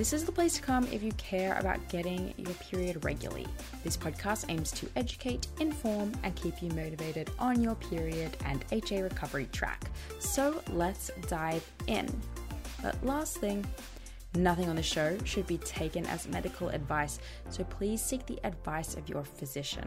This 0.00 0.14
is 0.14 0.24
the 0.24 0.32
place 0.32 0.54
to 0.54 0.62
come 0.62 0.88
if 0.90 1.02
you 1.02 1.12
care 1.18 1.58
about 1.58 1.86
getting 1.90 2.32
your 2.38 2.54
period 2.54 3.04
regularly. 3.04 3.46
This 3.84 3.98
podcast 3.98 4.46
aims 4.48 4.70
to 4.70 4.88
educate, 4.96 5.46
inform, 5.60 6.12
and 6.22 6.34
keep 6.36 6.62
you 6.62 6.70
motivated 6.70 7.30
on 7.38 7.60
your 7.60 7.74
period 7.74 8.34
and 8.46 8.64
HA 8.72 9.02
recovery 9.02 9.46
track. 9.52 9.90
So 10.18 10.62
let's 10.70 11.10
dive 11.28 11.70
in. 11.86 12.08
But 12.82 13.04
last 13.04 13.36
thing, 13.40 13.62
nothing 14.34 14.70
on 14.70 14.76
the 14.76 14.82
show 14.82 15.18
should 15.24 15.46
be 15.46 15.58
taken 15.58 16.06
as 16.06 16.26
medical 16.26 16.70
advice, 16.70 17.18
so 17.50 17.62
please 17.64 18.00
seek 18.00 18.24
the 18.24 18.40
advice 18.42 18.96
of 18.96 19.06
your 19.06 19.22
physician. 19.22 19.86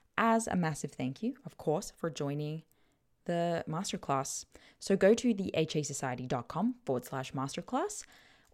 as 0.21 0.45
a 0.47 0.55
massive 0.55 0.91
thank 0.91 1.23
you, 1.23 1.33
of 1.45 1.57
course, 1.57 1.91
for 1.97 2.09
joining 2.11 2.61
the 3.25 3.65
masterclass. 3.67 4.45
So 4.79 4.95
go 4.95 5.15
to 5.15 5.33
the 5.33 5.51
hasociety.com 5.57 6.75
forward 6.85 7.05
slash 7.05 7.33
masterclass 7.33 8.03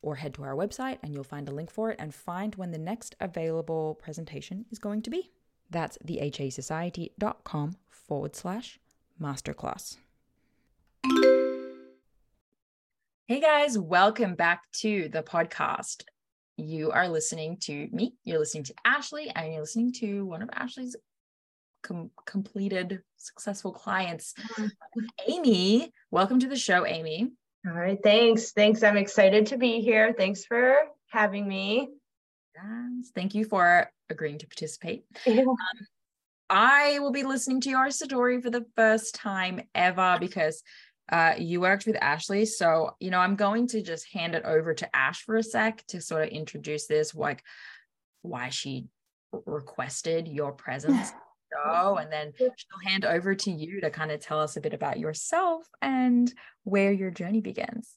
or 0.01 0.15
head 0.15 0.33
to 0.35 0.43
our 0.43 0.55
website 0.55 0.97
and 1.03 1.13
you'll 1.13 1.25
find 1.25 1.49
a 1.49 1.51
link 1.51 1.69
for 1.69 1.91
it 1.91 1.99
and 1.99 2.15
find 2.15 2.55
when 2.55 2.71
the 2.71 2.77
next 2.77 3.15
available 3.19 3.95
presentation 3.95 4.65
is 4.71 4.79
going 4.79 5.01
to 5.01 5.09
be. 5.09 5.29
That's 5.69 5.97
the 6.03 6.19
hasociety.com 6.23 7.75
forward 7.89 8.35
slash 8.35 8.79
masterclass. 9.21 9.97
Hey 13.27 13.41
guys, 13.41 13.77
welcome 13.77 14.35
back 14.35 14.63
to 14.77 15.09
the 15.09 15.21
podcast. 15.21 16.03
You 16.55 16.91
are 16.91 17.09
listening 17.09 17.57
to 17.63 17.89
me, 17.91 18.13
you're 18.23 18.39
listening 18.39 18.63
to 18.63 18.73
Ashley, 18.85 19.29
and 19.35 19.51
you're 19.51 19.61
listening 19.61 19.91
to 19.93 20.25
one 20.25 20.41
of 20.41 20.49
Ashley's 20.53 20.95
com- 21.87 22.11
completed 22.25 23.01
successful 23.17 23.71
clients. 23.71 24.33
Mm-hmm. 24.53 25.05
Amy, 25.27 25.91
welcome 26.11 26.39
to 26.39 26.47
the 26.47 26.57
show, 26.57 26.85
Amy. 26.85 27.31
All 27.65 27.73
right, 27.73 27.97
thanks. 28.03 28.51
Thanks. 28.51 28.83
I'm 28.83 28.97
excited 28.97 29.47
to 29.47 29.57
be 29.57 29.81
here. 29.81 30.13
Thanks 30.17 30.45
for 30.45 30.75
having 31.07 31.47
me. 31.47 31.89
Yes, 32.55 33.11
thank 33.15 33.35
you 33.35 33.45
for 33.45 33.89
agreeing 34.09 34.39
to 34.39 34.47
participate. 34.47 35.05
Yeah. 35.25 35.41
Um, 35.41 35.55
I 36.49 36.99
will 36.99 37.11
be 37.11 37.23
listening 37.23 37.61
to 37.61 37.69
your 37.69 37.91
story 37.91 38.41
for 38.41 38.49
the 38.49 38.65
first 38.75 39.15
time 39.15 39.61
ever 39.75 40.17
because 40.19 40.63
uh, 41.11 41.33
you 41.37 41.59
worked 41.61 41.85
with 41.85 41.97
Ashley. 42.01 42.45
So, 42.45 42.91
you 42.99 43.11
know, 43.11 43.19
I'm 43.19 43.35
going 43.35 43.67
to 43.69 43.81
just 43.81 44.11
hand 44.13 44.33
it 44.33 44.45
over 44.45 44.73
to 44.73 44.95
Ash 44.95 45.23
for 45.23 45.35
a 45.35 45.43
sec 45.43 45.85
to 45.87 46.01
sort 46.01 46.23
of 46.23 46.29
introduce 46.29 46.87
this, 46.87 47.13
like 47.13 47.43
why 48.21 48.49
she 48.49 48.87
requested 49.45 50.27
your 50.27 50.53
presence 50.53 51.11
show 51.51 51.97
and 51.97 52.11
then 52.11 52.33
she'll 52.37 52.91
hand 52.91 53.05
over 53.05 53.35
to 53.35 53.51
you 53.51 53.81
to 53.81 53.89
kind 53.89 54.11
of 54.11 54.19
tell 54.19 54.39
us 54.39 54.57
a 54.57 54.61
bit 54.61 54.73
about 54.73 54.99
yourself 54.99 55.65
and 55.81 56.33
where 56.63 56.91
your 56.91 57.11
journey 57.11 57.41
begins. 57.41 57.95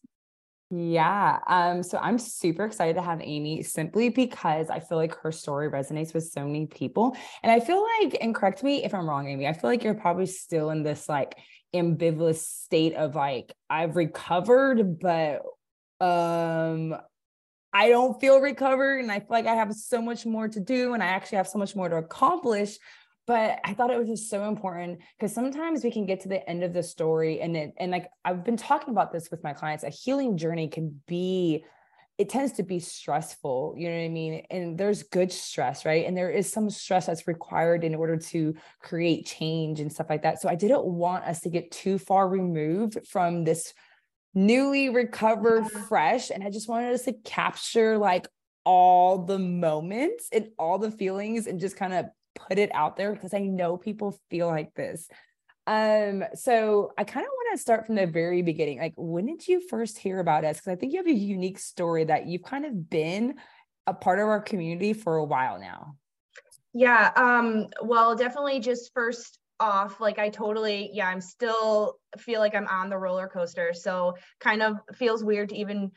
Yeah. 0.73 1.41
Um, 1.49 1.83
so 1.83 1.99
I'm 1.99 2.17
super 2.17 2.65
excited 2.65 2.95
to 2.95 3.03
have 3.03 3.21
Amy 3.21 3.63
simply 3.65 4.09
because 4.09 4.71
I 4.71 4.79
feel 4.79 4.99
like 4.99 5.17
her 5.17 5.33
story 5.33 5.69
resonates 5.69 6.15
with 6.15 6.29
so 6.29 6.47
many 6.47 6.67
people. 6.67 7.17
And 7.43 7.51
I 7.51 7.59
feel 7.59 7.85
like, 8.01 8.17
and 8.21 8.33
correct 8.33 8.63
me 8.63 8.85
if 8.85 8.95
I'm 8.95 9.09
wrong, 9.09 9.29
Amy, 9.29 9.49
I 9.49 9.53
feel 9.53 9.69
like 9.69 9.83
you're 9.83 9.95
probably 9.95 10.27
still 10.27 10.71
in 10.71 10.85
this 10.85 11.09
like 11.09 11.37
ambivalent 11.75 12.37
state 12.37 12.95
of 12.95 13.17
like, 13.17 13.53
I've 13.69 13.97
recovered, 13.97 15.01
but 15.01 15.43
um 16.01 16.97
I 17.73 17.89
don't 17.89 18.21
feel 18.21 18.41
recovered 18.41 19.01
and 19.01 19.13
I 19.13 19.21
feel 19.21 19.29
like 19.31 19.47
I 19.47 19.55
have 19.55 19.73
so 19.75 20.03
much 20.03 20.27
more 20.27 20.49
to 20.49 20.61
do 20.61 20.95
and 20.95 21.03
I 21.03 21.07
actually 21.07 21.37
have 21.39 21.49
so 21.49 21.59
much 21.59 21.77
more 21.77 21.89
to 21.89 21.97
accomplish 21.97 22.79
but 23.31 23.61
I 23.63 23.75
thought 23.75 23.93
it 23.93 23.97
was 23.97 24.09
just 24.09 24.29
so 24.29 24.49
important 24.49 24.99
because 25.17 25.33
sometimes 25.33 25.85
we 25.85 25.93
can 25.93 26.05
get 26.05 26.19
to 26.23 26.29
the 26.29 26.45
end 26.51 26.65
of 26.65 26.73
the 26.73 26.83
story 26.83 27.41
and 27.41 27.57
it 27.57 27.73
and 27.77 27.93
like 27.93 28.11
I've 28.25 28.43
been 28.43 28.57
talking 28.57 28.91
about 28.91 29.13
this 29.13 29.31
with 29.31 29.45
my 29.45 29.53
clients 29.53 29.85
a 29.85 29.89
healing 29.89 30.37
journey 30.37 30.67
can 30.67 31.01
be 31.07 31.65
it 32.19 32.29
tends 32.29 32.55
to 32.55 32.65
be 32.65 32.81
stressful 32.81 33.77
you 33.79 33.89
know 33.89 33.95
what 33.95 34.03
I 34.03 34.09
mean? 34.09 34.45
And 34.51 34.77
there's 34.77 35.05
good 35.05 35.31
stress 35.31 35.85
right? 35.85 36.07
And 36.07 36.17
there 36.17 36.29
is 36.29 36.51
some 36.51 36.69
stress 36.71 37.07
that's 37.07 37.29
required 37.29 37.85
in 37.85 37.95
order 37.95 38.17
to 38.17 38.57
create 38.83 39.27
change 39.27 39.79
and 39.79 39.93
stuff 39.93 40.11
like 40.11 40.25
that. 40.25 40.43
So 40.43 40.49
I 40.49 40.57
didn't 40.57 40.85
want 40.85 41.23
us 41.23 41.39
to 41.43 41.51
get 41.51 41.71
too 41.71 41.99
far 42.01 42.29
removed 42.29 42.99
from 43.07 43.45
this 43.45 43.73
newly 44.35 44.89
recovered 44.89 45.71
fresh 45.71 46.31
and 46.31 46.43
I 46.43 46.51
just 46.51 46.69
wanted 46.69 46.95
us 46.95 47.05
to 47.05 47.13
capture 47.13 47.97
like 47.97 48.27
all 48.65 49.19
the 49.25 49.39
moments 49.39 50.27
and 50.33 50.49
all 50.59 50.79
the 50.79 50.91
feelings 50.91 51.47
and 51.47 51.61
just 51.61 51.77
kind 51.77 51.93
of 51.93 52.07
put 52.35 52.59
it 52.59 52.71
out 52.75 52.97
there 52.97 53.13
because 53.13 53.35
I 53.35 53.41
know 53.41 53.77
people 53.77 54.19
feel 54.31 54.47
like 54.47 54.75
this. 54.75 55.09
Um, 55.67 56.25
so 56.35 56.93
I 56.99 57.05
kind 57.05 57.25
of 57.25 57.31
want 57.31 57.57
to 57.57 57.63
start 57.63 57.87
from 57.87 57.95
the 57.95 58.07
very 58.07 58.43
beginning. 58.43 58.79
Like, 58.81 58.95
when 58.97 59.27
did 59.27 59.47
you 59.47 59.61
first 59.69 59.99
hear 59.99 60.19
about 60.19 60.45
us? 60.45 60.57
Because 60.57 60.73
I 60.73 60.77
think 60.77 60.93
you 60.93 60.99
have 60.99 61.07
a 61.07 61.13
unique 61.13 61.59
story 61.59 62.05
that 62.05 62.27
you've 62.27 62.43
kind 62.43 62.65
of 62.65 62.91
been 62.91 63.37
a 63.87 63.95
part 63.95 64.19
of 64.19 64.27
our 64.27 64.41
community 64.41 64.93
for 64.93 65.17
a 65.17 65.25
while 65.25 65.61
now. 65.61 65.95
Yeah. 66.73 67.11
Um, 67.17 67.67
well, 67.83 68.15
definitely 68.17 68.61
just 68.61 68.93
first 68.95 69.39
off, 69.59 70.01
like 70.01 70.19
I 70.19 70.31
totally, 70.31 70.91
yeah, 70.93 71.09
I'm 71.09 71.21
still 71.21 71.99
feel 72.19 72.41
like 72.41 72.55
I'm 72.55 72.67
on 72.67 72.89
the 72.89 72.99
roller 72.99 73.29
coaster. 73.29 73.73
So 73.75 74.17
kind 74.41 74.63
of 74.63 74.77
feels 74.95 75.23
weird 75.23 75.51
to 75.51 75.57
even 75.57 75.93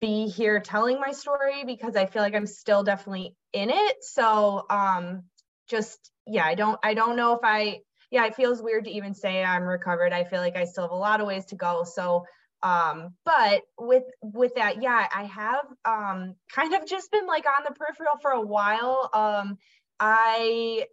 be 0.00 0.28
here 0.28 0.58
telling 0.60 0.98
my 0.98 1.12
story 1.12 1.64
because 1.64 1.94
I 1.94 2.06
feel 2.06 2.22
like 2.22 2.34
I'm 2.34 2.46
still 2.46 2.82
definitely 2.82 3.36
in 3.52 3.70
it. 3.70 3.96
So 4.00 4.64
um 4.70 5.24
just 5.68 6.10
yeah, 6.26 6.44
I 6.44 6.54
don't 6.54 6.78
I 6.82 6.94
don't 6.94 7.16
know 7.16 7.34
if 7.34 7.40
I 7.42 7.80
yeah, 8.10 8.24
it 8.26 8.34
feels 8.34 8.62
weird 8.62 8.84
to 8.84 8.90
even 8.90 9.14
say 9.14 9.44
I'm 9.44 9.64
recovered. 9.64 10.12
I 10.12 10.24
feel 10.24 10.40
like 10.40 10.56
I 10.56 10.64
still 10.64 10.84
have 10.84 10.90
a 10.90 10.96
lot 10.96 11.20
of 11.20 11.26
ways 11.26 11.46
to 11.46 11.56
go. 11.56 11.84
So 11.84 12.24
um 12.62 13.14
but 13.24 13.62
with 13.78 14.02
with 14.20 14.54
that 14.56 14.82
yeah 14.82 15.06
i 15.14 15.24
have 15.24 15.64
um 15.84 16.34
kind 16.52 16.74
of 16.74 16.84
just 16.86 17.10
been 17.12 17.26
like 17.26 17.44
on 17.46 17.64
the 17.64 17.72
peripheral 17.72 18.18
for 18.20 18.32
a 18.32 18.40
while 18.40 19.08
um 19.14 19.56
i 20.00 20.84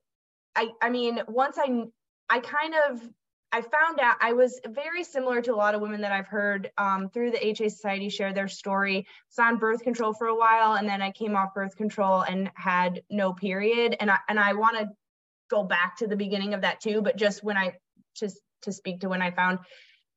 i 0.56 0.70
i 0.82 0.90
mean 0.90 1.20
once 1.28 1.58
i 1.58 1.86
i 2.30 2.40
kind 2.40 2.76
of 2.88 3.02
I 3.56 3.62
found 3.62 4.02
out 4.02 4.18
I 4.20 4.34
was 4.34 4.60
very 4.68 5.06
similar 5.06 5.42
to 5.42 5.54
a 5.54 5.56
lot 5.56 5.76
of 5.76 5.80
women 5.80 6.02
that 6.02 6.12
I've 6.12 6.28
heard 6.28 6.72
um, 6.78 7.08
through 7.08 7.32
the 7.32 7.48
HA 7.48 7.70
Society 7.70 8.10
share 8.10 8.34
their 8.34 8.50
story. 8.50 9.08
Was 9.30 9.40
on 9.40 9.60
birth 9.60 9.82
control 9.82 10.14
for 10.14 10.28
a 10.28 10.36
while, 10.36 10.74
and 10.74 10.90
then 10.90 11.02
I 11.02 11.12
came 11.12 11.38
off 11.38 11.54
birth 11.54 11.78
control 11.78 12.20
and 12.20 12.52
had 12.56 13.02
no 13.10 13.32
period. 13.32 13.96
And 14.02 14.12
I 14.12 14.18
and 14.28 14.38
I 14.38 14.52
want 14.56 14.78
to 14.80 14.90
go 15.50 15.64
back 15.64 15.96
to 16.00 16.08
the 16.08 16.18
beginning 16.18 16.54
of 16.54 16.62
that 16.62 16.82
too, 16.82 17.02
but 17.02 17.16
just 17.16 17.46
when 17.46 17.56
I 17.56 17.76
just 18.14 18.42
to 18.64 18.74
speak 18.74 19.00
to 19.02 19.10
when 19.10 19.22
I 19.22 19.32
found 19.32 19.60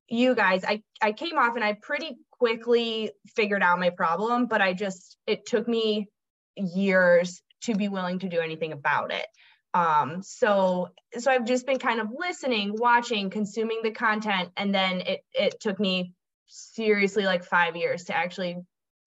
you 0.08 0.34
guys, 0.34 0.64
I 0.64 0.82
I 1.00 1.12
came 1.12 1.38
off 1.38 1.54
and 1.54 1.62
I 1.62 1.74
pretty 1.74 2.16
quickly 2.32 3.12
figured 3.36 3.62
out 3.62 3.78
my 3.78 3.90
problem, 3.90 4.46
but 4.46 4.60
I 4.60 4.72
just 4.72 5.16
it 5.28 5.46
took 5.46 5.68
me 5.68 6.08
years 6.56 7.40
to 7.60 7.76
be 7.76 7.86
willing 7.86 8.18
to 8.18 8.28
do 8.28 8.40
anything 8.40 8.72
about 8.72 9.12
it 9.12 9.28
um 9.74 10.22
so 10.22 10.88
so 11.18 11.30
i've 11.30 11.44
just 11.44 11.66
been 11.66 11.78
kind 11.78 12.00
of 12.00 12.08
listening 12.16 12.74
watching 12.76 13.28
consuming 13.28 13.80
the 13.82 13.90
content 13.90 14.48
and 14.56 14.74
then 14.74 15.02
it 15.02 15.20
it 15.34 15.60
took 15.60 15.78
me 15.78 16.14
seriously 16.46 17.24
like 17.24 17.44
5 17.44 17.76
years 17.76 18.04
to 18.04 18.16
actually 18.16 18.56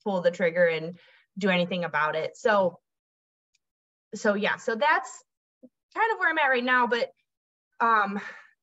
pull 0.03 0.21
the 0.21 0.31
trigger 0.31 0.65
and 0.65 0.97
do 1.37 1.49
anything 1.49 1.83
about 1.83 2.15
it. 2.15 2.37
So 2.37 2.79
so 4.13 4.33
yeah 4.33 4.57
so 4.57 4.75
that's 4.75 5.23
kind 5.95 6.11
of 6.11 6.19
where 6.19 6.29
i'm 6.29 6.37
at 6.37 6.47
right 6.47 6.63
now 6.63 6.85
but 6.87 7.11
um 7.79 8.19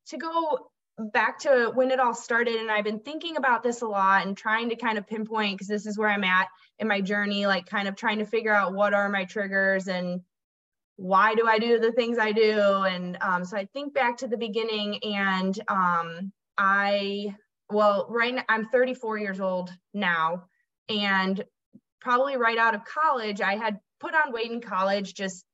to 0.07 0.19
go 0.19 0.71
back 0.99 1.39
to 1.39 1.71
when 1.75 1.91
it 1.91 2.01
all 2.01 2.15
started 2.15 2.57
and 2.57 2.71
i've 2.71 2.85
been 2.85 3.01
thinking 3.01 3.37
about 3.37 3.63
this 3.63 3.81
a 3.81 3.87
lot 3.87 4.27
and 4.27 4.37
trying 4.37 4.69
to 4.69 4.77
kind 4.77 4.99
of 4.99 5.07
pinpoint 5.07 5.57
because 5.57 5.69
this 5.69 5.87
is 5.87 5.97
where 5.97 6.11
i'm 6.11 6.25
at 6.25 6.49
in 6.79 6.87
my 6.87 7.01
journey 7.01 7.47
like 7.47 7.67
kind 7.67 7.89
of 7.89 7.97
trying 7.97 8.19
to 8.19 8.27
figure 8.27 8.55
out 8.55 8.75
what 8.75 8.93
are 8.93 9.09
my 9.09 9.25
triggers 9.25 9.89
and 9.89 10.21
why 10.99 11.37
do 11.37 11.47
I 11.47 11.61
do 11.61 11.79
the 11.79 11.93
things 11.93 12.19
I 12.19 12.33
do? 12.33 12.59
And 12.59 13.17
um, 13.21 13.45
so 13.45 13.57
I 13.57 13.67
think 13.67 13.95
back 13.95 14.17
to 14.19 14.27
the 14.27 14.37
beginning 14.37 14.99
and 15.05 15.59
um, 15.69 16.33
I, 16.59 17.37
well, 17.71 18.09
right 18.11 18.35
now 18.35 18.43
I'm 18.49 18.67
34 18.67 19.19
years 19.19 19.41
old 19.41 19.71
now. 19.95 20.47
And 20.89 21.45
probably 22.01 22.37
right 22.37 22.59
out 22.59 22.75
of 22.75 22.85
college, 22.85 23.41
I 23.41 23.55
had 23.55 23.79
put 24.01 24.13
on 24.15 24.33
weight 24.33 24.51
in 24.51 24.61
college, 24.61 25.15
just 25.15 25.45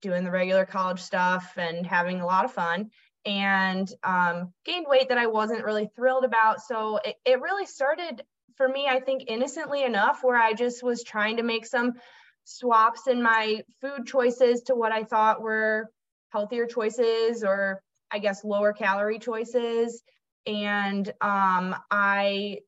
doing 0.00 0.24
the 0.24 0.30
regular 0.30 0.64
college 0.64 1.00
stuff 1.00 1.52
and 1.58 1.86
having 1.86 2.22
a 2.22 2.26
lot 2.26 2.46
of 2.46 2.52
fun 2.52 2.90
and 3.26 3.86
um, 4.02 4.54
gained 4.64 4.86
weight 4.88 5.10
that 5.10 5.18
I 5.18 5.26
wasn't 5.26 5.64
really 5.64 5.90
thrilled 5.94 6.24
about. 6.24 6.62
So 6.62 7.00
it, 7.04 7.16
it 7.26 7.40
really 7.42 7.66
started 7.66 8.22
for 8.56 8.66
me, 8.66 8.86
I 8.88 9.00
think, 9.00 9.24
innocently 9.28 9.82
enough, 9.82 10.20
where 10.22 10.38
I 10.38 10.54
just 10.54 10.82
was 10.82 11.04
trying 11.04 11.36
to 11.36 11.42
make 11.42 11.66
some 11.66 11.92
swaps 12.44 13.06
in 13.06 13.22
my 13.22 13.62
food 13.80 14.06
choices 14.06 14.62
to 14.62 14.74
what 14.74 14.92
I 14.92 15.04
thought 15.04 15.42
were 15.42 15.90
healthier 16.30 16.66
choices 16.66 17.42
or 17.44 17.82
I 18.10 18.18
guess 18.18 18.44
lower 18.44 18.72
calorie 18.72 19.18
choices. 19.18 20.02
And 20.46 21.06
um, 21.20 21.74
I 21.90 22.58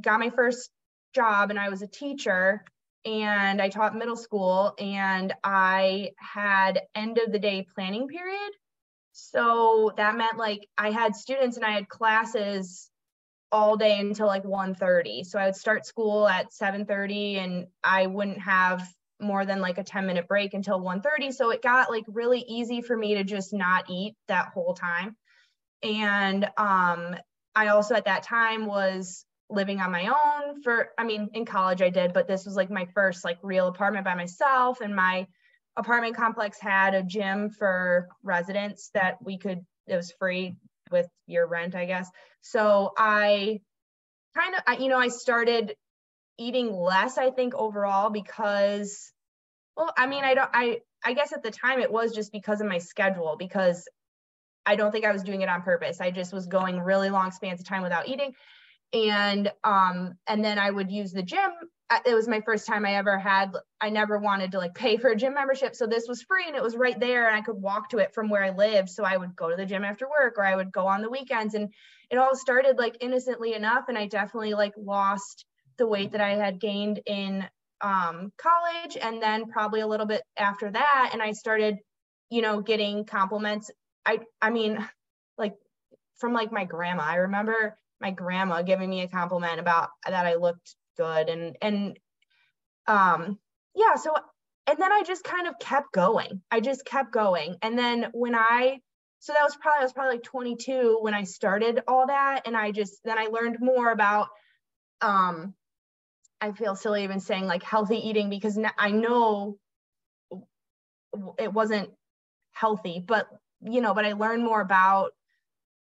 got 0.00 0.20
my 0.20 0.30
first 0.30 0.70
job 1.14 1.50
and 1.50 1.58
I 1.58 1.68
was 1.68 1.82
a 1.82 1.86
teacher 1.86 2.64
and 3.04 3.60
I 3.62 3.68
taught 3.68 3.96
middle 3.96 4.16
school 4.16 4.74
and 4.78 5.32
I 5.42 6.10
had 6.18 6.80
end 6.94 7.18
of 7.18 7.32
the 7.32 7.38
day 7.38 7.66
planning 7.74 8.08
period. 8.08 8.52
So 9.12 9.92
that 9.96 10.16
meant 10.16 10.38
like 10.38 10.66
I 10.78 10.90
had 10.90 11.14
students 11.16 11.56
and 11.56 11.64
I 11.64 11.72
had 11.72 11.88
classes 11.88 12.90
all 13.52 13.76
day 13.76 13.98
until 13.98 14.26
like 14.26 14.44
1:30. 14.44 15.24
So 15.24 15.38
I 15.38 15.46
would 15.46 15.56
start 15.56 15.86
school 15.86 16.28
at 16.28 16.52
7:30 16.52 17.38
and 17.38 17.66
I 17.82 18.06
wouldn't 18.06 18.40
have 18.40 18.82
more 19.20 19.44
than 19.44 19.60
like 19.60 19.78
a 19.78 19.84
10 19.84 20.06
minute 20.06 20.28
break 20.28 20.54
until 20.54 20.80
1.30 20.80 21.32
so 21.32 21.50
it 21.50 21.62
got 21.62 21.90
like 21.90 22.04
really 22.08 22.44
easy 22.48 22.80
for 22.82 22.96
me 22.96 23.14
to 23.14 23.24
just 23.24 23.52
not 23.52 23.84
eat 23.88 24.14
that 24.28 24.48
whole 24.54 24.74
time. 24.74 25.16
And 25.82 26.44
um 26.56 27.16
i 27.54 27.68
also 27.68 27.94
at 27.94 28.04
that 28.04 28.22
time 28.22 28.66
was 28.66 29.24
living 29.48 29.80
on 29.80 29.90
my 29.90 30.06
own 30.06 30.62
for 30.62 30.90
i 30.98 31.04
mean 31.04 31.28
in 31.34 31.44
college 31.44 31.82
i 31.82 31.90
did 31.90 32.12
but 32.12 32.28
this 32.28 32.44
was 32.46 32.54
like 32.54 32.70
my 32.70 32.86
first 32.94 33.24
like 33.24 33.38
real 33.42 33.66
apartment 33.66 34.04
by 34.04 34.14
myself. 34.14 34.80
And 34.80 34.94
my 34.94 35.26
apartment 35.76 36.16
complex 36.16 36.58
had 36.60 36.94
a 36.94 37.02
gym 37.02 37.50
for 37.50 38.08
residents 38.22 38.90
that 38.94 39.16
we 39.24 39.38
could 39.38 39.60
it 39.86 39.96
was 39.96 40.12
free 40.18 40.56
with 40.90 41.08
your 41.26 41.46
rent 41.46 41.74
i 41.74 41.86
guess. 41.86 42.08
So 42.42 42.92
i 42.96 43.60
kind 44.36 44.54
of 44.54 44.80
you 44.80 44.88
know 44.88 44.98
i 44.98 45.08
started 45.08 45.74
eating 46.40 46.72
less 46.72 47.18
i 47.18 47.30
think 47.30 47.54
overall 47.54 48.10
because 48.10 49.12
well 49.76 49.92
i 49.96 50.06
mean 50.06 50.24
i 50.24 50.34
don't 50.34 50.50
i 50.54 50.78
i 51.04 51.12
guess 51.12 51.32
at 51.32 51.42
the 51.42 51.50
time 51.50 51.80
it 51.80 51.92
was 51.92 52.12
just 52.12 52.32
because 52.32 52.60
of 52.60 52.66
my 52.66 52.78
schedule 52.78 53.36
because 53.38 53.86
i 54.66 54.74
don't 54.74 54.90
think 54.90 55.04
i 55.04 55.12
was 55.12 55.22
doing 55.22 55.42
it 55.42 55.48
on 55.48 55.62
purpose. 55.62 56.00
I 56.00 56.10
just 56.10 56.32
was 56.32 56.46
going 56.46 56.80
really 56.80 57.10
long 57.10 57.30
spans 57.30 57.60
of 57.60 57.66
time 57.66 57.82
without 57.82 58.08
eating. 58.08 58.32
And 58.92 59.52
um 59.64 60.14
and 60.26 60.44
then 60.44 60.58
i 60.58 60.70
would 60.70 60.90
use 60.90 61.12
the 61.12 61.22
gym. 61.22 61.50
It 62.06 62.14
was 62.14 62.28
my 62.28 62.40
first 62.40 62.66
time 62.66 62.86
i 62.86 62.94
ever 62.94 63.18
had 63.18 63.52
i 63.80 63.90
never 63.90 64.18
wanted 64.18 64.52
to 64.52 64.58
like 64.58 64.74
pay 64.74 64.96
for 64.96 65.10
a 65.10 65.16
gym 65.16 65.34
membership. 65.34 65.74
So 65.76 65.86
this 65.86 66.08
was 66.08 66.22
free 66.22 66.46
and 66.46 66.56
it 66.56 66.62
was 66.62 66.76
right 66.76 66.98
there 66.98 67.26
and 67.26 67.36
i 67.36 67.42
could 67.42 67.60
walk 67.60 67.90
to 67.90 67.98
it 67.98 68.14
from 68.14 68.30
where 68.30 68.44
i 68.44 68.50
lived. 68.50 68.88
So 68.90 69.04
i 69.04 69.16
would 69.16 69.36
go 69.36 69.50
to 69.50 69.56
the 69.56 69.66
gym 69.66 69.84
after 69.84 70.08
work 70.08 70.34
or 70.38 70.44
i 70.44 70.56
would 70.56 70.72
go 70.72 70.86
on 70.86 71.02
the 71.02 71.10
weekends. 71.10 71.54
And 71.54 71.68
it 72.10 72.18
all 72.18 72.34
started 72.34 72.78
like 72.78 72.96
innocently 73.00 73.54
enough 73.54 73.84
and 73.88 73.98
i 73.98 74.06
definitely 74.06 74.54
like 74.54 74.74
lost 74.76 75.44
the 75.80 75.86
weight 75.86 76.12
that 76.12 76.20
I 76.20 76.36
had 76.36 76.60
gained 76.60 77.00
in 77.06 77.44
um, 77.80 78.32
college 78.36 78.98
and 79.00 79.20
then 79.20 79.46
probably 79.46 79.80
a 79.80 79.86
little 79.86 80.04
bit 80.04 80.22
after 80.36 80.70
that. 80.70 81.10
And 81.12 81.22
I 81.22 81.32
started, 81.32 81.78
you 82.28 82.42
know, 82.42 82.60
getting 82.60 83.06
compliments. 83.06 83.70
I, 84.04 84.20
I 84.42 84.50
mean, 84.50 84.86
like 85.38 85.54
from 86.18 86.34
like 86.34 86.52
my 86.52 86.66
grandma, 86.66 87.04
I 87.04 87.14
remember 87.16 87.78
my 87.98 88.10
grandma 88.10 88.60
giving 88.60 88.90
me 88.90 89.00
a 89.00 89.08
compliment 89.08 89.58
about 89.58 89.88
that 90.06 90.26
I 90.26 90.34
looked 90.34 90.76
good 90.98 91.30
and, 91.30 91.56
and, 91.62 91.98
um, 92.86 93.38
yeah. 93.74 93.94
So, 93.94 94.12
and 94.66 94.78
then 94.78 94.92
I 94.92 95.02
just 95.02 95.24
kind 95.24 95.46
of 95.48 95.54
kept 95.58 95.92
going. 95.92 96.42
I 96.50 96.60
just 96.60 96.84
kept 96.84 97.10
going. 97.10 97.56
And 97.62 97.78
then 97.78 98.08
when 98.12 98.34
I, 98.34 98.80
so 99.20 99.32
that 99.32 99.42
was 99.42 99.56
probably, 99.56 99.80
I 99.80 99.84
was 99.84 99.92
probably 99.94 100.14
like 100.16 100.24
22 100.24 100.98
when 101.00 101.14
I 101.14 101.24
started 101.24 101.80
all 101.88 102.06
that. 102.08 102.42
And 102.44 102.54
I 102.54 102.70
just, 102.70 103.02
then 103.02 103.18
I 103.18 103.26
learned 103.26 103.56
more 103.60 103.90
about, 103.90 104.28
um, 105.00 105.54
I 106.40 106.52
feel 106.52 106.74
silly 106.74 107.04
even 107.04 107.20
saying 107.20 107.46
like 107.46 107.62
healthy 107.62 107.96
eating 107.96 108.30
because 108.30 108.58
I 108.78 108.90
know 108.90 109.58
it 111.38 111.52
wasn't 111.52 111.90
healthy, 112.52 113.02
but 113.06 113.28
you 113.62 113.80
know, 113.80 113.94
but 113.94 114.06
I 114.06 114.12
learned 114.12 114.44
more 114.44 114.60
about, 114.60 115.10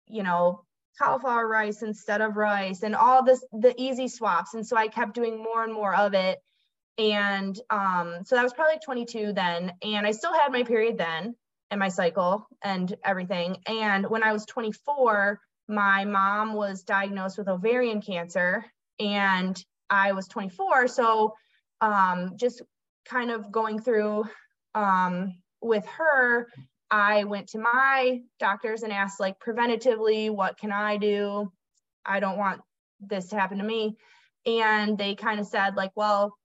you 0.07 0.23
know, 0.23 0.63
cauliflower 0.99 1.47
rice 1.47 1.83
instead 1.83 2.21
of 2.21 2.37
rice 2.37 2.81
and 2.83 2.95
all 2.95 3.23
this 3.23 3.43
the 3.51 3.73
easy 3.77 4.07
swaps. 4.07 4.53
And 4.53 4.65
so 4.65 4.75
I 4.75 4.87
kept 4.87 5.13
doing 5.13 5.37
more 5.37 5.63
and 5.63 5.73
more 5.73 5.95
of 5.95 6.13
it. 6.13 6.39
And 6.97 7.59
um, 7.69 8.23
so 8.25 8.35
that 8.35 8.43
was 8.43 8.53
probably 8.53 8.73
like 8.73 8.83
22 8.83 9.33
then. 9.33 9.73
And 9.83 10.07
I 10.07 10.11
still 10.11 10.33
had 10.33 10.51
my 10.51 10.63
period 10.63 10.97
then 10.97 11.35
and 11.69 11.79
my 11.79 11.89
cycle 11.89 12.47
and 12.63 12.95
everything. 13.03 13.57
And 13.67 14.09
when 14.09 14.23
I 14.23 14.33
was 14.33 14.45
24, 14.47 15.39
my 15.67 16.05
mom 16.05 16.53
was 16.53 16.83
diagnosed 16.83 17.37
with 17.37 17.47
ovarian 17.47 18.01
cancer 18.01 18.65
and 18.99 19.63
I 19.89 20.11
was 20.11 20.27
24. 20.27 20.87
So 20.87 21.33
um, 21.81 22.33
just 22.35 22.61
kind 23.05 23.31
of 23.31 23.51
going 23.51 23.79
through 23.79 24.25
um, 24.75 25.35
with 25.61 25.85
her, 25.85 26.47
I 26.89 27.25
went 27.25 27.49
to 27.49 27.59
my 27.59 28.21
doctors 28.39 28.83
and 28.83 28.93
asked, 28.93 29.19
like, 29.19 29.39
preventatively, 29.39 30.29
what 30.29 30.57
can 30.57 30.71
I 30.71 30.97
do? 30.97 31.51
I 32.05 32.19
don't 32.19 32.37
want 32.37 32.61
this 32.99 33.27
to 33.27 33.35
happen 33.39 33.57
to 33.57 33.63
me. 33.63 33.97
And 34.45 34.97
they 34.97 35.15
kind 35.15 35.39
of 35.39 35.47
said, 35.47 35.75
like, 35.75 35.91
well, 35.95 36.37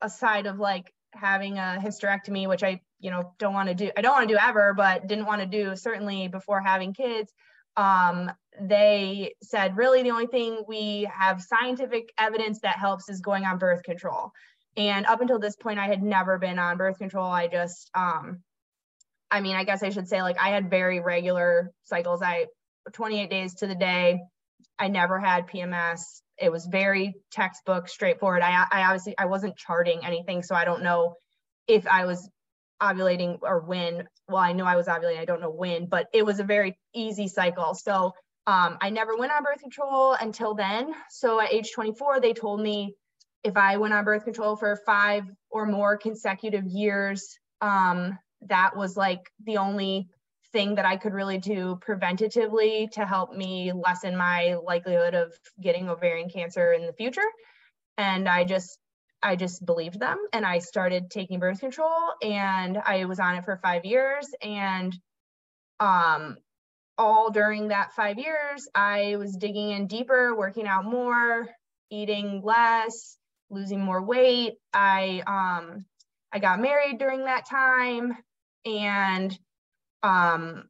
aside 0.00 0.46
of 0.46 0.58
like 0.58 0.92
having 1.12 1.58
a 1.58 1.78
hysterectomy, 1.80 2.48
which 2.48 2.62
I 2.62 2.80
you 3.04 3.10
know, 3.10 3.34
don't 3.38 3.52
want 3.52 3.68
to 3.68 3.74
do, 3.74 3.90
I 3.98 4.00
don't 4.00 4.14
want 4.14 4.26
to 4.26 4.34
do 4.34 4.40
ever, 4.42 4.72
but 4.72 5.06
didn't 5.06 5.26
want 5.26 5.42
to 5.42 5.46
do 5.46 5.76
certainly 5.76 6.26
before 6.26 6.62
having 6.62 6.94
kids. 6.94 7.30
Um, 7.76 8.32
they 8.60 9.34
said, 9.42 9.76
really, 9.76 10.02
the 10.02 10.10
only 10.10 10.26
thing 10.26 10.62
we 10.66 11.08
have 11.12 11.42
scientific 11.42 12.12
evidence 12.18 12.60
that 12.60 12.78
helps 12.78 13.08
is 13.08 13.20
going 13.20 13.44
on 13.44 13.58
birth 13.58 13.82
control. 13.82 14.30
And 14.76 15.06
up 15.06 15.20
until 15.20 15.38
this 15.38 15.56
point, 15.56 15.78
I 15.78 15.86
had 15.86 16.02
never 16.02 16.38
been 16.38 16.58
on 16.58 16.76
birth 16.76 16.98
control. 16.98 17.26
I 17.26 17.48
just, 17.48 17.90
um, 17.94 18.42
I 19.30 19.40
mean, 19.40 19.56
I 19.56 19.64
guess 19.64 19.82
I 19.82 19.90
should 19.90 20.08
say, 20.08 20.22
like, 20.22 20.38
I 20.40 20.50
had 20.50 20.70
very 20.70 21.00
regular 21.00 21.72
cycles. 21.84 22.22
I 22.22 22.46
28 22.92 23.30
days 23.30 23.54
to 23.56 23.66
the 23.66 23.74
day. 23.74 24.20
I 24.78 24.88
never 24.88 25.18
had 25.18 25.48
PMS. 25.48 26.00
It 26.38 26.50
was 26.50 26.66
very 26.66 27.14
textbook, 27.30 27.88
straightforward. 27.88 28.42
I, 28.42 28.66
I 28.70 28.82
obviously 28.82 29.14
I 29.16 29.26
wasn't 29.26 29.56
charting 29.56 30.04
anything, 30.04 30.42
so 30.42 30.54
I 30.54 30.64
don't 30.64 30.82
know 30.82 31.14
if 31.68 31.86
I 31.86 32.06
was 32.06 32.28
ovulating 32.82 33.38
or 33.42 33.60
when. 33.60 34.04
Well, 34.28 34.42
I 34.42 34.52
know 34.52 34.64
I 34.64 34.76
was 34.76 34.86
ovulating. 34.86 35.18
I 35.18 35.24
don't 35.24 35.40
know 35.40 35.50
when, 35.50 35.86
but 35.86 36.06
it 36.12 36.26
was 36.26 36.40
a 36.40 36.44
very 36.44 36.76
easy 36.94 37.28
cycle. 37.28 37.74
So 37.74 38.12
um, 38.46 38.76
I 38.80 38.90
never 38.90 39.16
went 39.16 39.32
on 39.32 39.42
birth 39.42 39.60
control 39.60 40.12
until 40.20 40.54
then. 40.54 40.94
So 41.10 41.40
at 41.40 41.52
age 41.52 41.72
24, 41.72 42.20
they 42.20 42.32
told 42.32 42.60
me 42.60 42.94
if 43.42 43.56
I 43.56 43.76
went 43.76 43.94
on 43.94 44.04
birth 44.04 44.24
control 44.24 44.56
for 44.56 44.76
five 44.86 45.24
or 45.50 45.66
more 45.66 45.96
consecutive 45.96 46.66
years, 46.66 47.38
um, 47.60 48.18
that 48.42 48.76
was 48.76 48.96
like 48.96 49.30
the 49.44 49.58
only 49.58 50.08
thing 50.52 50.74
that 50.74 50.84
I 50.84 50.96
could 50.96 51.14
really 51.14 51.38
do 51.38 51.78
preventatively 51.86 52.90
to 52.92 53.04
help 53.04 53.34
me 53.34 53.72
lessen 53.72 54.16
my 54.16 54.56
likelihood 54.62 55.14
of 55.14 55.32
getting 55.60 55.88
ovarian 55.88 56.28
cancer 56.28 56.72
in 56.72 56.86
the 56.86 56.92
future. 56.92 57.28
And 57.98 58.28
I 58.28 58.44
just 58.44 58.78
I 59.22 59.36
just 59.36 59.64
believed 59.64 59.98
them 59.98 60.18
and 60.34 60.44
I 60.44 60.58
started 60.58 61.10
taking 61.10 61.38
birth 61.38 61.60
control 61.60 62.12
and 62.22 62.76
I 62.76 63.06
was 63.06 63.18
on 63.18 63.36
it 63.36 63.44
for 63.44 63.56
5 63.56 63.86
years 63.86 64.28
and 64.42 64.94
um 65.80 66.36
all 66.98 67.30
during 67.30 67.68
that 67.68 67.92
5 67.92 68.18
years 68.18 68.68
I 68.74 69.16
was 69.16 69.36
digging 69.36 69.70
in 69.70 69.86
deeper, 69.86 70.34
working 70.34 70.66
out 70.66 70.84
more, 70.84 71.48
eating 71.90 72.42
less, 72.42 73.16
losing 73.50 73.80
more 73.80 74.02
weight. 74.02 74.54
I 74.72 75.22
um 75.26 75.84
I 76.32 76.38
got 76.38 76.60
married 76.60 76.98
during 76.98 77.24
that 77.24 77.46
time 77.48 78.16
and 78.64 79.36
um 80.02 80.64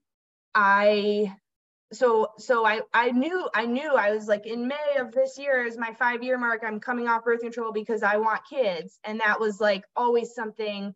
I 0.54 1.35
so 1.93 2.28
so 2.38 2.66
I 2.66 2.83
I 2.93 3.11
knew 3.11 3.49
I 3.54 3.66
knew 3.66 3.95
I 3.95 4.12
was 4.12 4.26
like 4.26 4.47
in 4.47 4.69
May 4.69 4.97
of 4.99 5.12
this 5.12 5.38
year 5.38 5.64
is 5.64 5.76
my 5.78 5.93
5 5.95 6.23
year 6.23 6.38
mark 6.38 6.62
I'm 6.66 6.81
coming 6.81 7.09
off 7.09 7.25
birth 7.25 7.40
control 7.40 7.73
because 7.73 8.02
I 8.02 8.16
want 8.16 8.43
kids 8.49 8.99
and 9.04 9.21
that 9.21 9.40
was 9.40 9.61
like 9.61 9.85
always 9.97 10.35
something 10.35 10.95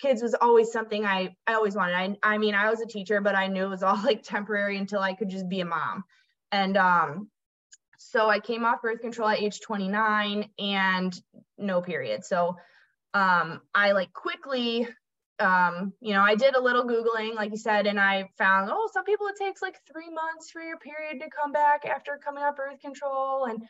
kids 0.00 0.22
was 0.22 0.34
always 0.34 0.72
something 0.72 1.04
I 1.04 1.34
I 1.46 1.54
always 1.54 1.74
wanted. 1.74 1.94
I 1.94 2.34
I 2.34 2.38
mean 2.38 2.54
I 2.54 2.70
was 2.70 2.80
a 2.80 2.86
teacher 2.86 3.20
but 3.20 3.34
I 3.34 3.48
knew 3.48 3.64
it 3.64 3.70
was 3.70 3.82
all 3.82 3.96
like 4.04 4.22
temporary 4.22 4.78
until 4.78 5.00
I 5.00 5.14
could 5.14 5.28
just 5.28 5.48
be 5.48 5.60
a 5.60 5.64
mom. 5.64 6.04
And 6.52 6.76
um 6.76 7.30
so 7.98 8.28
I 8.28 8.38
came 8.38 8.64
off 8.64 8.80
birth 8.80 9.00
control 9.00 9.28
at 9.28 9.40
age 9.40 9.60
29 9.60 10.48
and 10.58 11.20
no 11.58 11.82
period. 11.82 12.24
So 12.24 12.56
um, 13.12 13.60
I 13.74 13.92
like 13.92 14.12
quickly, 14.12 14.86
um, 15.40 15.92
you 16.00 16.12
know, 16.12 16.22
I 16.22 16.36
did 16.36 16.54
a 16.54 16.62
little 16.62 16.84
Googling, 16.84 17.34
like 17.34 17.50
you 17.50 17.56
said, 17.56 17.86
and 17.86 17.98
I 17.98 18.30
found, 18.38 18.70
oh, 18.72 18.88
some 18.92 19.04
people 19.04 19.26
it 19.26 19.36
takes 19.36 19.60
like 19.60 19.76
three 19.90 20.10
months 20.10 20.50
for 20.50 20.62
your 20.62 20.78
period 20.78 21.20
to 21.20 21.30
come 21.30 21.52
back 21.52 21.84
after 21.84 22.20
coming 22.22 22.44
off 22.44 22.56
birth 22.56 22.80
control. 22.80 23.46
And 23.46 23.62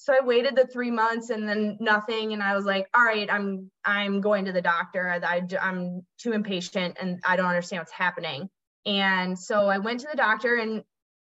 so 0.00 0.14
I 0.14 0.24
waited 0.24 0.56
the 0.56 0.66
three 0.66 0.90
months 0.90 1.28
and 1.28 1.46
then 1.46 1.76
nothing. 1.78 2.32
And 2.32 2.42
I 2.42 2.56
was 2.56 2.64
like, 2.64 2.86
all 2.94 3.04
right, 3.04 3.30
I'm, 3.30 3.70
I'm 3.84 4.22
going 4.22 4.46
to 4.46 4.52
the 4.52 4.62
doctor. 4.62 5.10
I, 5.22 5.42
I'm 5.60 6.06
too 6.16 6.32
impatient 6.32 6.96
and 6.98 7.20
I 7.22 7.36
don't 7.36 7.44
understand 7.44 7.80
what's 7.80 7.92
happening. 7.92 8.48
And 8.86 9.38
so 9.38 9.66
I 9.68 9.76
went 9.76 10.00
to 10.00 10.08
the 10.10 10.16
doctor 10.16 10.56
and, 10.56 10.84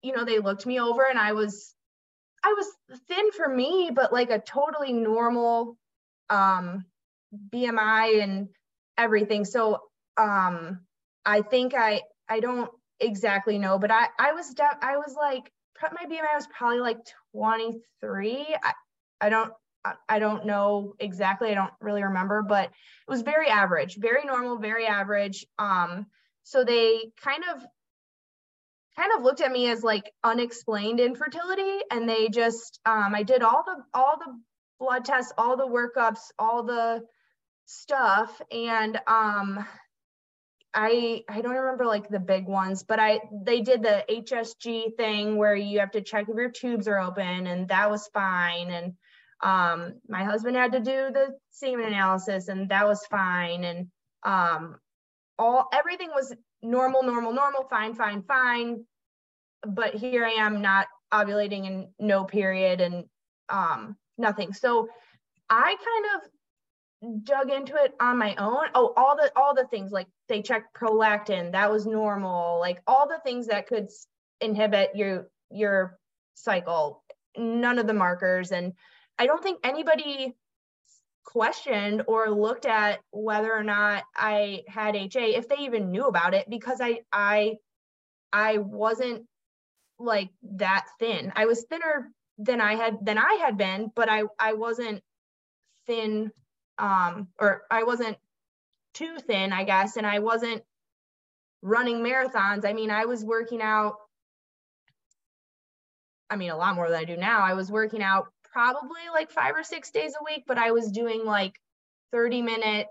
you 0.03 0.15
know, 0.15 0.27
they 0.27 0.41
looked 0.41 0.67
me 0.67 0.79
over 0.79 1.07
and 1.09 1.19
I 1.19 1.33
was 1.33 1.75
I 2.45 2.55
was 2.55 2.99
thin 3.09 3.33
for 3.33 3.49
me, 3.49 3.93
but 3.95 4.13
like 4.13 4.29
a 4.29 4.39
totally 4.39 4.93
normal 4.93 5.79
um, 6.29 6.85
BMI 7.51 8.23
and 8.23 8.49
everything. 8.99 9.47
So 9.47 9.81
um, 10.19 10.81
I 11.25 11.41
think 11.41 11.73
I 11.75 12.03
I 12.29 12.41
don't 12.41 12.71
exactly 12.99 13.57
know, 13.57 13.79
but 13.79 13.91
I 13.91 14.09
I 14.19 14.35
was 14.35 14.53
de- 14.53 14.79
I 14.83 14.99
was 14.99 15.15
like 15.19 15.51
my 15.83 16.07
BMI 16.07 16.35
was 16.35 16.47
probably 16.57 16.81
like 16.81 16.99
23. 17.33 18.57
I, 18.63 18.73
I 19.21 19.29
don't 19.29 19.53
I 20.11 20.19
don't 20.19 20.45
know 20.45 20.95
exactly. 20.99 21.51
I 21.51 21.55
don't 21.55 21.73
really 21.81 22.03
remember, 22.03 22.43
but 22.43 22.67
it 22.67 22.71
was 23.09 23.23
very 23.23 23.49
average, 23.49 23.97
very 23.97 24.25
normal, 24.27 24.59
very 24.59 24.87
average. 24.87 25.47
Um, 25.59 26.05
so 26.43 26.65
they 26.65 27.11
kind 27.23 27.43
of 27.55 27.65
kind 28.97 29.11
of 29.17 29.23
looked 29.23 29.41
at 29.41 29.53
me 29.53 29.71
as 29.71 29.83
like 29.83 30.13
unexplained 30.25 31.01
infertility 31.01 31.79
and 31.91 32.09
they 32.09 32.29
just 32.29 32.81
um, 32.85 33.15
i 33.15 33.23
did 33.23 33.43
all 33.43 33.63
the 33.65 33.77
all 33.95 34.19
the 34.19 34.39
blood 34.79 35.05
tests 35.05 35.33
all 35.39 35.57
the 35.57 35.67
workups 35.67 36.33
all 36.39 36.63
the 36.63 37.01
stuff 37.67 38.43
and 38.51 39.01
um 39.07 39.65
i 40.75 41.23
i 41.29 41.41
don't 41.41 41.57
remember 41.57 41.85
like 41.85 42.09
the 42.09 42.21
big 42.21 42.47
ones 42.47 42.83
but 42.83 43.01
i 43.01 43.21
they 43.45 43.61
did 43.61 43.83
the 43.83 44.05
hsg 44.09 44.97
thing 44.97 45.37
where 45.37 45.57
you 45.57 45.81
have 45.81 45.91
to 45.91 46.01
check 46.01 46.27
if 46.29 46.37
your 46.37 46.51
tubes 46.51 46.87
are 46.87 47.01
open 47.01 47.47
and 47.47 47.69
that 47.69 47.91
was 47.91 48.09
fine 48.15 48.71
and 48.71 48.93
um 49.43 49.95
my 50.09 50.23
husband 50.23 50.57
had 50.57 50.73
to 50.73 50.81
do 50.81 51.11
the 51.13 51.35
semen 51.51 51.87
analysis 51.87 52.49
and 52.49 52.69
that 52.69 52.87
was 52.87 53.05
fine 53.07 53.65
and 53.65 53.89
um 54.25 54.77
all 55.41 55.69
everything 55.73 56.11
was 56.15 56.35
normal, 56.63 57.03
normal, 57.03 57.33
normal, 57.33 57.65
fine, 57.69 57.95
fine, 57.95 58.23
fine. 58.23 58.85
But 59.67 59.95
here 59.95 60.25
I 60.25 60.33
am 60.33 60.61
not 60.61 60.87
ovulating 61.13 61.67
and 61.67 61.87
no 61.99 62.25
period 62.25 62.81
and 62.81 63.05
um, 63.49 63.97
nothing. 64.19 64.53
So 64.53 64.89
I 65.49 65.75
kind 65.77 66.23
of 66.23 66.31
dug 67.23 67.51
into 67.51 67.75
it 67.77 67.95
on 68.01 68.19
my 68.19 68.35
own. 68.37 68.67
Oh, 68.75 68.93
all 68.97 69.17
the 69.17 69.31
all 69.37 69.55
the 69.55 69.67
things 69.67 69.91
like 69.91 70.07
they 70.29 70.43
checked 70.43 70.77
prolactin, 70.77 71.53
that 71.53 71.71
was 71.71 71.87
normal. 71.87 72.59
Like 72.59 72.83
all 72.87 73.09
the 73.09 73.21
things 73.25 73.47
that 73.47 73.67
could 73.67 73.89
inhibit 74.41 74.91
your 74.95 75.29
your 75.51 75.99
cycle, 76.35 77.03
none 77.37 77.79
of 77.79 77.87
the 77.87 77.95
markers. 77.95 78.53
And 78.53 78.75
I 79.19 79.27
don't 79.27 79.43
think 79.43 79.61
anybody 79.65 80.35
questioned 81.25 82.03
or 82.07 82.31
looked 82.31 82.67
at 82.67 83.01
whether 83.11 83.53
or 83.53 83.63
not 83.63 84.05
I 84.17 84.63
had 84.69 84.97
HA 84.97 85.37
if 85.37 85.49
they 85.49 85.59
even 85.59 85.91
knew 85.91 86.07
about 86.07 86.35
it 86.35 86.49
because 86.51 86.81
I 86.81 87.01
I 87.13 87.57
I 88.33 88.59
wasn't 88.59 89.27
like 89.99 90.31
that 90.57 90.87
thin. 90.99 91.33
I 91.37 91.47
was 91.47 91.65
thinner 91.65 92.11
than 92.39 92.61
I 92.61 92.75
had 92.75 92.99
than 93.05 93.19
I 93.19 93.39
had 93.41 93.57
been, 93.57 93.91
but 93.95 94.11
I 94.11 94.25
I 94.39 94.55
wasn't 94.55 95.03
thin 95.87 96.31
um 96.81 97.29
or 97.39 97.63
I 97.71 97.85
wasn't 97.85 98.17
too 98.95 99.19
thin, 99.27 99.53
I 99.53 99.65
guess, 99.65 99.97
and 99.97 100.07
I 100.07 100.19
wasn't 100.21 100.63
running 101.63 102.03
marathons. 102.03 102.65
I 102.65 102.73
mean, 102.73 102.91
I 102.91 103.05
was 103.05 103.25
working 103.25 103.63
out 103.63 103.97
I 106.31 106.37
mean, 106.37 106.51
a 106.51 106.57
lot 106.57 106.77
more 106.77 106.89
than 106.89 106.99
I 106.99 107.05
do 107.05 107.17
now. 107.17 107.41
I 107.41 107.55
was 107.55 107.73
working 107.73 108.03
out 108.03 108.29
probably 108.53 109.01
like 109.13 109.33
five 109.33 109.57
or 109.57 109.65
six 109.65 109.91
days 109.91 110.15
a 110.19 110.25
week, 110.25 110.45
but 110.47 110.59
I 110.59 110.71
was 110.71 110.93
doing 110.93 111.25
like 111.25 111.55
30 112.13 112.43
minute 112.43 112.87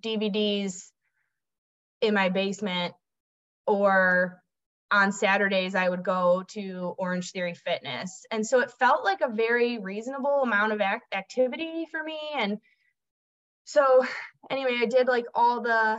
DVDs 0.00 0.90
in 2.00 2.14
my 2.14 2.28
basement 2.28 2.94
or 3.66 4.40
on 4.90 5.10
Saturdays 5.10 5.74
I 5.74 5.88
would 5.88 6.04
go 6.04 6.44
to 6.50 6.94
Orange 6.98 7.32
Theory 7.32 7.54
Fitness. 7.54 8.26
And 8.30 8.46
so 8.46 8.60
it 8.60 8.70
felt 8.78 9.04
like 9.04 9.22
a 9.22 9.32
very 9.32 9.78
reasonable 9.78 10.42
amount 10.42 10.72
of 10.72 10.80
act- 10.80 11.14
activity 11.14 11.86
for 11.90 12.02
me 12.02 12.18
and 12.36 12.58
so 13.64 14.04
anyway, 14.50 14.78
I 14.80 14.86
did 14.86 15.08
like 15.08 15.26
all 15.34 15.62
the 15.62 15.98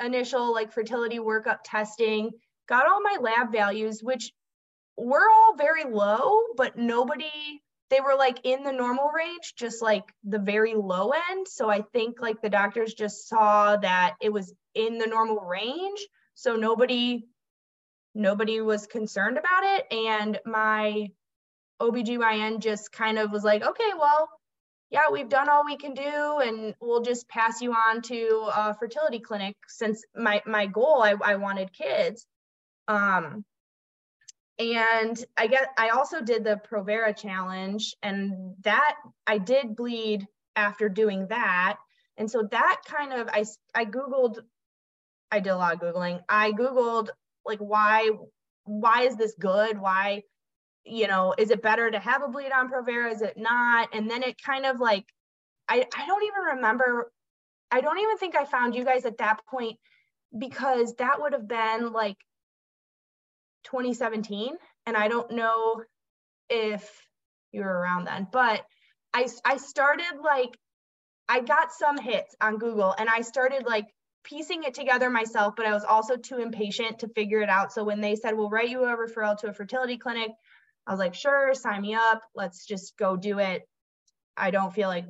initial 0.00 0.52
like 0.52 0.72
fertility 0.72 1.18
workup 1.18 1.58
testing, 1.64 2.30
got 2.68 2.86
all 2.86 3.02
my 3.02 3.18
lab 3.20 3.52
values 3.52 4.02
which 4.02 4.32
were 4.96 5.28
all 5.30 5.56
very 5.56 5.84
low, 5.84 6.40
but 6.56 6.76
nobody 6.76 7.62
they 7.90 8.00
were 8.00 8.16
like 8.16 8.38
in 8.44 8.62
the 8.62 8.72
normal 8.72 9.10
range, 9.10 9.52
just 9.54 9.82
like 9.82 10.04
the 10.24 10.38
very 10.38 10.74
low 10.74 11.12
end. 11.30 11.46
So 11.46 11.68
I 11.68 11.82
think 11.92 12.22
like 12.22 12.40
the 12.40 12.48
doctors 12.48 12.94
just 12.94 13.28
saw 13.28 13.76
that 13.76 14.14
it 14.22 14.32
was 14.32 14.54
in 14.74 14.96
the 14.96 15.06
normal 15.06 15.40
range. 15.40 16.00
So 16.34 16.56
nobody 16.56 17.26
nobody 18.14 18.62
was 18.62 18.86
concerned 18.86 19.36
about 19.36 19.64
it. 19.64 19.92
And 19.92 20.38
my 20.46 21.08
OBGYN 21.82 22.60
just 22.60 22.92
kind 22.92 23.18
of 23.18 23.30
was 23.30 23.44
like, 23.44 23.62
okay, 23.62 23.90
well, 23.98 24.28
yeah, 24.92 25.10
we've 25.10 25.28
done 25.28 25.48
all 25.48 25.64
we 25.64 25.76
can 25.76 25.94
do 25.94 26.40
and 26.44 26.74
we'll 26.80 27.00
just 27.00 27.26
pass 27.28 27.62
you 27.62 27.72
on 27.72 28.02
to 28.02 28.48
a 28.54 28.74
fertility 28.78 29.18
clinic 29.18 29.56
since 29.66 30.04
my 30.14 30.42
my 30.46 30.66
goal 30.66 31.02
I, 31.02 31.14
I 31.24 31.36
wanted 31.36 31.72
kids. 31.72 32.26
Um, 32.88 33.44
and 34.58 35.24
I 35.36 35.46
get 35.46 35.68
I 35.78 35.88
also 35.88 36.20
did 36.20 36.44
the 36.44 36.60
Provera 36.70 37.16
challenge 37.16 37.96
and 38.02 38.54
that 38.64 38.96
I 39.26 39.38
did 39.38 39.74
bleed 39.74 40.26
after 40.56 40.90
doing 40.90 41.26
that. 41.28 41.78
And 42.18 42.30
so 42.30 42.46
that 42.50 42.82
kind 42.86 43.14
of 43.14 43.30
I 43.32 43.46
I 43.74 43.86
googled 43.86 44.40
I 45.30 45.40
did 45.40 45.50
a 45.50 45.56
lot 45.56 45.72
of 45.72 45.80
Googling. 45.80 46.20
I 46.28 46.52
Googled 46.52 47.08
like 47.46 47.60
why 47.60 48.10
why 48.64 49.02
is 49.02 49.16
this 49.16 49.34
good? 49.40 49.78
Why, 49.78 50.22
you 50.84 51.06
know, 51.06 51.34
is 51.38 51.50
it 51.50 51.62
better 51.62 51.90
to 51.90 51.98
have 51.98 52.22
a 52.22 52.28
bleed 52.28 52.52
on 52.52 52.70
Provera? 52.70 53.12
Is 53.12 53.22
it 53.22 53.36
not? 53.36 53.90
And 53.92 54.10
then 54.10 54.22
it 54.22 54.42
kind 54.42 54.66
of 54.66 54.80
like 54.80 55.04
I, 55.68 55.86
I 55.96 56.06
don't 56.06 56.22
even 56.24 56.56
remember. 56.56 57.10
I 57.70 57.80
don't 57.80 57.98
even 57.98 58.18
think 58.18 58.36
I 58.36 58.44
found 58.44 58.74
you 58.74 58.84
guys 58.84 59.06
at 59.06 59.18
that 59.18 59.40
point 59.46 59.78
because 60.36 60.94
that 60.96 61.20
would 61.20 61.32
have 61.32 61.48
been 61.48 61.92
like 61.92 62.16
2017. 63.64 64.54
And 64.86 64.96
I 64.96 65.08
don't 65.08 65.30
know 65.30 65.82
if 66.50 66.90
you 67.52 67.62
were 67.62 67.66
around 67.66 68.04
then, 68.04 68.26
but 68.30 68.62
I, 69.14 69.28
I 69.44 69.56
started 69.56 70.18
like, 70.22 70.58
I 71.28 71.40
got 71.40 71.72
some 71.72 71.96
hits 71.96 72.34
on 72.40 72.58
Google 72.58 72.94
and 72.98 73.08
I 73.08 73.22
started 73.22 73.64
like 73.64 73.86
piecing 74.24 74.64
it 74.64 74.74
together 74.74 75.08
myself, 75.08 75.54
but 75.56 75.66
I 75.66 75.72
was 75.72 75.84
also 75.84 76.16
too 76.16 76.38
impatient 76.38 76.98
to 76.98 77.08
figure 77.08 77.40
it 77.40 77.48
out. 77.48 77.72
So 77.72 77.84
when 77.84 78.00
they 78.00 78.16
said, 78.16 78.36
we'll 78.36 78.50
write 78.50 78.68
you 78.68 78.84
a 78.84 78.96
referral 78.96 79.38
to 79.38 79.48
a 79.48 79.52
fertility 79.52 79.96
clinic, 79.96 80.32
I 80.86 80.90
was 80.92 80.98
like, 80.98 81.14
sure, 81.14 81.54
sign 81.54 81.82
me 81.82 81.94
up. 81.94 82.22
Let's 82.34 82.66
just 82.66 82.96
go 82.96 83.16
do 83.16 83.38
it. 83.38 83.68
I 84.36 84.50
don't 84.50 84.74
feel 84.74 84.88
like, 84.88 85.06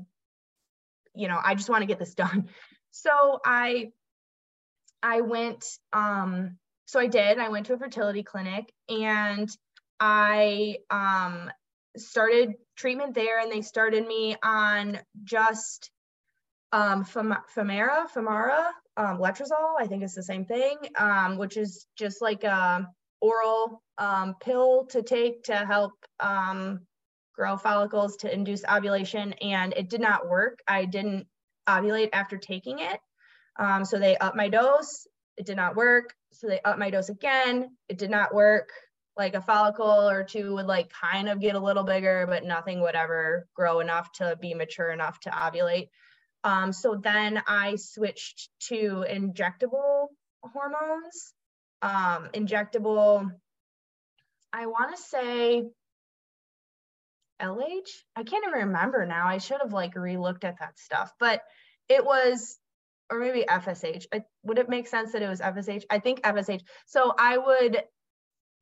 you 1.14 1.28
know, 1.28 1.38
I 1.42 1.54
just 1.54 1.70
want 1.70 1.82
to 1.82 1.86
get 1.86 1.98
this 1.98 2.14
done. 2.14 2.48
So 2.90 3.40
I, 3.44 3.90
I 5.02 5.22
went, 5.22 5.64
um, 5.92 6.58
so 6.84 7.00
I 7.00 7.06
did, 7.06 7.38
I 7.38 7.48
went 7.48 7.66
to 7.66 7.74
a 7.74 7.78
fertility 7.78 8.22
clinic 8.22 8.72
and 8.88 9.48
I, 9.98 10.78
um, 10.90 11.50
started 11.96 12.54
treatment 12.76 13.14
there 13.14 13.40
and 13.40 13.50
they 13.50 13.62
started 13.62 14.06
me 14.06 14.36
on 14.42 14.98
just 15.24 15.90
um, 16.72 17.04
Femara, 17.04 18.10
Femara, 18.14 18.68
um, 18.96 19.18
letrozole. 19.18 19.74
I 19.78 19.86
think 19.86 20.02
it's 20.02 20.14
the 20.14 20.22
same 20.22 20.44
thing, 20.46 20.76
um, 20.96 21.36
which 21.36 21.56
is 21.56 21.86
just 21.96 22.22
like 22.22 22.44
a 22.44 22.88
oral 23.22 23.82
um, 23.96 24.34
pill 24.40 24.86
to 24.90 25.02
take 25.02 25.44
to 25.44 25.54
help 25.54 25.92
um, 26.20 26.80
grow 27.34 27.56
follicles 27.56 28.16
to 28.18 28.32
induce 28.32 28.64
ovulation. 28.64 29.32
And 29.34 29.72
it 29.74 29.88
did 29.88 30.00
not 30.00 30.28
work. 30.28 30.58
I 30.68 30.84
didn't 30.84 31.26
ovulate 31.66 32.10
after 32.12 32.36
taking 32.36 32.80
it. 32.80 33.00
Um, 33.58 33.84
so 33.84 33.98
they 33.98 34.18
upped 34.18 34.36
my 34.36 34.48
dose. 34.48 35.06
It 35.36 35.46
did 35.46 35.56
not 35.56 35.76
work. 35.76 36.12
So 36.32 36.48
they 36.48 36.60
upped 36.64 36.78
my 36.78 36.90
dose 36.90 37.08
again. 37.08 37.76
It 37.88 37.96
did 37.96 38.10
not 38.10 38.34
work. 38.34 38.68
Like 39.16 39.34
a 39.34 39.42
follicle 39.42 40.08
or 40.08 40.24
two 40.24 40.54
would 40.54 40.66
like 40.66 40.90
kind 40.90 41.28
of 41.28 41.38
get 41.38 41.54
a 41.54 41.60
little 41.60 41.84
bigger, 41.84 42.26
but 42.26 42.44
nothing 42.44 42.80
would 42.80 42.94
ever 42.94 43.46
grow 43.54 43.80
enough 43.80 44.10
to 44.12 44.36
be 44.40 44.54
mature 44.54 44.90
enough 44.90 45.20
to 45.20 45.30
ovulate. 45.30 45.88
Um, 46.44 46.72
so 46.72 46.96
then 46.96 47.42
I 47.46 47.76
switched 47.76 48.48
to 48.68 49.04
injectable 49.08 50.08
hormones. 50.42 51.34
Um, 51.82 52.28
injectable, 52.32 53.28
I 54.52 54.66
want 54.66 54.94
to 54.94 55.02
say 55.02 55.64
LH. 57.42 57.88
I 58.14 58.22
can't 58.22 58.44
even 58.46 58.68
remember 58.68 59.04
now. 59.04 59.26
I 59.26 59.38
should 59.38 59.60
have 59.60 59.72
like 59.72 59.96
re-looked 59.96 60.44
at 60.44 60.60
that 60.60 60.78
stuff, 60.78 61.12
but 61.18 61.42
it 61.88 62.04
was, 62.04 62.58
or 63.10 63.18
maybe 63.18 63.44
FSH. 63.48 64.06
I, 64.14 64.22
would 64.44 64.58
it 64.58 64.68
make 64.68 64.86
sense 64.86 65.12
that 65.12 65.22
it 65.22 65.28
was 65.28 65.40
FSH? 65.40 65.84
I 65.90 65.98
think 65.98 66.22
FSH. 66.22 66.60
So 66.86 67.12
I 67.18 67.36
would, 67.36 67.82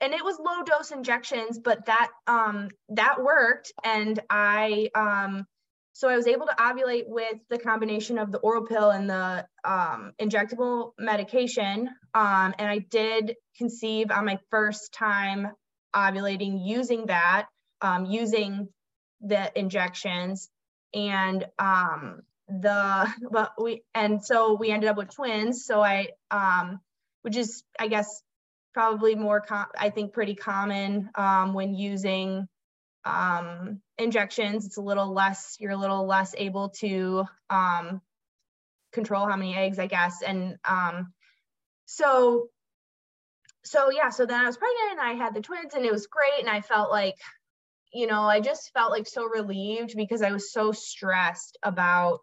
and 0.00 0.15
it 0.15 0.25
was 0.25 0.39
low 0.39 0.62
dose 0.62 0.91
injections, 0.91 1.59
but 1.59 1.85
that 1.87 2.09
um 2.27 2.69
that 2.89 3.23
worked, 3.23 3.73
and 3.85 4.19
I 4.31 4.89
um 4.95 5.47
so 6.00 6.09
I 6.09 6.16
was 6.16 6.26
able 6.26 6.47
to 6.47 6.54
ovulate 6.54 7.09
with 7.09 7.37
the 7.50 7.59
combination 7.59 8.16
of 8.16 8.33
the 8.33 8.38
oral 8.38 8.64
pill 8.64 8.88
and 8.88 9.11
the 9.11 9.47
um, 9.66 10.13
injectable 10.19 10.93
medication. 10.99 11.91
Um, 12.15 12.54
and 12.58 12.71
I 12.71 12.78
did 12.78 13.36
conceive 13.58 14.10
on 14.10 14.25
my 14.25 14.39
first 14.50 14.95
time 14.95 15.49
ovulating 15.95 16.67
using 16.67 17.08
that, 17.08 17.49
um, 17.82 18.06
using 18.06 18.69
the 19.21 19.52
injections. 19.54 20.49
And 20.95 21.45
um, 21.58 22.23
the, 22.49 23.15
but 23.30 23.63
we, 23.63 23.82
and 23.95 24.25
so 24.25 24.54
we 24.54 24.71
ended 24.71 24.89
up 24.89 24.97
with 24.97 25.15
twins. 25.15 25.67
So 25.67 25.82
I, 25.82 26.13
um, 26.30 26.80
which 27.21 27.36
is, 27.36 27.63
I 27.78 27.89
guess, 27.89 28.23
probably 28.73 29.17
more, 29.17 29.43
com- 29.43 29.67
I 29.78 29.91
think, 29.91 30.15
pretty 30.15 30.34
common 30.34 31.10
um, 31.15 31.52
when 31.52 31.75
using 31.75 32.49
um, 33.04 33.80
injections, 33.99 34.67
it's 34.67 34.76
a 34.76 34.82
little 34.82 35.13
less, 35.13 35.56
you're 35.60 35.73
a 35.73 35.76
little 35.76 36.06
less 36.06 36.34
able 36.36 36.71
to 36.80 37.25
um, 37.49 38.00
control 38.93 39.26
how 39.26 39.36
many 39.36 39.56
eggs, 39.56 39.78
I 39.78 39.86
guess. 39.86 40.23
And 40.23 40.58
um, 40.65 41.13
so, 41.86 42.49
so 43.65 43.91
yeah, 43.91 44.10
so 44.10 44.26
then 44.26 44.41
I 44.41 44.47
was 44.47 44.56
pregnant 44.56 44.93
and 44.93 45.00
I 45.00 45.13
had 45.15 45.34
the 45.34 45.41
twins 45.41 45.75
and 45.75 45.84
it 45.84 45.93
was 45.93 46.06
great. 46.06 46.41
And 46.41 46.49
I 46.49 46.60
felt 46.60 46.91
like, 46.91 47.17
you 47.93 48.06
know, 48.06 48.23
I 48.23 48.41
just 48.41 48.73
felt 48.73 48.91
like 48.91 49.06
so 49.06 49.25
relieved 49.25 49.95
because 49.97 50.23
I 50.23 50.32
was 50.32 50.52
so 50.52 50.73
stressed 50.73 51.58
about 51.63 52.21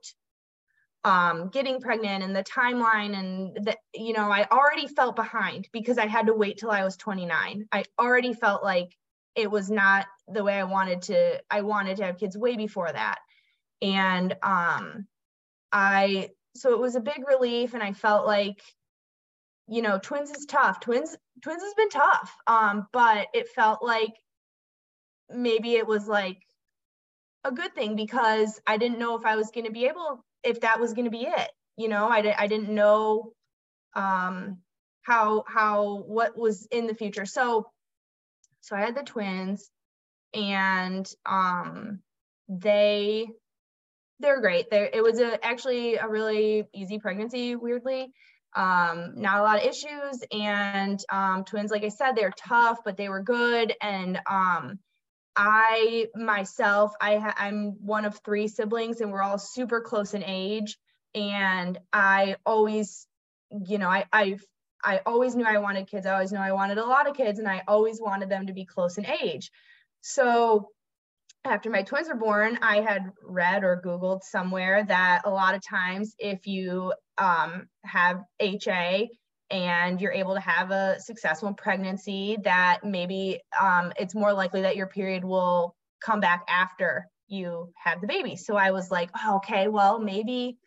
um, 1.03 1.49
getting 1.49 1.79
pregnant 1.79 2.23
and 2.23 2.35
the 2.35 2.43
timeline 2.43 3.17
and 3.17 3.65
that, 3.65 3.77
you 3.93 4.13
know, 4.13 4.31
I 4.31 4.45
already 4.51 4.87
felt 4.87 5.15
behind 5.15 5.67
because 5.71 5.97
I 5.97 6.07
had 6.07 6.27
to 6.27 6.33
wait 6.33 6.57
till 6.57 6.71
I 6.71 6.83
was 6.83 6.97
29. 6.97 7.67
I 7.71 7.83
already 7.99 8.33
felt 8.33 8.63
like 8.63 8.95
it 9.35 9.49
was 9.49 9.69
not 9.69 10.05
the 10.27 10.43
way 10.43 10.59
I 10.59 10.63
wanted 10.63 11.03
to 11.03 11.41
I 11.49 11.61
wanted 11.61 11.97
to 11.97 12.05
have 12.05 12.17
kids 12.17 12.37
way 12.37 12.57
before 12.57 12.91
that. 12.91 13.19
And 13.81 14.35
um 14.43 15.07
I 15.71 16.29
so 16.55 16.73
it 16.73 16.79
was 16.79 16.95
a 16.95 17.01
big 17.01 17.27
relief 17.27 17.73
and 17.73 17.83
I 17.83 17.93
felt 17.93 18.25
like 18.25 18.61
you 19.67 19.81
know 19.81 19.99
twins 20.01 20.31
is 20.31 20.45
tough. 20.45 20.79
Twins 20.79 21.15
twins 21.41 21.63
has 21.63 21.73
been 21.75 21.89
tough. 21.89 22.35
Um 22.47 22.87
but 22.91 23.27
it 23.33 23.49
felt 23.49 23.83
like 23.83 24.13
maybe 25.29 25.73
it 25.73 25.87
was 25.87 26.07
like 26.07 26.39
a 27.43 27.51
good 27.51 27.73
thing 27.75 27.95
because 27.95 28.59
I 28.67 28.77
didn't 28.77 28.99
know 28.99 29.17
if 29.17 29.25
I 29.25 29.35
was 29.35 29.51
going 29.51 29.65
to 29.65 29.71
be 29.71 29.85
able 29.85 30.25
if 30.43 30.61
that 30.61 30.79
was 30.79 30.93
going 30.93 31.05
to 31.05 31.11
be 31.11 31.25
it. 31.25 31.49
You 31.77 31.87
know, 31.87 32.07
I 32.07 32.35
I 32.37 32.47
didn't 32.47 32.69
know 32.69 33.33
um 33.95 34.57
how 35.03 35.45
how 35.47 36.03
what 36.05 36.37
was 36.37 36.67
in 36.71 36.87
the 36.87 36.95
future. 36.95 37.25
So 37.25 37.71
so 38.61 38.75
I 38.75 38.81
had 38.81 38.95
the 38.95 39.03
twins 39.03 39.69
and 40.33 41.09
um 41.25 41.99
they 42.49 43.27
they're 44.19 44.41
great. 44.41 44.69
They're, 44.69 44.89
it 44.91 45.03
was 45.03 45.19
a 45.19 45.43
actually 45.45 45.95
a 45.95 46.07
really 46.07 46.67
easy 46.73 46.99
pregnancy, 46.99 47.55
weirdly. 47.55 48.11
Um, 48.55 49.13
not 49.15 49.39
a 49.39 49.43
lot 49.43 49.59
of 49.59 49.65
issues. 49.65 50.23
And 50.31 50.99
um, 51.11 51.43
twins, 51.43 51.69
like 51.69 51.83
I 51.83 51.89
said, 51.89 52.13
they're 52.15 52.33
tough, 52.35 52.79
but 52.83 52.97
they 52.97 53.09
were 53.09 53.21
good. 53.21 53.73
And 53.81 54.19
um, 54.29 54.79
I 55.35 56.07
myself, 56.15 56.93
I 56.99 57.17
ha- 57.17 57.35
I'm 57.37 57.73
one 57.85 58.05
of 58.05 58.19
three 58.25 58.47
siblings, 58.47 59.01
and 59.01 59.11
we're 59.11 59.21
all 59.21 59.37
super 59.37 59.81
close 59.81 60.13
in 60.15 60.23
age. 60.23 60.77
And 61.13 61.77
I 61.93 62.37
always, 62.45 63.05
you 63.67 63.77
know, 63.77 63.89
I 63.89 64.05
I 64.11 64.37
I 64.83 65.01
always 65.05 65.35
knew 65.35 65.45
I 65.45 65.57
wanted 65.59 65.87
kids. 65.87 66.05
I 66.07 66.13
always 66.13 66.31
knew 66.31 66.39
I 66.39 66.53
wanted 66.53 66.77
a 66.77 66.85
lot 66.85 67.09
of 67.09 67.15
kids 67.15 67.39
and 67.39 67.47
I 67.47 67.63
always 67.67 67.99
wanted 67.99 68.29
them 68.29 68.47
to 68.47 68.53
be 68.53 68.65
close 68.65 68.97
in 68.97 69.05
age. 69.05 69.51
So 70.01 70.69
after 71.45 71.69
my 71.69 71.83
twins 71.83 72.09
were 72.09 72.15
born, 72.15 72.59
I 72.61 72.81
had 72.81 73.11
read 73.23 73.63
or 73.63 73.81
Googled 73.83 74.23
somewhere 74.23 74.83
that 74.87 75.21
a 75.25 75.29
lot 75.29 75.55
of 75.55 75.65
times 75.65 76.13
if 76.19 76.45
you 76.45 76.93
um, 77.17 77.67
have 77.83 78.21
HA 78.39 79.09
and 79.49 80.01
you're 80.01 80.11
able 80.11 80.33
to 80.33 80.41
have 80.41 80.71
a 80.71 80.99
successful 80.99 81.53
pregnancy, 81.53 82.37
that 82.43 82.79
maybe 82.83 83.39
um, 83.59 83.93
it's 83.97 84.13
more 84.13 84.33
likely 84.33 84.61
that 84.63 84.75
your 84.75 84.87
period 84.87 85.23
will 85.23 85.75
come 86.01 86.19
back 86.19 86.43
after 86.49 87.07
you 87.27 87.71
have 87.81 88.01
the 88.01 88.07
baby. 88.07 88.35
So 88.35 88.55
I 88.55 88.71
was 88.71 88.91
like, 88.91 89.09
oh, 89.23 89.37
okay, 89.37 89.67
well, 89.67 89.99
maybe 89.99 90.57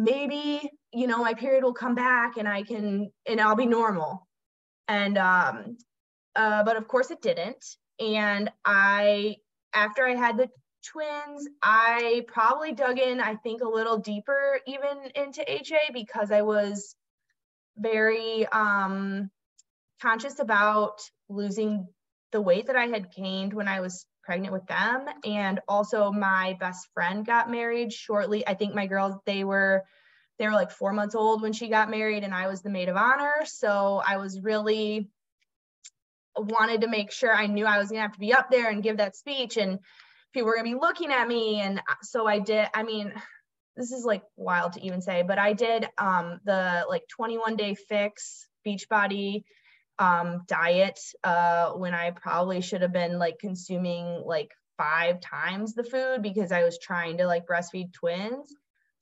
maybe 0.00 0.70
you 0.92 1.06
know 1.06 1.18
my 1.18 1.34
period 1.34 1.62
will 1.62 1.74
come 1.74 1.94
back 1.94 2.38
and 2.38 2.48
i 2.48 2.62
can 2.62 3.10
and 3.26 3.40
i'll 3.40 3.54
be 3.54 3.66
normal 3.66 4.26
and 4.88 5.18
um 5.18 5.76
uh, 6.36 6.62
but 6.62 6.76
of 6.76 6.88
course 6.88 7.10
it 7.10 7.20
didn't 7.20 7.64
and 8.00 8.50
i 8.64 9.36
after 9.74 10.06
i 10.06 10.14
had 10.14 10.36
the 10.36 10.48
twins 10.84 11.48
i 11.62 12.24
probably 12.26 12.72
dug 12.72 12.98
in 12.98 13.20
i 13.20 13.34
think 13.36 13.62
a 13.62 13.68
little 13.68 13.98
deeper 13.98 14.58
even 14.66 15.10
into 15.14 15.44
ha 15.46 15.90
because 15.92 16.32
i 16.32 16.42
was 16.42 16.96
very 17.76 18.46
um 18.48 19.30
conscious 20.00 20.38
about 20.38 21.00
losing 21.28 21.86
the 22.32 22.40
weight 22.40 22.66
that 22.66 22.76
i 22.76 22.86
had 22.86 23.12
gained 23.14 23.52
when 23.52 23.68
i 23.68 23.80
was 23.80 24.06
pregnant 24.30 24.52
with 24.52 24.66
them. 24.66 25.06
And 25.24 25.60
also 25.66 26.12
my 26.12 26.56
best 26.60 26.88
friend 26.94 27.26
got 27.26 27.50
married 27.50 27.92
shortly. 27.92 28.46
I 28.46 28.54
think 28.54 28.74
my 28.74 28.86
girls, 28.86 29.16
they 29.26 29.42
were 29.42 29.82
they 30.38 30.46
were 30.46 30.52
like 30.52 30.70
four 30.70 30.92
months 30.92 31.14
old 31.14 31.42
when 31.42 31.52
she 31.52 31.68
got 31.68 31.90
married 31.90 32.24
and 32.24 32.32
I 32.32 32.46
was 32.46 32.62
the 32.62 32.70
maid 32.70 32.88
of 32.88 32.96
honor. 32.96 33.44
So 33.44 34.00
I 34.06 34.16
was 34.16 34.40
really 34.40 35.10
wanted 36.36 36.82
to 36.82 36.88
make 36.88 37.10
sure 37.12 37.34
I 37.34 37.46
knew 37.46 37.66
I 37.66 37.78
was 37.78 37.88
gonna 37.88 38.02
have 38.02 38.12
to 38.12 38.18
be 38.18 38.32
up 38.32 38.50
there 38.50 38.70
and 38.70 38.82
give 38.82 38.98
that 38.98 39.16
speech 39.16 39.56
and 39.56 39.78
people 40.32 40.48
were 40.48 40.56
gonna 40.56 40.68
be 40.68 40.74
looking 40.74 41.10
at 41.10 41.26
me. 41.26 41.60
And 41.60 41.80
so 42.02 42.26
I 42.26 42.38
did, 42.38 42.68
I 42.74 42.82
mean, 42.82 43.12
this 43.76 43.92
is 43.92 44.04
like 44.04 44.22
wild 44.36 44.74
to 44.74 44.84
even 44.84 45.00
say, 45.00 45.22
but 45.22 45.38
I 45.38 45.52
did 45.52 45.88
um, 45.98 46.40
the 46.44 46.84
like 46.88 47.02
21 47.08 47.56
day 47.56 47.74
fix 47.74 48.46
Beachbody 48.66 49.44
um, 49.98 50.42
diet 50.46 50.98
uh, 51.24 51.72
when 51.72 51.94
I 51.94 52.10
probably 52.10 52.62
should 52.62 52.82
have 52.82 52.92
been 52.92 53.18
like 53.18 53.38
consuming 53.38 54.22
like 54.24 54.50
five 54.78 55.20
times 55.20 55.74
the 55.74 55.84
food 55.84 56.22
because 56.22 56.52
I 56.52 56.64
was 56.64 56.78
trying 56.78 57.18
to 57.18 57.26
like 57.26 57.46
breastfeed 57.46 57.92
twins. 57.92 58.52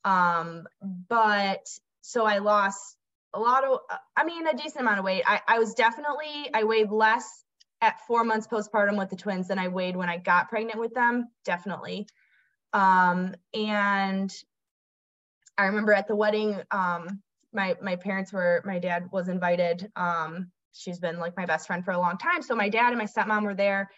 Um, 0.03 0.65
but 0.81 1.65
so 2.01 2.25
I 2.25 2.39
lost 2.39 2.97
a 3.33 3.39
lot 3.39 3.63
of, 3.63 3.79
I 4.17 4.23
mean, 4.23 4.47
a 4.47 4.55
decent 4.55 4.81
amount 4.81 4.99
of 4.99 5.05
weight. 5.05 5.23
I, 5.25 5.41
I 5.47 5.59
was 5.59 5.73
definitely, 5.73 6.49
I 6.53 6.63
weighed 6.63 6.91
less 6.91 7.43
at 7.81 7.99
four 8.07 8.23
months 8.23 8.47
postpartum 8.47 8.97
with 8.97 9.09
the 9.09 9.15
twins 9.15 9.47
than 9.47 9.59
I 9.59 9.67
weighed 9.67 9.95
when 9.95 10.09
I 10.09 10.17
got 10.17 10.49
pregnant 10.49 10.79
with 10.79 10.93
them. 10.93 11.29
Definitely. 11.45 12.07
Um, 12.73 13.35
and 13.53 14.33
I 15.57 15.65
remember 15.65 15.93
at 15.93 16.07
the 16.07 16.15
wedding, 16.15 16.61
um, 16.71 17.21
my 17.51 17.75
my 17.81 17.95
parents 17.95 18.31
were 18.31 18.61
my 18.65 18.79
dad 18.79 19.09
was 19.11 19.27
invited. 19.27 19.91
Um, 19.95 20.51
she's 20.73 20.99
been 20.99 21.19
like 21.19 21.35
my 21.35 21.45
best 21.45 21.67
friend 21.67 21.83
for 21.83 21.91
a 21.91 21.97
long 21.97 22.17
time. 22.17 22.41
So 22.41 22.55
my 22.55 22.69
dad 22.69 22.89
and 22.89 22.97
my 22.97 23.05
stepmom 23.05 23.43
were 23.43 23.55
there. 23.55 23.89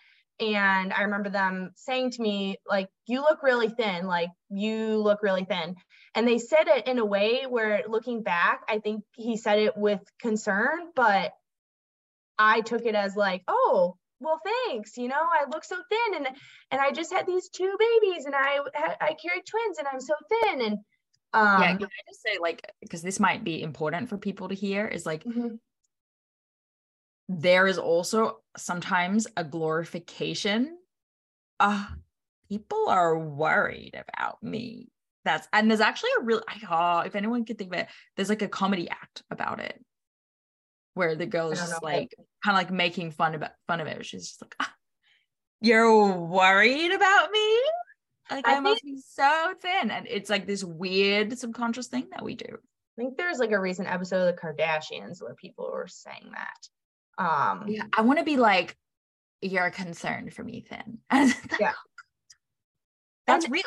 And 0.41 0.91
I 0.91 1.03
remember 1.03 1.29
them 1.29 1.71
saying 1.75 2.11
to 2.11 2.21
me, 2.21 2.57
like, 2.67 2.89
you 3.05 3.21
look 3.21 3.43
really 3.43 3.69
thin, 3.69 4.07
like 4.07 4.29
you 4.49 4.97
look 4.97 5.21
really 5.21 5.45
thin. 5.45 5.75
And 6.15 6.27
they 6.27 6.39
said 6.39 6.67
it 6.67 6.87
in 6.87 6.97
a 6.97 7.05
way 7.05 7.43
where 7.47 7.83
looking 7.87 8.23
back, 8.23 8.61
I 8.67 8.79
think 8.79 9.03
he 9.15 9.37
said 9.37 9.59
it 9.59 9.77
with 9.77 10.01
concern, 10.19 10.89
but 10.95 11.31
I 12.39 12.61
took 12.61 12.85
it 12.85 12.95
as 12.95 13.15
like, 13.15 13.43
oh, 13.47 13.95
well, 14.19 14.39
thanks. 14.43 14.97
You 14.97 15.07
know, 15.07 15.15
I 15.15 15.45
look 15.49 15.63
so 15.63 15.77
thin 15.89 16.15
and 16.25 16.35
and 16.71 16.81
I 16.81 16.91
just 16.91 17.11
had 17.13 17.27
these 17.27 17.49
two 17.49 17.75
babies 17.79 18.25
and 18.25 18.35
I 18.35 18.59
I 18.99 19.15
carried 19.21 19.45
twins 19.45 19.77
and 19.77 19.87
I'm 19.87 19.99
so 19.99 20.13
thin. 20.29 20.61
And 20.61 20.77
um, 21.33 21.61
yeah, 21.61 21.75
can 21.75 21.85
I 21.85 22.01
just 22.09 22.21
say 22.21 22.37
like 22.39 22.71
because 22.81 23.01
this 23.01 23.19
might 23.19 23.43
be 23.43 23.61
important 23.61 24.09
for 24.09 24.17
people 24.17 24.49
to 24.49 24.55
hear 24.55 24.87
is 24.87 25.05
like 25.05 25.23
mm-hmm. 25.23 25.55
There 27.39 27.67
is 27.67 27.77
also 27.77 28.39
sometimes 28.57 29.27
a 29.37 29.43
glorification. 29.43 30.77
Uh 31.59 31.85
people 32.49 32.89
are 32.89 33.17
worried 33.17 33.95
about 33.95 34.41
me. 34.43 34.89
That's 35.23 35.47
and 35.53 35.69
there's 35.69 35.81
actually 35.81 36.09
a 36.19 36.23
real 36.23 36.41
oh, 36.69 36.99
if 36.99 37.15
anyone 37.15 37.45
could 37.45 37.57
think 37.57 37.73
of 37.73 37.79
it, 37.79 37.87
there's 38.15 38.29
like 38.29 38.41
a 38.41 38.47
comedy 38.47 38.89
act 38.89 39.23
about 39.29 39.59
it 39.59 39.79
where 40.93 41.15
the 41.15 41.25
girl 41.25 41.51
is 41.51 41.59
just 41.59 41.81
like 41.83 42.13
kind 42.43 42.55
of 42.55 42.59
like 42.59 42.71
making 42.71 43.11
fun 43.11 43.35
about 43.35 43.51
fun 43.67 43.79
of 43.79 43.87
it. 43.87 44.05
She's 44.05 44.27
just 44.27 44.41
like, 44.41 44.55
ah, 44.59 44.73
"You're 45.61 46.17
worried 46.17 46.91
about 46.91 47.31
me." 47.31 47.61
Like 48.29 48.47
I, 48.47 48.55
I 48.55 48.59
must 48.61 48.83
be 48.83 48.97
so 49.05 49.53
thin. 49.61 49.91
And 49.91 50.07
it's 50.09 50.29
like 50.29 50.47
this 50.47 50.63
weird 50.63 51.37
subconscious 51.37 51.87
thing 51.87 52.07
that 52.11 52.23
we 52.23 52.35
do. 52.35 52.47
I 52.49 53.01
think 53.01 53.17
there's 53.17 53.39
like 53.39 53.51
a 53.51 53.59
recent 53.59 53.89
episode 53.89 54.27
of 54.27 54.35
the 54.35 54.41
Kardashians 54.41 55.21
where 55.21 55.35
people 55.35 55.69
were 55.71 55.87
saying 55.87 56.31
that. 56.31 56.67
Um 57.21 57.65
yeah, 57.67 57.83
I 57.95 58.01
want 58.01 58.19
to 58.19 58.25
be 58.25 58.37
like, 58.37 58.75
you're 59.41 59.69
concerned 59.69 60.33
for 60.33 60.43
me 60.43 60.65
thin. 60.67 60.99
yeah. 61.59 61.73
That's 63.27 63.45
and, 63.45 63.53
real. 63.53 63.63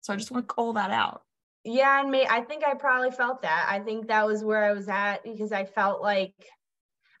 So 0.00 0.12
I 0.12 0.16
just 0.16 0.30
want 0.30 0.48
to 0.48 0.54
call 0.54 0.74
that 0.74 0.90
out. 0.90 1.22
Yeah, 1.64 2.00
and 2.00 2.10
me, 2.10 2.26
I 2.28 2.40
think 2.40 2.64
I 2.64 2.74
probably 2.74 3.10
felt 3.10 3.42
that. 3.42 3.66
I 3.70 3.80
think 3.80 4.08
that 4.08 4.26
was 4.26 4.42
where 4.42 4.64
I 4.64 4.72
was 4.72 4.88
at 4.88 5.22
because 5.22 5.52
I 5.52 5.64
felt 5.64 6.00
like 6.00 6.34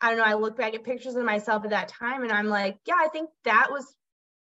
I 0.00 0.10
don't 0.10 0.18
know, 0.18 0.24
I 0.24 0.34
look 0.34 0.56
back 0.56 0.74
at 0.74 0.84
pictures 0.84 1.16
of 1.16 1.24
myself 1.24 1.64
at 1.64 1.70
that 1.70 1.88
time 1.88 2.22
and 2.22 2.32
I'm 2.32 2.48
like, 2.48 2.78
yeah, 2.86 2.94
I 2.98 3.08
think 3.08 3.30
that 3.44 3.68
was 3.70 3.84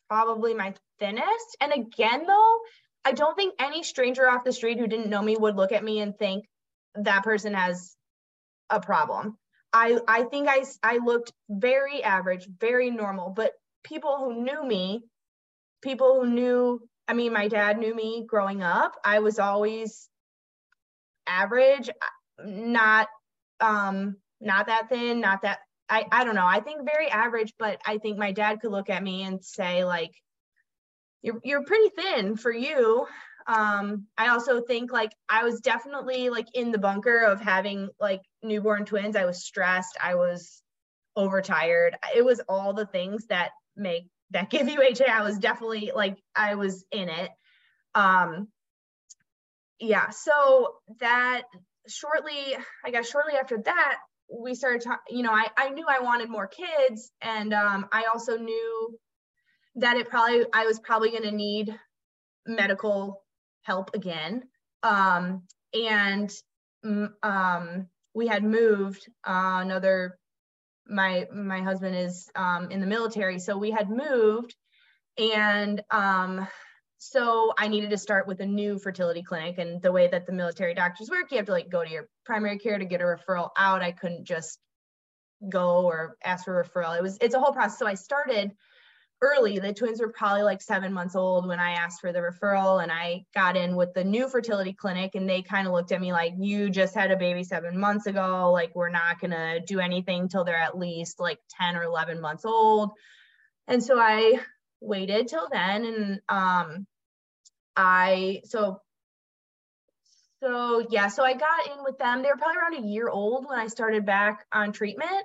probably 0.09 0.55
my 0.55 0.75
thinnest. 0.99 1.57
And 1.61 1.73
again, 1.73 2.27
though, 2.27 2.59
I 3.05 3.13
don't 3.13 3.37
think 3.37 3.55
any 3.61 3.83
stranger 3.85 4.29
off 4.29 4.45
the 4.45 4.53
street 4.53 4.79
who 4.79 4.89
didn't 4.89 5.11
know 5.11 5.23
me 5.23 5.37
would 5.37 5.57
look 5.57 5.73
at 5.73 5.85
me 5.85 6.01
and 6.01 6.17
think 6.19 6.47
that 6.97 7.23
person 7.23 7.55
has 7.55 7.95
a 8.71 8.81
problem. 8.81 9.39
I 9.77 9.99
I 10.09 10.23
think 10.23 10.49
I 10.49 10.65
I 10.83 10.97
looked 10.97 11.33
very 11.51 12.03
average, 12.03 12.49
very 12.59 12.91
normal, 12.91 13.29
but 13.31 13.53
people 13.85 14.17
who 14.17 14.43
knew 14.43 14.65
me, 14.67 15.03
people 15.83 16.15
who 16.15 16.31
knew, 16.31 16.81
I 17.07 17.13
mean, 17.13 17.35
my 17.35 17.49
dad 17.49 17.79
knew 17.79 17.95
me 17.95 18.25
growing 18.27 18.63
up. 18.63 18.97
I 19.05 19.19
was 19.19 19.39
always 19.39 20.09
average, 21.27 21.91
not 22.43 23.09
um 23.61 24.17
not 24.41 24.69
that 24.69 24.89
thin, 24.89 25.21
not 25.21 25.43
that 25.43 25.59
I, 25.91 26.07
I 26.11 26.25
don't 26.25 26.35
know. 26.35 26.47
I 26.47 26.61
think 26.61 26.89
very 26.91 27.09
average, 27.09 27.53
but 27.59 27.79
I 27.87 27.99
think 27.99 28.17
my 28.19 28.33
dad 28.33 28.61
could 28.61 28.73
look 28.73 28.89
at 28.89 29.03
me 29.03 29.25
and 29.25 29.45
say 29.45 29.85
like, 29.85 30.15
you're, 31.23 31.41
you're 31.45 31.65
pretty 31.65 31.91
thin 31.91 32.37
for 32.37 32.51
you. 32.51 33.07
Um, 33.47 34.07
I 34.19 34.29
also 34.29 34.61
think 34.61 34.93
like 34.93 35.13
I 35.29 35.45
was 35.45 35.61
definitely 35.61 36.31
like 36.31 36.49
in 36.55 36.73
the 36.73 36.79
bunker 36.79 37.21
of 37.21 37.41
having 37.41 37.89
like 38.01 38.23
newborn 38.43 38.85
twins. 38.85 39.17
I 39.17 39.25
was 39.25 39.45
stressed. 39.45 39.97
I 40.03 40.17
was 40.17 40.63
overtired. 41.17 41.97
It 42.15 42.25
was 42.25 42.41
all 42.49 42.75
the 42.75 42.87
things 42.87 43.27
that 43.27 43.51
make 43.77 44.09
that 44.31 44.51
give 44.51 44.69
you 44.69 44.83
HA. 44.83 45.07
I 45.07 45.23
was 45.23 45.39
definitely 45.39 45.93
like 45.95 46.19
I 46.35 46.57
was 46.57 46.85
in 46.91 47.09
it. 47.09 47.31
Um, 47.95 48.49
yeah. 49.79 50.11
So 50.11 50.75
that 51.01 51.43
shortly, 51.89 52.57
I 52.85 52.91
guess 52.91 53.09
shortly 53.09 53.35
after 53.35 53.59
that, 53.59 53.99
we 54.29 54.55
started 54.57 54.85
you 55.09 55.23
know, 55.23 55.31
I, 55.31 55.47
I 55.57 55.71
knew 55.71 55.87
I 55.89 56.01
wanted 56.01 56.29
more 56.29 56.49
kids. 56.49 57.13
And 57.23 57.55
um, 57.55 57.87
I 57.93 58.07
also 58.13 58.37
knew 58.37 58.99
that 59.77 59.97
it 59.97 60.09
probably, 60.09 60.47
I 60.53 60.65
was 60.65 60.81
probably 60.81 61.11
going 61.11 61.23
to 61.23 61.31
need 61.31 61.79
medical 62.47 63.23
help 63.67 63.95
again. 63.95 64.45
Um, 64.83 65.43
and 65.75 66.31
mm, 66.85 67.11
um, 67.23 67.89
we 68.15 68.27
had 68.27 68.45
moved 68.45 69.09
uh, 69.27 69.59
another, 69.63 70.19
my, 70.87 71.27
my 71.33 71.61
husband 71.61 71.97
is 71.97 72.31
um, 72.35 72.71
in 72.71 72.81
the 72.81 72.87
military. 72.87 73.39
So 73.39 73.59
we 73.59 73.71
had 73.71 73.91
moved 73.91 74.55
and 75.19 75.83
um, 75.91 76.47
so 76.99 77.53
I 77.59 77.69
needed 77.69 77.91
to 77.91 77.99
start 77.99 78.27
with 78.27 78.41
a 78.41 78.47
new 78.47 78.79
fertility 78.79 79.23
clinic. 79.23 79.59
And 79.59 79.83
the 79.83 79.93
way 79.93 80.09
that 80.09 80.27
the 80.27 80.33
military 80.33 80.75
doctors 80.75 81.11
work, 81.11 81.31
you 81.31 81.37
have 81.39 81.47
to 81.47 81.53
like 81.53 81.71
go 81.71 81.85
to 81.85 81.91
your 81.91 82.09
primary 82.25 82.59
care 82.59 82.79
to 82.79 82.85
get 82.85 83.01
a 83.01 83.05
referral 83.05 83.51
out. 83.57 83.83
I 83.83 83.93
couldn't 83.93 84.25
just 84.25 84.59
go 85.49 85.85
or 85.85 86.17
ask 86.25 86.45
for 86.45 86.61
a 86.61 86.65
referral. 86.65 86.97
It 86.97 87.03
was 87.03 87.19
it's 87.21 87.35
a 87.35 87.41
whole 87.41 87.53
process. 87.53 87.79
So 87.79 87.87
I 87.87 87.95
started 87.95 88.53
early. 89.23 89.59
The 89.59 89.73
twins 89.73 90.01
were 90.01 90.13
probably 90.13 90.43
like 90.43 90.61
seven 90.63 90.93
months 90.93 91.17
old 91.17 91.47
when 91.47 91.59
I 91.59 91.73
asked 91.73 92.01
for 92.01 92.13
the 92.13 92.21
referral, 92.21 92.83
and 92.83 92.93
I 92.93 93.25
got 93.35 93.57
in 93.57 93.77
with 93.77 93.95
the 93.95 94.05
new 94.05 94.29
fertility 94.29 94.73
clinic, 94.73 95.15
and 95.15 95.29
they 95.29 95.43
kind 95.43 95.67
of 95.67 95.73
looked 95.73 95.93
at 95.93 96.01
me 96.01 96.13
like, 96.13 96.35
"You 96.39 96.71
just 96.71 96.95
had 96.95 97.11
a 97.11 97.17
baby 97.17 97.45
seven 97.45 97.79
months 97.79 98.07
ago. 98.07 98.53
Like 98.53 98.75
we're 98.75 98.91
not 98.91 99.21
gonna 99.21 99.61
do 99.61 99.81
anything 99.81 100.29
till 100.29 100.45
they're 100.45 100.57
at 100.57 100.79
least 100.79 101.21
like 101.21 101.39
ten 101.49 101.77
or 101.77 101.83
eleven 101.83 102.21
months 102.21 102.45
old." 102.45 102.91
And 103.69 103.83
so 103.83 103.99
I 103.99 104.41
waited 104.81 105.29
till 105.29 105.49
then 105.51 105.85
and 105.85 106.21
um 106.29 106.87
I 107.75 108.43
so 108.45 108.81
so 110.43 110.87
yeah, 110.91 111.09
so 111.09 111.25
I 111.25 111.33
got 111.33 111.67
in 111.67 111.83
with 111.83 111.99
them. 111.99 112.23
They 112.23 112.29
were 112.29 112.37
probably 112.37 112.59
around 112.59 112.85
a 112.85 112.87
year 112.87 113.09
old 113.09 113.47
when 113.47 113.59
I 113.59 113.69
started 113.69 114.05
back 114.05 114.45
on 114.53 114.73
treatment. 114.73 115.25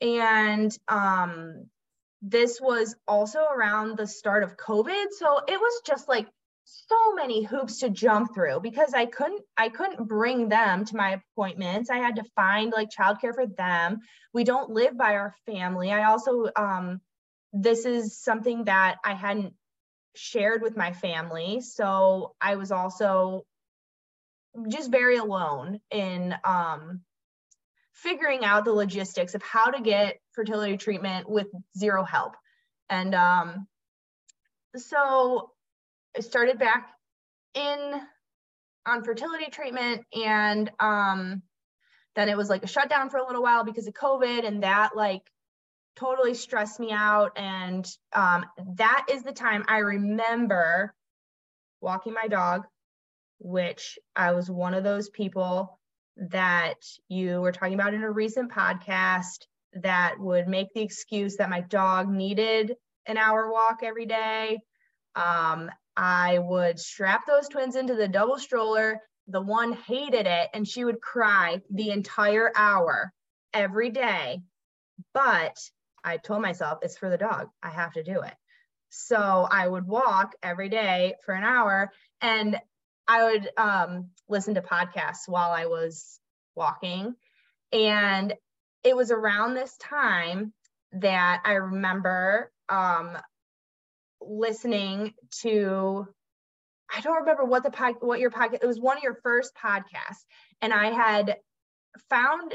And 0.00 0.76
um 0.88 1.66
this 2.22 2.60
was 2.60 2.94
also 3.06 3.40
around 3.40 3.96
the 3.96 4.06
start 4.06 4.44
of 4.44 4.56
COVID. 4.56 5.06
So 5.10 5.40
it 5.46 5.60
was 5.60 5.82
just 5.84 6.08
like 6.08 6.28
so 6.64 7.14
many 7.14 7.42
hoops 7.42 7.80
to 7.80 7.90
jump 7.90 8.32
through 8.32 8.60
because 8.60 8.94
I 8.94 9.06
couldn't 9.06 9.42
I 9.56 9.68
couldn't 9.68 10.06
bring 10.08 10.48
them 10.48 10.84
to 10.84 10.96
my 10.96 11.20
appointments. 11.36 11.90
I 11.90 11.96
had 11.96 12.16
to 12.16 12.24
find 12.36 12.72
like 12.72 12.88
childcare 12.90 13.34
for 13.34 13.46
them. 13.46 13.98
We 14.32 14.44
don't 14.44 14.70
live 14.70 14.96
by 14.96 15.14
our 15.14 15.34
family. 15.46 15.90
I 15.90 16.04
also 16.04 16.48
um 16.54 17.00
this 17.52 17.84
is 17.84 18.18
something 18.18 18.64
that 18.64 18.96
I 19.04 19.14
hadn't 19.14 19.54
shared 20.14 20.62
with 20.62 20.76
my 20.76 20.92
family. 20.92 21.60
So 21.60 22.34
I 22.40 22.56
was 22.56 22.70
also 22.70 23.44
just 24.68 24.90
very 24.90 25.16
alone 25.16 25.80
in 25.90 26.34
um, 26.44 27.00
figuring 27.92 28.44
out 28.44 28.64
the 28.64 28.72
logistics 28.72 29.34
of 29.34 29.42
how 29.42 29.70
to 29.70 29.82
get 29.82 30.18
fertility 30.32 30.76
treatment 30.76 31.28
with 31.28 31.46
zero 31.76 32.04
help. 32.04 32.34
And 32.88 33.14
um, 33.14 33.66
so 34.76 35.50
I 36.16 36.20
started 36.20 36.58
back 36.58 36.88
in 37.54 38.00
on 38.86 39.04
fertility 39.04 39.46
treatment 39.50 40.02
and 40.12 40.70
um, 40.80 41.42
then 42.16 42.28
it 42.28 42.36
was 42.36 42.50
like 42.50 42.64
a 42.64 42.68
shutdown 42.68 43.10
for 43.10 43.18
a 43.18 43.26
little 43.26 43.42
while 43.42 43.64
because 43.64 43.86
of 43.86 43.94
COVID 43.94 44.46
and 44.46 44.62
that 44.62 44.90
like 44.96 45.22
totally 45.96 46.34
stressed 46.34 46.80
me 46.80 46.90
out. 46.90 47.32
And 47.36 47.86
um, 48.12 48.44
that 48.76 49.06
is 49.10 49.22
the 49.22 49.32
time 49.32 49.64
I 49.68 49.78
remember 49.78 50.94
walking 51.80 52.14
my 52.14 52.28
dog, 52.28 52.64
which 53.38 53.98
I 54.16 54.32
was 54.32 54.50
one 54.50 54.74
of 54.74 54.84
those 54.84 55.08
people 55.08 55.78
that 56.16 56.76
you 57.08 57.40
were 57.40 57.52
talking 57.52 57.74
about 57.74 57.94
in 57.94 58.02
a 58.02 58.10
recent 58.10 58.52
podcast 58.52 59.46
that 59.74 60.18
would 60.18 60.48
make 60.48 60.72
the 60.74 60.82
excuse 60.82 61.36
that 61.36 61.50
my 61.50 61.60
dog 61.60 62.08
needed 62.10 62.74
an 63.06 63.16
hour 63.16 63.50
walk 63.50 63.80
every 63.82 64.06
day. 64.06 64.60
Um, 65.14 65.70
I 65.96 66.38
would 66.38 66.78
strap 66.78 67.26
those 67.26 67.48
twins 67.48 67.76
into 67.76 67.94
the 67.94 68.08
double 68.08 68.38
stroller. 68.38 69.00
The 69.28 69.40
one 69.40 69.72
hated 69.72 70.26
it 70.26 70.48
and 70.54 70.66
she 70.66 70.84
would 70.84 71.00
cry 71.00 71.60
the 71.70 71.90
entire 71.90 72.52
hour 72.54 73.12
every 73.52 73.90
day. 73.90 74.40
But 75.14 75.58
I 76.04 76.16
told 76.16 76.42
myself 76.42 76.80
it's 76.82 76.98
for 76.98 77.08
the 77.08 77.18
dog. 77.18 77.48
I 77.62 77.70
have 77.70 77.92
to 77.94 78.02
do 78.02 78.20
it. 78.20 78.34
So 78.90 79.16
I 79.50 79.66
would 79.66 79.86
walk 79.86 80.34
every 80.42 80.68
day 80.68 81.14
for 81.24 81.34
an 81.34 81.44
hour 81.44 81.90
and 82.20 82.60
I 83.12 83.24
would 83.24 83.50
um, 83.58 84.08
listen 84.26 84.54
to 84.54 84.62
podcasts 84.62 85.28
while 85.28 85.50
I 85.50 85.66
was 85.66 86.18
walking. 86.54 87.14
And 87.70 88.32
it 88.82 88.96
was 88.96 89.10
around 89.10 89.52
this 89.52 89.76
time 89.76 90.54
that 90.92 91.42
I 91.44 91.52
remember 91.52 92.50
um, 92.70 93.18
listening 94.22 95.12
to 95.42 96.06
I 96.94 97.00
don't 97.00 97.20
remember 97.20 97.44
what 97.44 97.62
the 97.62 97.70
pod, 97.70 97.96
what 98.00 98.20
your 98.20 98.30
podcast 98.30 98.62
it 98.62 98.66
was 98.66 98.80
one 98.80 98.96
of 98.96 99.02
your 99.02 99.18
first 99.22 99.52
podcasts 99.54 100.24
and 100.60 100.72
I 100.72 100.90
had 100.90 101.36
found 102.10 102.54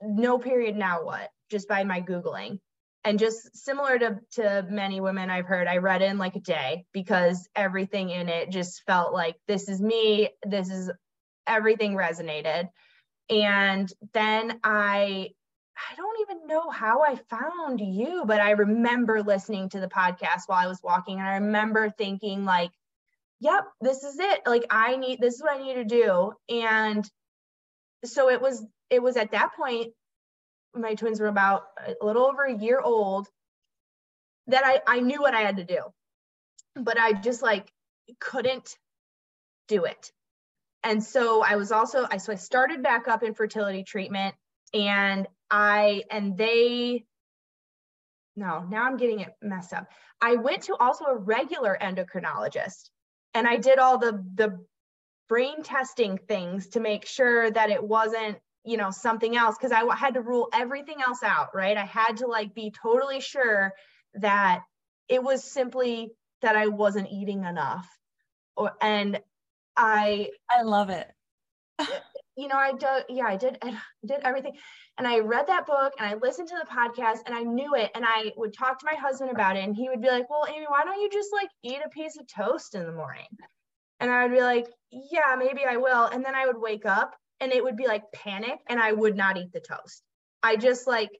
no 0.00 0.38
period 0.38 0.76
now 0.76 1.04
what 1.04 1.30
just 1.50 1.68
by 1.68 1.82
my 1.84 2.00
googling 2.00 2.58
and 3.04 3.18
just 3.18 3.56
similar 3.56 3.98
to 3.98 4.18
to 4.32 4.66
many 4.68 5.00
women 5.00 5.30
I've 5.30 5.46
heard 5.46 5.66
I 5.68 5.78
read 5.78 6.02
in 6.02 6.18
like 6.18 6.36
a 6.36 6.40
day 6.40 6.86
because 6.92 7.48
everything 7.54 8.10
in 8.10 8.28
it 8.28 8.50
just 8.50 8.82
felt 8.86 9.12
like 9.12 9.36
this 9.46 9.68
is 9.68 9.80
me 9.80 10.30
this 10.44 10.70
is 10.70 10.90
everything 11.46 11.94
resonated 11.94 12.68
and 13.30 13.92
then 14.12 14.60
I 14.64 15.30
I 15.76 15.96
don't 15.96 16.20
even 16.20 16.46
know 16.46 16.70
how 16.70 17.02
I 17.02 17.16
found 17.28 17.80
you, 17.80 18.22
but 18.24 18.40
I 18.40 18.52
remember 18.52 19.22
listening 19.22 19.68
to 19.70 19.80
the 19.80 19.88
podcast 19.88 20.42
while 20.46 20.64
I 20.64 20.68
was 20.68 20.80
walking 20.82 21.18
and 21.18 21.28
I 21.28 21.34
remember 21.34 21.90
thinking 21.90 22.44
like, 22.44 22.70
yep, 23.40 23.64
this 23.80 24.04
is 24.04 24.18
it. 24.18 24.42
Like 24.46 24.64
I 24.70 24.96
need 24.96 25.20
this 25.20 25.34
is 25.34 25.42
what 25.42 25.58
I 25.58 25.62
need 25.62 25.74
to 25.74 25.84
do. 25.84 26.32
And 26.48 27.08
so 28.04 28.30
it 28.30 28.40
was 28.40 28.64
it 28.90 29.02
was 29.02 29.16
at 29.16 29.32
that 29.32 29.54
point 29.56 29.92
my 30.74 30.94
twins 30.94 31.20
were 31.20 31.28
about 31.28 31.64
a 32.00 32.04
little 32.04 32.24
over 32.24 32.44
a 32.44 32.56
year 32.56 32.80
old 32.80 33.28
that 34.48 34.64
I 34.64 34.80
I 34.86 35.00
knew 35.00 35.20
what 35.20 35.34
I 35.34 35.40
had 35.40 35.56
to 35.56 35.64
do. 35.64 35.80
But 36.76 36.98
I 36.98 37.12
just 37.12 37.42
like 37.42 37.70
couldn't 38.20 38.76
do 39.68 39.84
it. 39.84 40.12
And 40.82 41.02
so 41.02 41.42
I 41.42 41.56
was 41.56 41.72
also 41.72 42.06
I 42.10 42.18
so 42.18 42.32
I 42.32 42.36
started 42.36 42.82
back 42.82 43.08
up 43.08 43.22
in 43.22 43.34
fertility 43.34 43.84
treatment 43.84 44.34
and 44.72 45.26
I 45.50 46.02
and 46.10 46.36
they 46.36 47.04
no, 48.36 48.64
now 48.68 48.84
I'm 48.84 48.96
getting 48.96 49.20
it 49.20 49.32
messed 49.40 49.72
up. 49.72 49.86
I 50.20 50.36
went 50.36 50.64
to 50.64 50.76
also 50.76 51.04
a 51.04 51.16
regular 51.16 51.78
endocrinologist 51.80 52.90
and 53.32 53.46
I 53.46 53.56
did 53.56 53.78
all 53.78 53.98
the 53.98 54.24
the 54.34 54.58
brain 55.28 55.62
testing 55.62 56.18
things 56.18 56.68
to 56.68 56.80
make 56.80 57.06
sure 57.06 57.50
that 57.50 57.70
it 57.70 57.82
wasn't, 57.82 58.38
you 58.64 58.76
know, 58.76 58.90
something 58.90 59.36
else 59.36 59.56
because 59.58 59.72
I 59.72 59.94
had 59.94 60.14
to 60.14 60.20
rule 60.20 60.48
everything 60.52 61.02
else 61.02 61.22
out, 61.22 61.54
right? 61.54 61.76
I 61.76 61.84
had 61.84 62.18
to 62.18 62.26
like 62.26 62.54
be 62.54 62.72
totally 62.82 63.20
sure 63.20 63.72
that 64.14 64.62
it 65.08 65.22
was 65.22 65.44
simply 65.44 66.12
that 66.42 66.56
I 66.56 66.68
wasn't 66.68 67.08
eating 67.10 67.44
enough. 67.44 67.88
Or 68.56 68.72
and 68.80 69.20
I 69.76 70.30
I 70.50 70.62
love 70.62 70.90
it. 70.90 71.08
you 72.36 72.48
know, 72.48 72.56
I 72.56 72.72
did, 72.72 73.04
yeah, 73.08 73.26
I 73.26 73.36
did, 73.36 73.58
I 73.62 73.78
did 74.06 74.20
everything. 74.22 74.56
And 74.96 75.06
I 75.06 75.20
read 75.20 75.48
that 75.48 75.66
book 75.66 75.92
and 75.98 76.08
I 76.08 76.14
listened 76.14 76.48
to 76.48 76.56
the 76.56 76.70
podcast 76.70 77.18
and 77.26 77.34
I 77.34 77.42
knew 77.42 77.74
it. 77.74 77.90
And 77.94 78.04
I 78.06 78.32
would 78.36 78.54
talk 78.54 78.78
to 78.78 78.86
my 78.90 78.96
husband 78.98 79.30
about 79.30 79.56
it. 79.56 79.64
And 79.64 79.74
he 79.74 79.88
would 79.88 80.00
be 80.00 80.08
like, 80.08 80.30
Well, 80.30 80.46
Amy, 80.48 80.66
why 80.68 80.84
don't 80.84 81.00
you 81.00 81.10
just 81.10 81.32
like 81.32 81.48
eat 81.62 81.80
a 81.84 81.88
piece 81.88 82.16
of 82.16 82.26
toast 82.26 82.74
in 82.74 82.84
the 82.84 82.92
morning? 82.92 83.26
And 84.00 84.10
I 84.10 84.24
would 84.24 84.34
be 84.34 84.42
like, 84.42 84.66
Yeah, 84.90 85.36
maybe 85.38 85.62
I 85.68 85.76
will. 85.76 86.04
And 86.04 86.24
then 86.24 86.34
I 86.34 86.46
would 86.46 86.60
wake 86.60 86.86
up 86.86 87.14
and 87.44 87.52
it 87.52 87.62
would 87.62 87.76
be 87.76 87.86
like 87.86 88.10
panic 88.10 88.58
and 88.68 88.80
I 88.80 88.92
would 88.92 89.16
not 89.16 89.36
eat 89.36 89.52
the 89.52 89.60
toast. 89.60 90.02
I 90.42 90.56
just 90.56 90.86
like, 90.86 91.10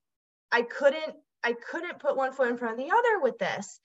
I 0.50 0.62
couldn't, 0.62 1.14
I 1.44 1.52
couldn't 1.52 1.98
put 1.98 2.16
one 2.16 2.32
foot 2.32 2.48
in 2.48 2.56
front 2.56 2.80
of 2.80 2.84
the 2.84 2.90
other 2.90 3.20
with 3.20 3.38
this. 3.38 3.78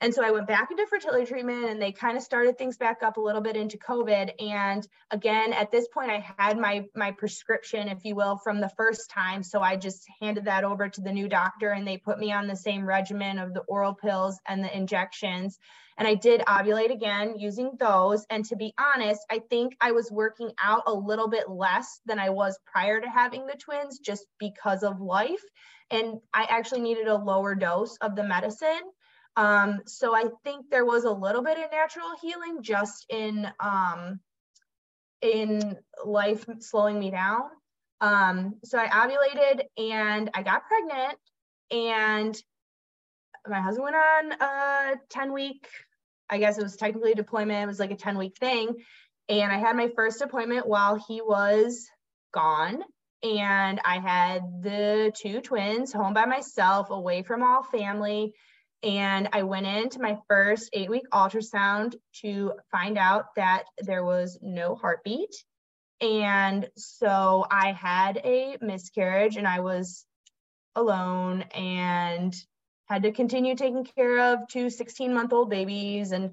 And 0.00 0.14
so 0.14 0.24
I 0.24 0.30
went 0.30 0.46
back 0.46 0.70
into 0.70 0.86
fertility 0.86 1.26
treatment 1.26 1.64
and 1.64 1.82
they 1.82 1.90
kind 1.90 2.16
of 2.16 2.22
started 2.22 2.56
things 2.56 2.76
back 2.76 3.02
up 3.02 3.16
a 3.16 3.20
little 3.20 3.40
bit 3.40 3.56
into 3.56 3.78
COVID. 3.78 4.30
And 4.38 4.86
again, 5.10 5.52
at 5.52 5.72
this 5.72 5.88
point, 5.88 6.10
I 6.10 6.24
had 6.38 6.56
my 6.56 6.84
my 6.94 7.10
prescription, 7.10 7.88
if 7.88 8.04
you 8.04 8.14
will, 8.14 8.36
from 8.36 8.60
the 8.60 8.68
first 8.76 9.10
time. 9.10 9.42
So 9.42 9.60
I 9.60 9.74
just 9.76 10.06
handed 10.20 10.44
that 10.44 10.62
over 10.62 10.88
to 10.88 11.00
the 11.00 11.12
new 11.12 11.28
doctor 11.28 11.70
and 11.72 11.86
they 11.86 11.96
put 11.96 12.20
me 12.20 12.30
on 12.30 12.46
the 12.46 12.54
same 12.54 12.86
regimen 12.86 13.38
of 13.38 13.54
the 13.54 13.60
oral 13.62 13.94
pills 13.94 14.38
and 14.46 14.62
the 14.62 14.76
injections. 14.76 15.58
And 15.96 16.06
I 16.06 16.14
did 16.14 16.42
ovulate 16.42 16.92
again 16.92 17.34
using 17.36 17.72
those. 17.80 18.24
And 18.30 18.44
to 18.44 18.56
be 18.56 18.72
honest, 18.78 19.20
I 19.28 19.40
think 19.50 19.76
I 19.80 19.90
was 19.90 20.12
working 20.12 20.52
out 20.62 20.84
a 20.86 20.94
little 20.94 21.28
bit 21.28 21.50
less 21.50 22.00
than 22.06 22.20
I 22.20 22.30
was 22.30 22.56
prior 22.66 23.00
to 23.00 23.10
having 23.10 23.46
the 23.46 23.56
twins 23.58 23.98
just 23.98 24.26
because 24.38 24.84
of 24.84 25.00
life. 25.00 25.42
And 25.90 26.20
I 26.32 26.46
actually 26.48 26.82
needed 26.82 27.08
a 27.08 27.16
lower 27.16 27.56
dose 27.56 27.96
of 27.96 28.14
the 28.14 28.22
medicine 28.22 28.82
um, 29.38 29.82
so 29.86 30.16
I 30.16 30.24
think 30.42 30.68
there 30.68 30.84
was 30.84 31.04
a 31.04 31.12
little 31.12 31.42
bit 31.44 31.58
of 31.58 31.70
natural 31.70 32.08
healing 32.20 32.60
just 32.60 33.06
in 33.08 33.48
um, 33.60 34.18
in 35.22 35.76
life 36.04 36.44
slowing 36.58 36.98
me 36.98 37.12
down. 37.12 37.42
Um, 38.00 38.54
so 38.64 38.78
I 38.78 38.88
ovulated 38.88 39.62
and 39.76 40.28
I 40.34 40.42
got 40.42 40.62
pregnant 40.66 41.18
and 41.70 42.36
my 43.46 43.60
husband 43.60 43.84
went 43.84 43.96
on 43.96 44.32
a 44.40 44.96
10 45.08 45.32
week, 45.32 45.68
I 46.28 46.38
guess 46.38 46.58
it 46.58 46.64
was 46.64 46.76
technically 46.76 47.14
deployment, 47.14 47.62
it 47.62 47.66
was 47.66 47.78
like 47.78 47.92
a 47.92 47.96
10 47.96 48.18
week 48.18 48.36
thing. 48.40 48.74
And 49.28 49.52
I 49.52 49.58
had 49.58 49.76
my 49.76 49.88
first 49.94 50.20
appointment 50.20 50.66
while 50.66 50.96
he 50.96 51.20
was 51.20 51.86
gone. 52.34 52.82
And 53.22 53.80
I 53.84 54.00
had 54.00 54.42
the 54.62 55.12
two 55.16 55.40
twins 55.42 55.92
home 55.92 56.14
by 56.14 56.24
myself, 56.24 56.90
away 56.90 57.22
from 57.22 57.44
all 57.44 57.62
family 57.62 58.34
and 58.82 59.28
I 59.32 59.42
went 59.42 59.66
into 59.66 60.00
my 60.00 60.18
first 60.28 60.70
eight 60.72 60.90
week 60.90 61.04
ultrasound 61.12 61.96
to 62.22 62.52
find 62.70 62.96
out 62.96 63.34
that 63.36 63.64
there 63.78 64.04
was 64.04 64.38
no 64.40 64.76
heartbeat. 64.76 65.34
And 66.00 66.68
so 66.76 67.44
I 67.50 67.72
had 67.72 68.20
a 68.24 68.56
miscarriage 68.60 69.36
and 69.36 69.48
I 69.48 69.60
was 69.60 70.06
alone 70.76 71.42
and 71.54 72.34
had 72.86 73.02
to 73.02 73.12
continue 73.12 73.56
taking 73.56 73.84
care 73.84 74.32
of 74.32 74.48
two 74.48 74.70
16 74.70 75.12
month 75.12 75.32
old 75.32 75.50
babies. 75.50 76.12
And 76.12 76.32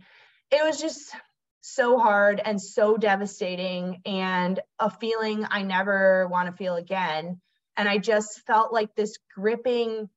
it 0.51 0.63
was 0.63 0.79
just 0.79 1.15
so 1.62 1.97
hard 1.97 2.39
and 2.43 2.62
so 2.62 2.95
devastating 2.95 4.01
and 4.05 4.60
a 4.77 4.91
feeling 4.91 5.47
I 5.49 5.63
never 5.63 6.27
want 6.27 6.47
to 6.47 6.55
feel 6.55 6.75
again. 6.75 7.41
And 7.75 7.89
I 7.89 7.97
just 7.97 8.41
felt 8.45 8.71
like 8.71 8.93
this 8.95 9.17
gripping 9.36 10.10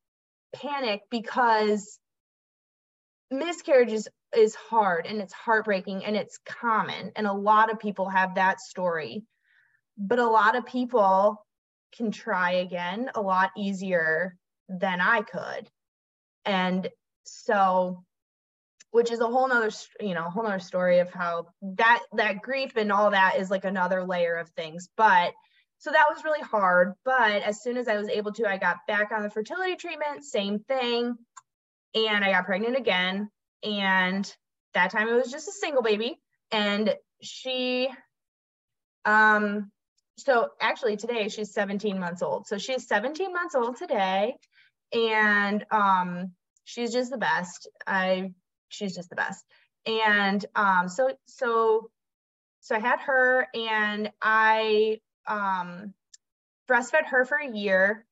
panic 0.55 1.03
because 1.11 1.99
miscarriage 3.31 3.93
is, 3.93 4.09
is 4.37 4.55
hard 4.55 5.07
and 5.07 5.21
it's 5.21 5.33
heartbreaking 5.33 6.05
and 6.05 6.17
it's 6.17 6.38
common. 6.47 7.12
And 7.17 7.27
a 7.27 7.33
lot 7.33 7.71
of 7.71 7.79
people 7.79 8.09
have 8.09 8.35
that 8.35 8.61
story. 8.61 9.25
But 9.97 10.19
a 10.19 10.27
lot 10.27 10.57
of 10.57 10.67
people 10.67 11.45
can 11.97 12.11
try 12.11 12.53
again 12.53 13.11
a 13.14 13.21
lot 13.21 13.51
easier 13.57 14.37
than 14.69 15.01
I 15.01 15.23
could. 15.23 15.69
And 16.45 16.88
so 17.25 18.05
which 18.91 19.11
is 19.11 19.21
a 19.21 19.27
whole 19.27 19.49
nother 19.49 19.71
you 20.01 20.14
know 20.14 20.23
whole 20.23 20.43
nother 20.43 20.59
story 20.59 20.99
of 20.99 21.11
how 21.11 21.47
that 21.62 22.03
that 22.14 22.43
grief 22.43 22.77
and 22.77 22.91
all 22.91 23.11
that 23.11 23.37
is 23.38 23.51
like 23.51 23.64
another 23.64 24.05
layer 24.05 24.37
of 24.37 24.49
things 24.51 24.88
but 24.97 25.33
so 25.79 25.91
that 25.91 26.07
was 26.12 26.25
really 26.25 26.41
hard 26.41 26.95
but 27.05 27.43
as 27.43 27.62
soon 27.62 27.77
as 27.77 27.88
i 27.88 27.97
was 27.97 28.09
able 28.09 28.33
to 28.33 28.49
i 28.49 28.57
got 28.57 28.79
back 28.87 29.12
on 29.12 29.23
the 29.23 29.31
fertility 29.31 29.77
treatment 29.77 30.25
same 30.25 30.59
thing 30.61 31.17
and 31.94 32.24
I 32.24 32.33
got 32.33 32.46
pregnant 32.46 32.77
again. 32.77 33.31
And 33.62 34.33
that 34.74 34.90
time 34.90 35.09
it 35.09 35.14
was 35.14 35.31
just 35.31 35.48
a 35.48 35.53
single 35.53 35.83
baby. 35.83 36.18
And 36.51 36.94
she, 37.22 37.88
um, 39.05 39.70
so 40.16 40.51
actually 40.61 40.96
today 40.96 41.29
she's 41.29 41.53
17 41.53 41.98
months 41.98 42.22
old. 42.22 42.46
So 42.46 42.59
she's 42.59 42.87
17 42.87 43.33
months 43.33 43.55
old 43.55 43.77
today. 43.77 44.37
And 44.92 45.64
um, 45.70 46.33
she's 46.64 46.92
just 46.92 47.11
the 47.11 47.18
best. 47.18 47.68
I, 47.87 48.33
she's 48.68 48.94
just 48.94 49.11
the 49.11 49.16
best. 49.16 49.44
And 49.87 50.44
um, 50.55 50.88
so, 50.88 51.11
so, 51.27 51.90
so 52.61 52.74
I 52.74 52.81
had 52.81 53.01
her 53.01 53.46
and 53.55 54.11
I 54.20 55.01
um, 55.27 55.94
breastfed 56.68 57.07
her 57.07 57.24
for 57.24 57.38
a 57.38 57.57
year 57.57 58.05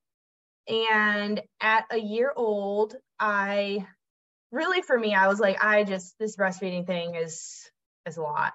and 0.68 1.40
at 1.60 1.84
a 1.90 1.98
year 1.98 2.32
old, 2.34 2.96
I 3.18 3.86
really 4.52 4.82
for 4.82 4.98
me, 4.98 5.14
I 5.14 5.28
was 5.28 5.40
like, 5.40 5.62
I 5.62 5.84
just 5.84 6.18
this 6.18 6.36
breastfeeding 6.36 6.86
thing 6.86 7.14
is 7.14 7.70
is 8.06 8.16
a 8.16 8.22
lot. 8.22 8.52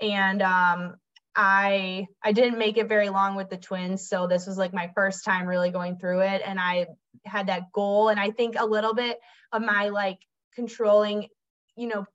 And 0.00 0.42
um 0.42 0.96
I 1.36 2.06
I 2.22 2.32
didn't 2.32 2.58
make 2.58 2.76
it 2.76 2.88
very 2.88 3.08
long 3.08 3.34
with 3.36 3.50
the 3.50 3.56
twins, 3.56 4.08
so 4.08 4.26
this 4.26 4.46
was 4.46 4.56
like 4.56 4.72
my 4.72 4.90
first 4.94 5.24
time 5.24 5.46
really 5.46 5.70
going 5.70 5.98
through 5.98 6.20
it 6.20 6.42
and 6.44 6.60
I 6.60 6.86
had 7.24 7.48
that 7.48 7.72
goal 7.72 8.08
and 8.08 8.20
I 8.20 8.30
think 8.30 8.56
a 8.58 8.66
little 8.66 8.94
bit 8.94 9.18
of 9.52 9.62
my 9.62 9.88
like 9.88 10.18
controlling, 10.54 11.28
you 11.76 11.88
know, 11.88 12.06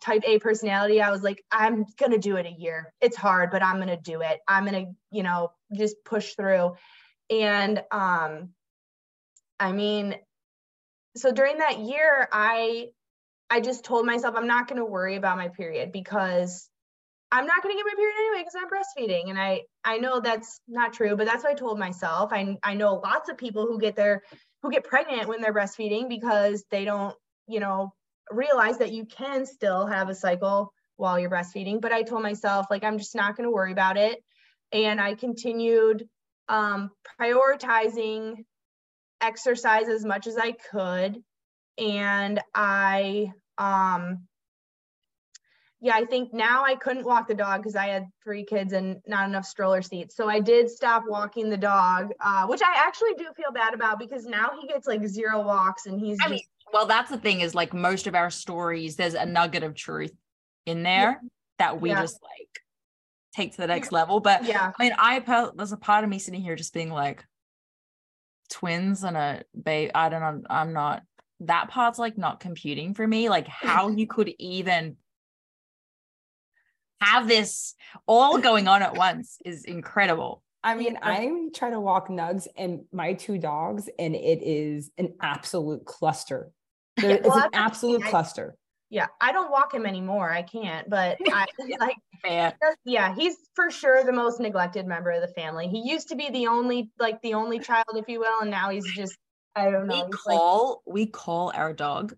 type 0.00 0.22
A 0.26 0.38
personality, 0.38 1.00
I 1.00 1.10
was 1.10 1.22
like, 1.22 1.42
I'm 1.50 1.86
going 1.98 2.12
to 2.12 2.18
do 2.18 2.36
it 2.36 2.46
a 2.46 2.50
year. 2.50 2.92
It's 3.00 3.16
hard, 3.16 3.50
but 3.50 3.62
I'm 3.62 3.76
going 3.76 3.88
to 3.88 3.96
do 3.96 4.20
it. 4.20 4.38
I'm 4.46 4.64
going 4.66 4.86
to, 4.86 4.92
you 5.10 5.22
know, 5.22 5.50
just 5.76 5.96
push 6.04 6.34
through. 6.34 6.74
And 7.30 7.82
um 7.90 8.50
I 9.60 9.72
mean, 9.72 10.16
so 11.18 11.32
during 11.32 11.58
that 11.58 11.80
year, 11.80 12.28
I 12.32 12.88
I 13.50 13.60
just 13.60 13.84
told 13.84 14.06
myself 14.06 14.34
I'm 14.36 14.46
not 14.46 14.68
going 14.68 14.78
to 14.78 14.84
worry 14.84 15.16
about 15.16 15.38
my 15.38 15.48
period 15.48 15.92
because 15.92 16.68
I'm 17.30 17.46
not 17.46 17.62
going 17.62 17.74
to 17.74 17.78
get 17.78 17.86
my 17.86 17.94
period 17.96 18.14
anyway 18.18 18.44
because 18.44 18.54
I'm 18.56 18.68
breastfeeding. 18.70 19.30
And 19.30 19.38
I 19.38 19.62
I 19.84 19.98
know 19.98 20.20
that's 20.20 20.60
not 20.68 20.92
true, 20.92 21.16
but 21.16 21.26
that's 21.26 21.44
what 21.44 21.52
I 21.52 21.54
told 21.54 21.78
myself. 21.78 22.30
I 22.32 22.56
I 22.62 22.74
know 22.74 22.94
lots 22.94 23.28
of 23.28 23.38
people 23.38 23.66
who 23.66 23.78
get 23.78 23.96
their 23.96 24.22
who 24.62 24.70
get 24.70 24.84
pregnant 24.84 25.28
when 25.28 25.40
they're 25.40 25.54
breastfeeding 25.54 26.08
because 26.08 26.64
they 26.70 26.84
don't, 26.84 27.14
you 27.46 27.60
know, 27.60 27.92
realize 28.30 28.78
that 28.78 28.92
you 28.92 29.06
can 29.06 29.46
still 29.46 29.86
have 29.86 30.08
a 30.08 30.14
cycle 30.14 30.72
while 30.96 31.18
you're 31.18 31.30
breastfeeding. 31.30 31.80
But 31.80 31.92
I 31.92 32.02
told 32.02 32.22
myself 32.22 32.66
like 32.70 32.84
I'm 32.84 32.98
just 32.98 33.14
not 33.14 33.36
going 33.36 33.46
to 33.46 33.52
worry 33.52 33.72
about 33.72 33.96
it. 33.96 34.18
And 34.72 35.00
I 35.00 35.14
continued 35.14 36.06
um, 36.48 36.90
prioritizing 37.20 38.44
exercise 39.20 39.88
as 39.88 40.04
much 40.04 40.26
as 40.26 40.36
I 40.36 40.52
could. 40.52 41.22
And 41.78 42.40
I, 42.54 43.32
um, 43.56 44.26
yeah, 45.80 45.94
I 45.94 46.04
think 46.06 46.34
now 46.34 46.64
I 46.64 46.74
couldn't 46.74 47.04
walk 47.04 47.28
the 47.28 47.34
dog 47.34 47.60
because 47.60 47.76
I 47.76 47.86
had 47.86 48.06
three 48.24 48.44
kids 48.44 48.72
and 48.72 48.96
not 49.06 49.28
enough 49.28 49.44
stroller 49.44 49.80
seats. 49.80 50.16
So 50.16 50.28
I 50.28 50.40
did 50.40 50.68
stop 50.68 51.04
walking 51.06 51.50
the 51.50 51.56
dog, 51.56 52.10
uh, 52.20 52.46
which 52.46 52.62
I 52.62 52.74
actually 52.76 53.14
do 53.16 53.26
feel 53.36 53.52
bad 53.52 53.74
about 53.74 54.00
because 54.00 54.26
now 54.26 54.50
he 54.60 54.66
gets 54.66 54.88
like 54.88 55.06
zero 55.06 55.40
walks 55.40 55.86
and 55.86 56.00
he's. 56.00 56.18
I 56.20 56.24
just- 56.24 56.30
mean, 56.30 56.42
well, 56.72 56.86
that's 56.86 57.10
the 57.10 57.18
thing 57.18 57.40
is 57.40 57.54
like 57.54 57.72
most 57.72 58.06
of 58.06 58.14
our 58.14 58.30
stories, 58.30 58.96
there's 58.96 59.14
a 59.14 59.24
nugget 59.24 59.62
of 59.62 59.74
truth 59.74 60.12
in 60.66 60.82
there 60.82 61.20
yeah. 61.22 61.28
that 61.58 61.80
we 61.80 61.90
yeah. 61.90 62.02
just 62.02 62.20
like 62.22 62.48
take 63.34 63.52
to 63.52 63.58
the 63.58 63.66
next 63.66 63.92
level. 63.92 64.20
But 64.20 64.44
yeah, 64.44 64.72
I 64.78 64.82
mean, 64.82 64.92
I 64.98 65.20
there's 65.56 65.72
a 65.72 65.76
part 65.76 66.04
of 66.04 66.10
me 66.10 66.18
sitting 66.18 66.42
here 66.42 66.56
just 66.56 66.74
being 66.74 66.90
like, 66.90 67.24
twins 68.50 69.04
and 69.04 69.16
a 69.16 69.42
babe. 69.60 69.90
I 69.94 70.08
don't 70.08 70.20
know. 70.20 70.42
I'm 70.48 70.72
not. 70.72 71.02
That 71.40 71.68
part's 71.68 71.98
like 71.98 72.18
not 72.18 72.40
computing 72.40 72.94
for 72.94 73.06
me. 73.06 73.28
Like 73.28 73.48
how 73.48 73.88
you 73.96 74.06
could 74.06 74.32
even 74.38 74.96
have 77.00 77.28
this 77.28 77.74
all 78.06 78.38
going 78.38 78.66
on 78.68 78.82
at 78.82 78.96
once 78.96 79.38
is 79.44 79.64
incredible. 79.64 80.42
I 80.64 80.74
mean, 80.74 80.98
I 81.00 81.48
try 81.54 81.70
to 81.70 81.80
walk 81.80 82.08
Nugs 82.08 82.48
and 82.56 82.80
my 82.92 83.12
two 83.12 83.38
dogs, 83.38 83.88
and 83.98 84.16
it 84.16 84.42
is 84.42 84.90
an 84.98 85.14
absolute 85.22 85.84
cluster. 85.84 86.50
It's 86.96 87.26
well, 87.26 87.44
an 87.44 87.50
absolute 87.52 88.02
cluster 88.02 88.56
yeah 88.90 89.06
i 89.20 89.32
don't 89.32 89.50
walk 89.50 89.72
him 89.72 89.86
anymore 89.86 90.30
i 90.30 90.42
can't 90.42 90.88
but 90.88 91.18
i 91.28 91.46
like 91.78 91.96
Fair. 92.22 92.54
yeah 92.84 93.14
he's 93.14 93.36
for 93.54 93.70
sure 93.70 94.04
the 94.04 94.12
most 94.12 94.40
neglected 94.40 94.86
member 94.86 95.10
of 95.10 95.20
the 95.20 95.28
family. 95.28 95.68
He 95.68 95.88
used 95.88 96.08
to 96.08 96.16
be 96.16 96.30
the 96.30 96.48
only 96.48 96.90
like 96.98 97.20
the 97.22 97.34
only 97.34 97.60
child 97.60 97.86
if 97.94 98.08
you 98.08 98.18
will 98.20 98.40
and 98.40 98.50
now 98.50 98.70
he's 98.70 98.90
just 98.92 99.16
i 99.54 99.70
don't 99.70 99.86
know 99.86 100.06
we 100.06 100.10
call 100.10 100.82
like, 100.86 100.94
we 100.94 101.06
call 101.06 101.52
our 101.54 101.72
dog 101.72 102.14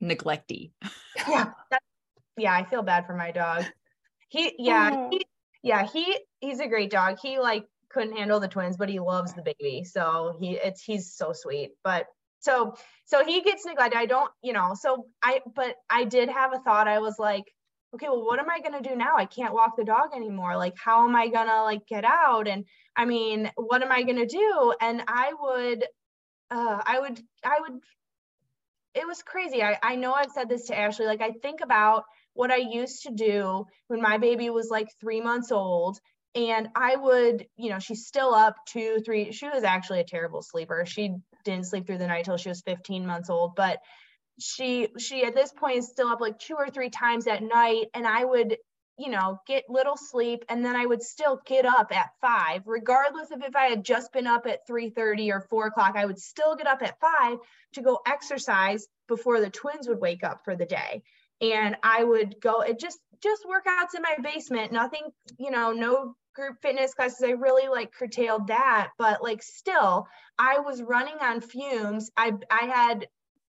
neglecty. 0.00 0.72
Yeah 1.28 1.50
yeah 2.38 2.54
i 2.54 2.64
feel 2.64 2.82
bad 2.82 3.06
for 3.06 3.14
my 3.14 3.30
dog. 3.30 3.64
He 4.28 4.54
yeah 4.58 4.90
oh. 4.92 5.08
he, 5.10 5.26
yeah 5.62 5.86
he 5.86 6.18
he's 6.40 6.60
a 6.60 6.68
great 6.68 6.90
dog. 6.90 7.18
He 7.20 7.38
like 7.38 7.66
couldn't 7.88 8.16
handle 8.16 8.40
the 8.40 8.48
twins 8.48 8.76
but 8.76 8.88
he 8.88 8.98
loves 8.98 9.32
the 9.32 9.42
baby 9.42 9.84
so 9.84 10.36
he 10.40 10.58
it's 10.62 10.82
he's 10.82 11.14
so 11.14 11.32
sweet 11.32 11.70
but 11.82 12.06
so 12.46 12.74
so 13.04 13.24
he 13.24 13.42
gets 13.42 13.66
neglected 13.66 13.98
i 13.98 14.06
don't 14.06 14.30
you 14.42 14.52
know 14.52 14.72
so 14.78 15.06
i 15.22 15.40
but 15.54 15.74
i 15.90 16.04
did 16.04 16.28
have 16.28 16.52
a 16.54 16.58
thought. 16.60 16.88
I 16.88 17.00
was 17.00 17.16
like 17.18 17.44
okay 17.94 18.08
well 18.08 18.24
what 18.24 18.38
am 18.38 18.50
i 18.50 18.60
going 18.60 18.80
to 18.80 18.88
do 18.88 18.96
now? 18.96 19.16
I 19.16 19.26
can't 19.26 19.54
walk 19.54 19.76
the 19.76 19.84
dog 19.84 20.10
anymore. 20.14 20.56
Like 20.56 20.74
how 20.82 21.06
am 21.08 21.16
i 21.16 21.28
going 21.28 21.48
to 21.48 21.62
like 21.62 21.86
get 21.86 22.04
out? 22.04 22.48
And 22.48 22.64
i 22.96 23.04
mean 23.04 23.50
what 23.56 23.82
am 23.82 23.92
i 23.92 24.02
going 24.02 24.22
to 24.24 24.26
do? 24.26 24.74
And 24.80 25.02
i 25.08 25.32
would 25.44 25.84
uh 26.50 26.78
i 26.94 27.00
would 27.00 27.20
i 27.44 27.56
would 27.60 27.80
it 28.94 29.06
was 29.06 29.22
crazy. 29.22 29.62
I, 29.62 29.78
I 29.82 29.96
know 29.96 30.12
i've 30.12 30.32
said 30.32 30.48
this 30.48 30.66
to 30.66 30.78
ashley. 30.78 31.06
Like 31.06 31.22
i 31.22 31.32
think 31.42 31.60
about 31.62 32.04
what 32.34 32.50
i 32.50 32.56
used 32.80 33.02
to 33.04 33.12
do 33.12 33.64
when 33.88 34.00
my 34.00 34.18
baby 34.18 34.50
was 34.50 34.68
like 34.70 34.88
three 35.00 35.22
months 35.22 35.50
old 35.50 35.98
and 36.34 36.68
i 36.74 36.94
would 36.94 37.46
you 37.56 37.70
know 37.70 37.78
she's 37.78 38.06
still 38.06 38.34
up 38.34 38.56
two 38.68 39.00
three 39.06 39.32
she 39.32 39.48
was 39.48 39.64
actually 39.64 40.00
a 40.00 40.04
terrible 40.14 40.42
sleeper. 40.42 40.84
She 40.86 41.14
didn't 41.46 41.66
sleep 41.66 41.86
through 41.86 41.98
the 41.98 42.06
night 42.06 42.24
till 42.24 42.36
she 42.36 42.48
was 42.50 42.60
15 42.62 43.06
months 43.06 43.30
old 43.30 43.54
but 43.56 43.78
she 44.38 44.88
she 44.98 45.24
at 45.24 45.34
this 45.34 45.52
point 45.52 45.78
is 45.78 45.88
still 45.88 46.08
up 46.08 46.20
like 46.20 46.38
two 46.38 46.54
or 46.54 46.68
three 46.68 46.90
times 46.90 47.26
at 47.26 47.42
night 47.42 47.86
and 47.94 48.06
i 48.06 48.24
would 48.24 48.56
you 48.98 49.10
know 49.10 49.38
get 49.46 49.64
little 49.68 49.96
sleep 49.96 50.44
and 50.48 50.64
then 50.64 50.76
i 50.76 50.84
would 50.84 51.02
still 51.02 51.40
get 51.46 51.64
up 51.64 51.94
at 51.94 52.10
five 52.20 52.62
regardless 52.66 53.30
of 53.30 53.42
if 53.42 53.56
i 53.56 53.66
had 53.66 53.84
just 53.84 54.12
been 54.12 54.26
up 54.26 54.46
at 54.46 54.66
3.30 54.68 55.32
or 55.32 55.40
4 55.40 55.66
o'clock 55.68 55.94
i 55.96 56.04
would 56.04 56.18
still 56.18 56.56
get 56.56 56.66
up 56.66 56.82
at 56.82 56.98
five 57.00 57.38
to 57.74 57.82
go 57.82 57.98
exercise 58.06 58.86
before 59.08 59.40
the 59.40 59.50
twins 59.50 59.88
would 59.88 60.00
wake 60.00 60.24
up 60.24 60.40
for 60.44 60.56
the 60.56 60.66
day. 60.66 61.02
And 61.40 61.76
i 61.82 62.02
would 62.02 62.40
go 62.40 62.62
it 62.62 62.80
just 62.80 62.98
just 63.22 63.44
workouts 63.44 63.94
in 63.94 64.02
my 64.02 64.16
basement 64.22 64.72
nothing 64.72 65.02
you 65.38 65.50
know 65.50 65.72
no 65.72 66.14
group 66.36 66.60
fitness 66.60 66.94
classes 66.94 67.22
i 67.24 67.30
really 67.30 67.68
like 67.68 67.92
curtailed 67.92 68.46
that 68.48 68.90
but 68.98 69.22
like 69.22 69.42
still 69.42 70.06
i 70.38 70.58
was 70.58 70.82
running 70.82 71.16
on 71.20 71.40
fumes. 71.40 72.10
I 72.16 72.32
i 72.50 72.66
had 72.66 73.08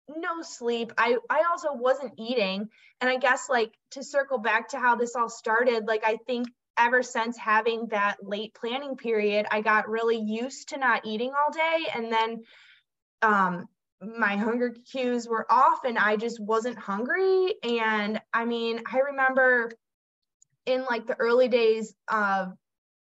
no 0.08 0.42
sleep. 0.42 0.92
I 0.98 1.16
i 1.30 1.44
also 1.50 1.72
wasn't 1.72 2.12
eating. 2.18 2.68
And 3.00 3.10
i 3.10 3.16
guess 3.16 3.48
like 3.48 3.72
to 3.92 4.04
circle 4.04 4.38
back 4.38 4.68
to 4.68 4.78
how 4.78 4.96
this 4.96 5.16
all 5.16 5.30
started 5.30 5.86
like 5.86 6.04
i 6.04 6.18
think 6.26 6.46
ever 6.76 7.02
since 7.02 7.38
having 7.38 7.86
that 7.90 8.16
late 8.22 8.52
planning 8.54 8.96
period 8.96 9.46
i 9.50 9.60
got 9.60 9.88
really 9.88 10.18
used 10.18 10.68
to 10.70 10.78
not 10.78 11.06
eating 11.06 11.32
all 11.32 11.52
day. 11.52 11.86
And 11.94 12.12
then 12.12 12.42
um 13.22 13.66
my 14.02 14.36
hunger 14.36 14.74
cues 14.92 15.26
were 15.26 15.50
off 15.50 15.84
and 15.84 15.98
i 15.98 16.16
just 16.16 16.38
wasn't 16.38 16.78
hungry. 16.78 17.54
And 17.62 18.20
i 18.32 18.44
mean 18.44 18.82
i 18.92 18.98
remember 18.98 19.70
in 20.66 20.84
like 20.84 21.06
the 21.06 21.18
early 21.18 21.48
days 21.48 21.94
of 22.08 22.52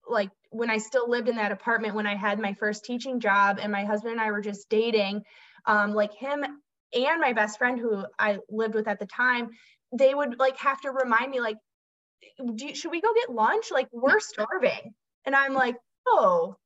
like 0.09 0.31
when 0.51 0.71
I 0.71 0.79
still 0.79 1.09
lived 1.09 1.29
in 1.29 1.37
that 1.37 1.53
apartment 1.53 1.95
when 1.95 2.07
I 2.07 2.17
had 2.17 2.39
my 2.39 2.55
first 2.55 2.85
teaching 2.85 3.21
job 3.21 3.59
and 3.61 3.73
my 3.73 3.85
husband 3.85 4.13
and 4.13 4.21
I 4.21 4.31
were 4.31 4.41
just 4.41 4.69
dating, 4.69 5.23
um, 5.67 5.95
like 5.95 6.13
him 6.15 6.45
and 6.45 7.21
my 7.21 7.33
best 7.33 7.59
friend 7.59 7.79
who 7.79 8.05
I 8.19 8.39
lived 8.51 8.75
with 8.75 8.89
at 8.89 8.99
the 8.99 9.07
time, 9.07 9.51
they 9.97 10.15
would 10.15 10.39
like 10.39 10.57
have 10.59 10.81
to 10.83 10.91
remind 10.91 11.31
me 11.31 11.41
like, 11.41 11.57
you, 12.39 12.75
should 12.75 12.91
we 12.91 13.01
go 13.01 13.15
get 13.15 13.35
lunch? 13.35 13.71
Like 13.71 13.89
we're 13.93 14.21
starving. 14.21 14.95
And 15.25 15.35
I'm 15.35 15.55
like, 15.55 15.77
oh, 16.07 16.57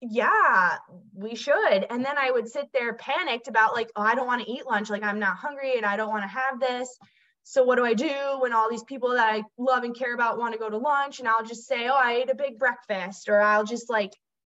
yeah, 0.00 0.76
we 1.14 1.34
should. 1.34 1.86
And 1.88 2.04
then 2.04 2.18
I 2.18 2.30
would 2.30 2.48
sit 2.48 2.68
there 2.72 2.94
panicked 2.94 3.48
about 3.48 3.74
like, 3.74 3.90
oh, 3.96 4.02
I 4.02 4.14
don't 4.14 4.26
want 4.26 4.42
to 4.44 4.50
eat 4.50 4.66
lunch. 4.66 4.90
Like 4.90 5.02
I'm 5.02 5.18
not 5.18 5.36
hungry 5.36 5.76
and 5.76 5.86
I 5.86 5.96
don't 5.96 6.10
want 6.10 6.24
to 6.24 6.28
have 6.28 6.60
this 6.60 6.98
so 7.48 7.62
what 7.62 7.76
do 7.76 7.84
I 7.84 7.94
do 7.94 8.40
when 8.40 8.52
all 8.52 8.68
these 8.68 8.82
people 8.82 9.10
that 9.10 9.32
I 9.32 9.44
love 9.56 9.84
and 9.84 9.94
care 9.94 10.12
about 10.12 10.36
want 10.36 10.52
to 10.54 10.58
go 10.58 10.68
to 10.68 10.76
lunch 10.76 11.20
and 11.20 11.28
I'll 11.28 11.44
just 11.44 11.64
say, 11.64 11.86
"Oh, 11.86 11.94
I 11.94 12.14
ate 12.14 12.30
a 12.30 12.34
big 12.34 12.58
breakfast," 12.58 13.28
or 13.28 13.40
I'll 13.40 13.64
just 13.64 13.88
like 13.88 14.12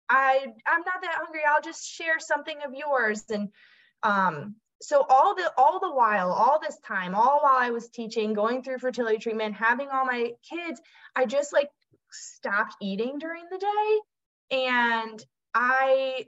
I 0.09 0.45
I'm 0.67 0.81
not 0.81 1.01
that 1.01 1.15
hungry. 1.15 1.39
I'll 1.47 1.61
just 1.61 1.87
share 1.87 2.19
something 2.19 2.57
of 2.65 2.73
yours 2.73 3.23
and 3.29 3.47
um 4.03 4.55
so 4.81 5.05
all 5.09 5.35
the 5.35 5.53
all 5.57 5.79
the 5.79 5.93
while 5.93 6.31
all 6.31 6.59
this 6.59 6.77
time 6.79 7.13
all 7.13 7.39
while 7.43 7.57
i 7.57 7.69
was 7.69 7.87
teaching 7.89 8.33
going 8.33 8.63
through 8.63 8.79
fertility 8.79 9.19
treatment 9.19 9.53
having 9.53 9.89
all 9.89 10.05
my 10.05 10.31
kids 10.49 10.81
i 11.15 11.23
just 11.23 11.53
like 11.53 11.69
stopped 12.09 12.75
eating 12.81 13.19
during 13.19 13.43
the 13.51 13.59
day 13.59 14.57
and 14.57 15.23
i 15.53 16.25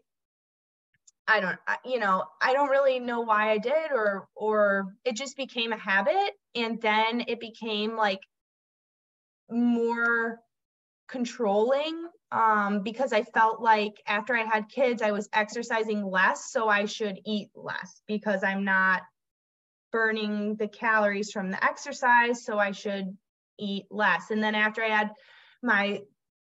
I 1.27 1.39
don't, 1.39 1.57
you 1.85 1.99
know, 1.99 2.25
I 2.41 2.53
don't 2.53 2.69
really 2.69 2.99
know 2.99 3.21
why 3.21 3.51
I 3.51 3.57
did, 3.57 3.91
or 3.91 4.27
or 4.35 4.95
it 5.05 5.15
just 5.15 5.37
became 5.37 5.71
a 5.71 5.77
habit, 5.77 6.33
and 6.55 6.81
then 6.81 7.23
it 7.27 7.39
became 7.39 7.95
like 7.95 8.19
more 9.49 10.39
controlling 11.07 12.07
um, 12.31 12.81
because 12.81 13.13
I 13.13 13.23
felt 13.23 13.61
like 13.61 13.93
after 14.07 14.35
I 14.35 14.43
had 14.43 14.67
kids, 14.67 15.01
I 15.01 15.11
was 15.11 15.29
exercising 15.31 16.03
less, 16.03 16.51
so 16.51 16.67
I 16.67 16.85
should 16.85 17.19
eat 17.25 17.49
less 17.55 18.01
because 18.07 18.43
I'm 18.43 18.65
not 18.65 19.03
burning 19.91 20.55
the 20.55 20.67
calories 20.67 21.31
from 21.31 21.51
the 21.51 21.63
exercise, 21.63 22.43
so 22.43 22.57
I 22.57 22.71
should 22.71 23.15
eat 23.59 23.85
less. 23.91 24.31
And 24.31 24.43
then 24.43 24.55
after 24.55 24.83
I 24.83 24.89
had 24.89 25.11
my 25.61 26.01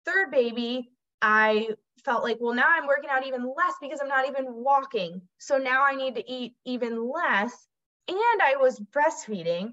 third 0.07 0.31
baby, 0.31 0.89
I 1.21 1.69
felt 2.05 2.23
like, 2.23 2.39
well, 2.41 2.55
now 2.55 2.69
I'm 2.69 2.87
working 2.87 3.11
out 3.11 3.27
even 3.27 3.45
less 3.45 3.75
because 3.81 4.01
I'm 4.01 4.09
not 4.09 4.29
even 4.29 4.47
walking. 4.49 5.23
So 5.39 5.59
now 5.59 5.85
I 5.85 5.95
need 5.95 6.17
to 6.17 6.31
eat 6.31 6.55
even 6.65 7.11
less. 7.11 7.67
And 8.09 8.43
I 8.43 8.57
was 8.57 8.79
breastfeeding. 8.79 9.73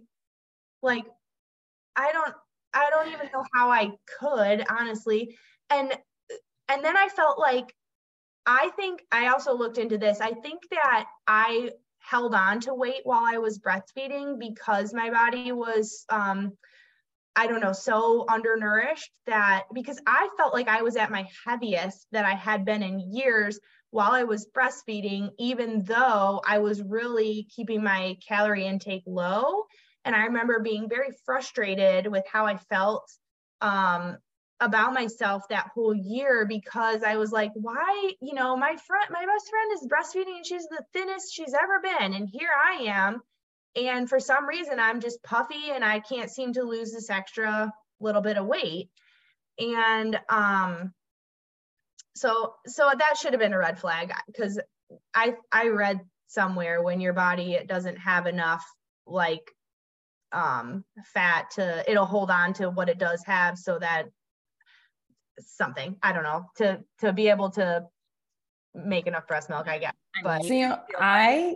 Like, 0.81 1.05
I 1.95 2.11
don't, 2.11 2.33
I 2.73 2.89
don't 2.89 3.09
even 3.09 3.29
know 3.33 3.43
how 3.53 3.69
I 3.69 3.91
could, 4.19 4.65
honestly. 4.69 5.37
And, 5.69 5.91
and 6.69 6.83
then 6.83 6.95
I 6.95 7.09
felt 7.09 7.37
like, 7.37 7.73
I 8.45 8.69
think 8.75 9.03
I 9.11 9.27
also 9.27 9.53
looked 9.53 9.77
into 9.77 9.97
this. 9.97 10.21
I 10.21 10.31
think 10.31 10.61
that 10.71 11.05
I 11.27 11.71
held 11.99 12.33
on 12.33 12.59
to 12.61 12.73
weight 12.73 13.01
while 13.03 13.23
I 13.23 13.37
was 13.37 13.59
breastfeeding 13.59 14.39
because 14.39 14.93
my 14.93 15.11
body 15.11 15.51
was 15.51 16.05
um 16.09 16.53
I 17.35 17.47
don't 17.47 17.61
know, 17.61 17.71
so 17.71 18.25
undernourished 18.27 19.11
that 19.25 19.63
because 19.73 19.99
I 20.05 20.29
felt 20.37 20.53
like 20.53 20.67
I 20.67 20.81
was 20.81 20.97
at 20.97 21.11
my 21.11 21.27
heaviest 21.45 22.07
that 22.11 22.25
I 22.25 22.35
had 22.35 22.65
been 22.65 22.83
in 22.83 23.13
years 23.13 23.59
while 23.91 24.11
I 24.11 24.23
was 24.23 24.49
breastfeeding, 24.55 25.29
even 25.39 25.83
though 25.83 26.41
I 26.45 26.59
was 26.59 26.81
really 26.81 27.47
keeping 27.55 27.83
my 27.83 28.17
calorie 28.27 28.65
intake 28.65 29.03
low. 29.05 29.63
And 30.03 30.15
I 30.15 30.25
remember 30.25 30.59
being 30.59 30.89
very 30.89 31.09
frustrated 31.25 32.07
with 32.07 32.25
how 32.31 32.45
I 32.45 32.57
felt 32.57 33.09
um, 33.61 34.17
about 34.59 34.93
myself 34.93 35.43
that 35.49 35.71
whole 35.73 35.93
year 35.93 36.45
because 36.45 37.03
I 37.03 37.17
was 37.17 37.31
like, 37.31 37.51
why, 37.53 38.13
you 38.21 38.33
know, 38.33 38.57
my 38.57 38.75
friend, 38.75 39.05
my 39.09 39.25
best 39.25 39.49
friend 39.49 39.71
is 39.73 39.87
breastfeeding 39.87 40.37
and 40.37 40.45
she's 40.45 40.67
the 40.67 40.83
thinnest 40.93 41.33
she's 41.33 41.53
ever 41.53 41.79
been. 41.81 42.13
And 42.13 42.27
here 42.31 42.49
I 42.65 42.83
am 42.83 43.21
and 43.75 44.09
for 44.09 44.19
some 44.19 44.47
reason, 44.47 44.79
I'm 44.79 44.99
just 44.99 45.23
puffy 45.23 45.71
and 45.73 45.83
I 45.83 45.99
can't 45.99 46.29
seem 46.29 46.53
to 46.53 46.63
lose 46.63 46.91
this 46.91 47.09
extra 47.09 47.71
little 47.99 48.21
bit 48.21 48.37
of 48.37 48.45
weight. 48.45 48.89
And 49.59 50.19
um, 50.29 50.93
so 52.15 52.53
so 52.65 52.89
that 52.97 53.17
should 53.17 53.33
have 53.33 53.39
been 53.39 53.53
a 53.53 53.57
red 53.57 53.79
flag 53.79 54.13
because 54.27 54.59
I 55.13 55.35
I 55.51 55.67
read 55.67 56.01
somewhere 56.27 56.81
when 56.81 56.99
your 57.01 57.13
body 57.13 57.53
it 57.53 57.67
doesn't 57.67 57.97
have 57.97 58.27
enough 58.27 58.63
like 59.05 59.51
um 60.31 60.83
fat 61.13 61.51
to 61.51 61.83
it'll 61.89 62.05
hold 62.05 62.31
on 62.31 62.53
to 62.53 62.69
what 62.69 62.89
it 62.89 62.97
does 62.97 63.23
have 63.25 63.57
so 63.57 63.79
that 63.79 64.05
something 65.39 65.95
I 66.01 66.13
don't 66.13 66.23
know 66.23 66.45
to 66.57 66.79
to 66.99 67.13
be 67.13 67.29
able 67.29 67.49
to 67.51 67.85
make 68.73 69.07
enough 69.07 69.27
breast 69.27 69.49
milk 69.49 69.67
I 69.67 69.79
guess 69.79 69.93
but 70.23 70.43
so, 70.43 70.53
you 70.53 70.69
know, 70.69 70.79
I 70.99 71.55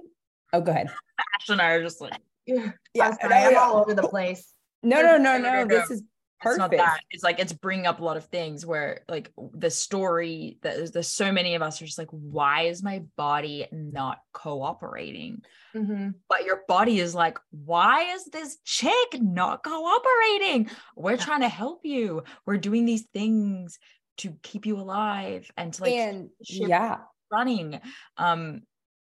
Oh, 0.55 0.61
go 0.61 0.71
ahead. 0.71 0.87
Ash 1.19 1.49
and 1.49 1.61
I 1.61 1.71
are 1.71 1.83
just 1.83 2.01
like, 2.01 2.13
yeah, 2.45 2.71
yeah 2.93 3.15
I'm 3.21 3.57
all 3.57 3.81
over 3.81 3.93
the 3.93 4.07
place. 4.07 4.53
No, 4.83 5.01
no, 5.01 5.17
no, 5.17 5.37
no. 5.37 5.65
This 5.65 5.89
is 5.89 6.03
perfect. 6.39 6.73
It's 6.73 6.79
not 6.79 6.85
that. 6.85 6.99
It's 7.09 7.23
like 7.23 7.39
it's 7.39 7.53
bringing 7.53 7.87
up 7.87 7.99
a 7.99 8.03
lot 8.03 8.17
of 8.17 8.25
things 8.25 8.65
where 8.65 9.03
like 9.09 9.31
the 9.53 9.71
story 9.71 10.59
that 10.61 10.75
there's, 10.77 10.91
there's 10.91 11.07
so 11.07 11.31
many 11.31 11.55
of 11.55 11.61
us 11.61 11.81
are 11.81 11.85
just 11.85 11.97
like, 11.97 12.09
why 12.11 12.63
is 12.63 12.83
my 12.83 13.03
body 13.17 13.67
not 13.71 14.19
cooperating? 14.31 15.41
Mm-hmm. 15.75 16.09
But 16.29 16.45
your 16.45 16.61
body 16.67 16.99
is 16.99 17.15
like, 17.15 17.39
why 17.51 18.13
is 18.13 18.25
this 18.25 18.57
chick 18.63 19.19
not 19.19 19.63
cooperating? 19.63 20.69
We're 20.95 21.17
trying 21.17 21.41
to 21.41 21.49
help 21.49 21.81
you. 21.83 22.23
We're 22.45 22.57
doing 22.57 22.85
these 22.85 23.07
things 23.13 23.79
to 24.17 24.37
keep 24.43 24.65
you 24.65 24.77
alive 24.77 25.51
and 25.57 25.73
to 25.73 25.81
like 25.81 25.91
and 25.91 26.29
yeah 26.39 26.99
running 27.31 27.79
um 28.17 28.61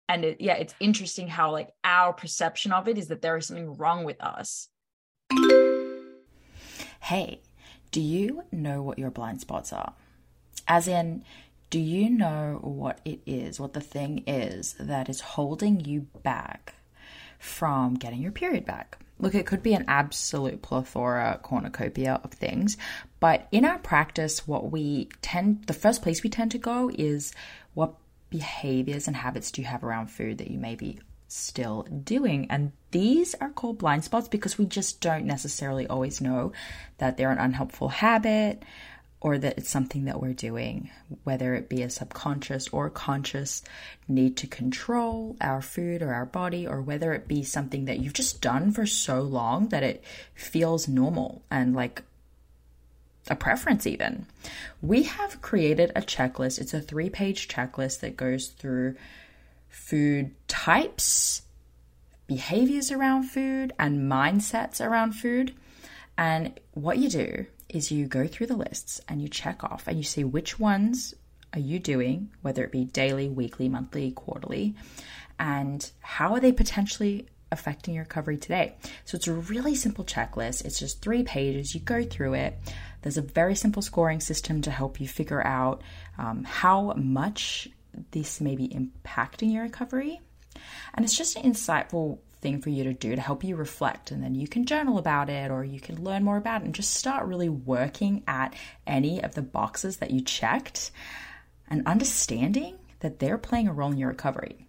and 0.09 0.25
it, 0.25 0.41
yeah 0.41 0.55
it's 0.55 0.75
interesting 0.81 1.29
how 1.29 1.53
like 1.53 1.71
our 1.85 2.13
perception 2.13 2.73
of 2.73 2.89
it 2.89 2.99
is 2.99 3.09
that 3.09 3.23
there 3.23 3.37
is 3.37 3.47
something 3.47 3.77
wrong 3.77 4.05
with 4.05 4.21
us. 4.21 4.69
Hey 7.01 7.41
do 7.91 8.01
you 8.01 8.43
know 8.53 8.83
what 8.83 8.99
your 8.99 9.11
blind 9.11 9.41
spots 9.41 9.73
are? 9.73 9.95
As 10.67 10.89
in 10.89 11.25
do 11.71 11.79
you 11.79 12.09
know 12.11 12.59
what 12.63 13.01
it 13.05 13.21
is 13.27 13.61
what 13.61 13.75
the 13.75 13.81
thing 13.81 14.25
is 14.27 14.75
that 14.81 15.09
is 15.09 15.21
holding 15.21 15.81
you 15.81 16.07
back 16.23 16.75
from 17.39 17.95
getting 17.95 18.21
your 18.23 18.33
period 18.33 18.65
back? 18.65 18.99
Look 19.21 19.35
it 19.35 19.47
could 19.47 19.63
be 19.63 19.75
an 19.75 19.85
absolute 19.89 20.63
plethora 20.63 21.41
cornucopia 21.43 22.21
of 22.23 22.33
things 22.33 22.77
but 23.21 23.49
in 23.51 23.65
our 23.65 23.79
practice 23.79 24.47
what 24.47 24.71
we 24.71 25.09
tend 25.23 25.65
the 25.67 25.73
first 25.73 26.03
place 26.03 26.23
we 26.23 26.31
tend 26.31 26.51
to 26.53 26.59
go 26.59 26.91
is 26.95 27.33
what 27.75 27.95
behaviors 28.31 29.07
and 29.07 29.17
habits 29.17 29.51
do 29.51 29.63
you 29.63 29.69
have 29.69 29.85
around 29.85 30.09
food 30.09 30.39
that 30.39 30.51
you 30.51 30.59
may 30.59 30.75
be 30.75 30.99
still 31.29 31.83
doing? 31.83 32.47
And 32.51 32.73
these 32.91 33.35
are 33.41 33.51
called 33.51 33.79
blind 33.79 34.05
spots 34.05 34.29
because 34.29 34.59
we 34.59 34.67
just 34.67 35.01
don't 35.01 35.25
necessarily 35.25 35.87
always 35.87 36.21
know 36.21 36.53
that 36.99 37.17
they're 37.17 37.31
an 37.31 37.39
unhelpful 37.39 37.89
habit 37.89 38.63
or 39.21 39.37
that 39.37 39.59
it's 39.59 39.71
something 39.71 40.05
that 40.05 40.21
we're 40.21 40.33
doing, 40.33 40.91
whether 41.25 41.55
it 41.55 41.69
be 41.69 41.83
a 41.83 41.91
subconscious 41.91 42.69
or 42.69 42.89
conscious 42.89 43.63
need 44.07 44.37
to 44.37 44.47
control 44.47 45.37
our 45.41 45.61
food 45.61 46.03
or 46.03 46.15
our 46.15 46.27
body, 46.27 46.67
or 46.67 46.81
whether 46.81 47.13
it 47.13 47.27
be 47.27 47.43
something 47.43 47.87
that 47.87 47.99
you've 47.99 48.13
just 48.13 48.41
done 48.41 48.71
for 48.71 48.87
so 48.87 49.21
long 49.21 49.69
that 49.71 49.83
it 49.83 50.05
feels 50.35 50.87
normal 50.87 51.43
and 51.51 51.75
like 51.75 52.03
a 53.31 53.37
preference, 53.37 53.87
even. 53.87 54.27
We 54.83 55.05
have 55.05 55.43
created 55.43 55.93
a 55.95 56.03
checklist. 56.03 56.61
It's 56.61 56.75
a 56.75 56.81
three 56.81 57.11
page 57.11 57.49
checklist 57.49 58.01
that 58.01 58.17
goes 58.17 58.49
through 58.49 58.97
food 59.69 60.35
types, 60.49 61.43
behaviors 62.27 62.91
around 62.91 63.25
food, 63.25 63.73
and 63.79 64.11
mindsets 64.11 64.85
around 64.85 65.13
food. 65.13 65.55
And 66.17 66.59
what 66.73 66.99
you 66.99 67.09
do 67.09 67.47
is 67.69 67.93
you 67.93 68.07
go 68.07 68.27
through 68.27 68.47
the 68.47 68.57
lists 68.57 69.01
and 69.09 69.21
you 69.21 69.29
check 69.29 69.63
off 69.63 69.87
and 69.87 69.97
you 69.97 70.03
see 70.03 70.25
which 70.25 70.59
ones 70.59 71.15
are 71.53 71.61
you 71.61 71.79
doing, 71.79 72.31
whether 72.43 72.65
it 72.65 72.73
be 72.73 72.85
daily, 72.85 73.29
weekly, 73.29 73.69
monthly, 73.69 74.11
quarterly, 74.11 74.75
and 75.39 75.91
how 76.01 76.35
are 76.35 76.41
they 76.41 76.53
potentially 76.53 77.27
affecting 77.51 77.95
your 77.95 78.05
recovery 78.05 78.37
today. 78.37 78.75
So 79.05 79.17
it's 79.17 79.27
a 79.27 79.33
really 79.33 79.75
simple 79.75 80.05
checklist. 80.05 80.65
It's 80.65 80.79
just 80.79 81.03
three 81.03 81.23
pages. 81.23 81.75
You 81.75 81.81
go 81.81 82.05
through 82.05 82.35
it. 82.35 82.59
There's 83.03 83.17
a 83.17 83.23
very 83.23 83.55
simple 83.55 83.83
scoring 83.83 84.21
system 84.21 84.63
to 84.63 84.71
help 84.71 85.01
you 85.01 85.09
figure 85.09 85.47
out 85.47 85.83
um, 86.19 86.45
how 86.45 86.93
much 86.95 87.69
this 88.11 88.41
may 88.41 88.57
be 88.57 88.69
impacting 88.69 89.53
your 89.53 89.63
recovery. 89.63 90.21
And 90.95 91.05
it's 91.05 91.17
just 91.17 91.37
an 91.37 91.51
insightful 91.51 92.19
thing 92.41 92.61
for 92.61 92.71
you 92.71 92.85
to 92.85 92.93
do 92.93 93.15
to 93.17 93.21
help 93.21 93.43
you 93.45 93.57
reflect. 93.57 94.11
And 94.11 94.23
then 94.23 94.35
you 94.35 94.47
can 94.47 94.65
journal 94.65 94.99
about 94.99 95.29
it 95.29 95.51
or 95.51 95.65
you 95.65 95.81
can 95.81 96.03
learn 96.03 96.25
more 96.25 96.37
about 96.37 96.63
it 96.63 96.67
and 96.67 96.75
just 96.75 96.95
start 96.95 97.27
really 97.27 97.49
working 97.49 98.23
at 98.27 98.55
any 98.87 99.23
of 99.23 99.35
the 99.35 99.43
boxes 99.43 99.99
that 99.99 100.11
you 100.11 100.21
checked 100.21 100.91
and 101.69 101.87
understanding 101.87 102.79
that 103.01 103.19
they're 103.19 103.39
playing 103.39 103.69
a 103.69 103.73
role 103.73 103.93
in 103.93 103.99
your 103.99 104.09
recovery. 104.09 104.67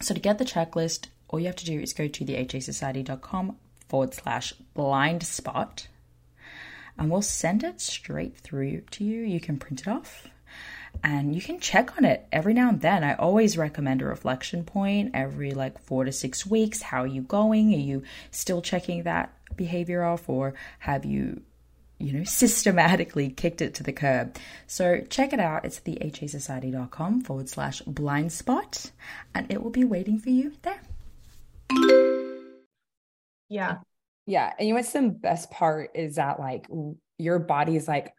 So, 0.00 0.14
to 0.14 0.20
get 0.20 0.38
the 0.38 0.44
checklist, 0.44 1.08
all 1.30 1.38
you 1.38 1.46
have 1.46 1.56
to 1.56 1.64
do 1.64 1.80
is 1.80 1.92
go 1.92 2.08
to 2.08 2.24
thehasociety.com 2.24 3.56
forward 3.88 4.14
slash 4.14 4.52
blind 4.74 5.22
spot 5.22 5.86
and 6.98 7.10
we'll 7.10 7.22
send 7.22 7.62
it 7.64 7.80
straight 7.80 8.36
through 8.36 8.82
to 8.90 9.04
you. 9.04 9.22
You 9.22 9.40
can 9.40 9.58
print 9.58 9.80
it 9.80 9.88
off 9.88 10.26
and 11.04 11.34
you 11.34 11.40
can 11.40 11.60
check 11.60 11.96
on 11.96 12.04
it 12.04 12.26
every 12.32 12.52
now 12.52 12.68
and 12.68 12.80
then. 12.80 13.04
I 13.04 13.14
always 13.14 13.56
recommend 13.56 14.02
a 14.02 14.06
reflection 14.06 14.64
point 14.64 15.12
every 15.14 15.52
like 15.52 15.78
four 15.78 16.04
to 16.04 16.12
six 16.12 16.44
weeks. 16.44 16.82
How 16.82 17.04
are 17.04 17.06
you 17.06 17.22
going? 17.22 17.72
Are 17.74 17.78
you 17.78 18.02
still 18.32 18.60
checking 18.60 19.04
that 19.04 19.32
behavior 19.56 20.02
off 20.02 20.28
or 20.28 20.54
have 20.80 21.04
you, 21.04 21.42
you 21.98 22.12
know, 22.12 22.24
systematically 22.24 23.30
kicked 23.30 23.62
it 23.62 23.74
to 23.74 23.84
the 23.84 23.92
curb? 23.92 24.36
So 24.66 25.00
check 25.08 25.32
it 25.32 25.38
out. 25.38 25.64
It's 25.64 25.78
thehasociety.com 25.78 27.20
forward 27.22 27.48
slash 27.48 27.82
blind 27.82 28.32
spot 28.32 28.90
and 29.32 29.48
it 29.48 29.62
will 29.62 29.70
be 29.70 29.84
waiting 29.84 30.18
for 30.18 30.30
you 30.30 30.54
there. 30.62 30.80
Yeah. 33.48 33.76
Yeah. 34.26 34.52
And 34.58 34.68
you 34.68 34.74
know 34.74 34.78
what's 34.78 34.92
the 34.92 35.02
best 35.02 35.50
part 35.50 35.90
is 35.94 36.16
that 36.16 36.38
like 36.38 36.66
your 37.18 37.38
body 37.38 37.76
is 37.76 37.88
like, 37.88 38.14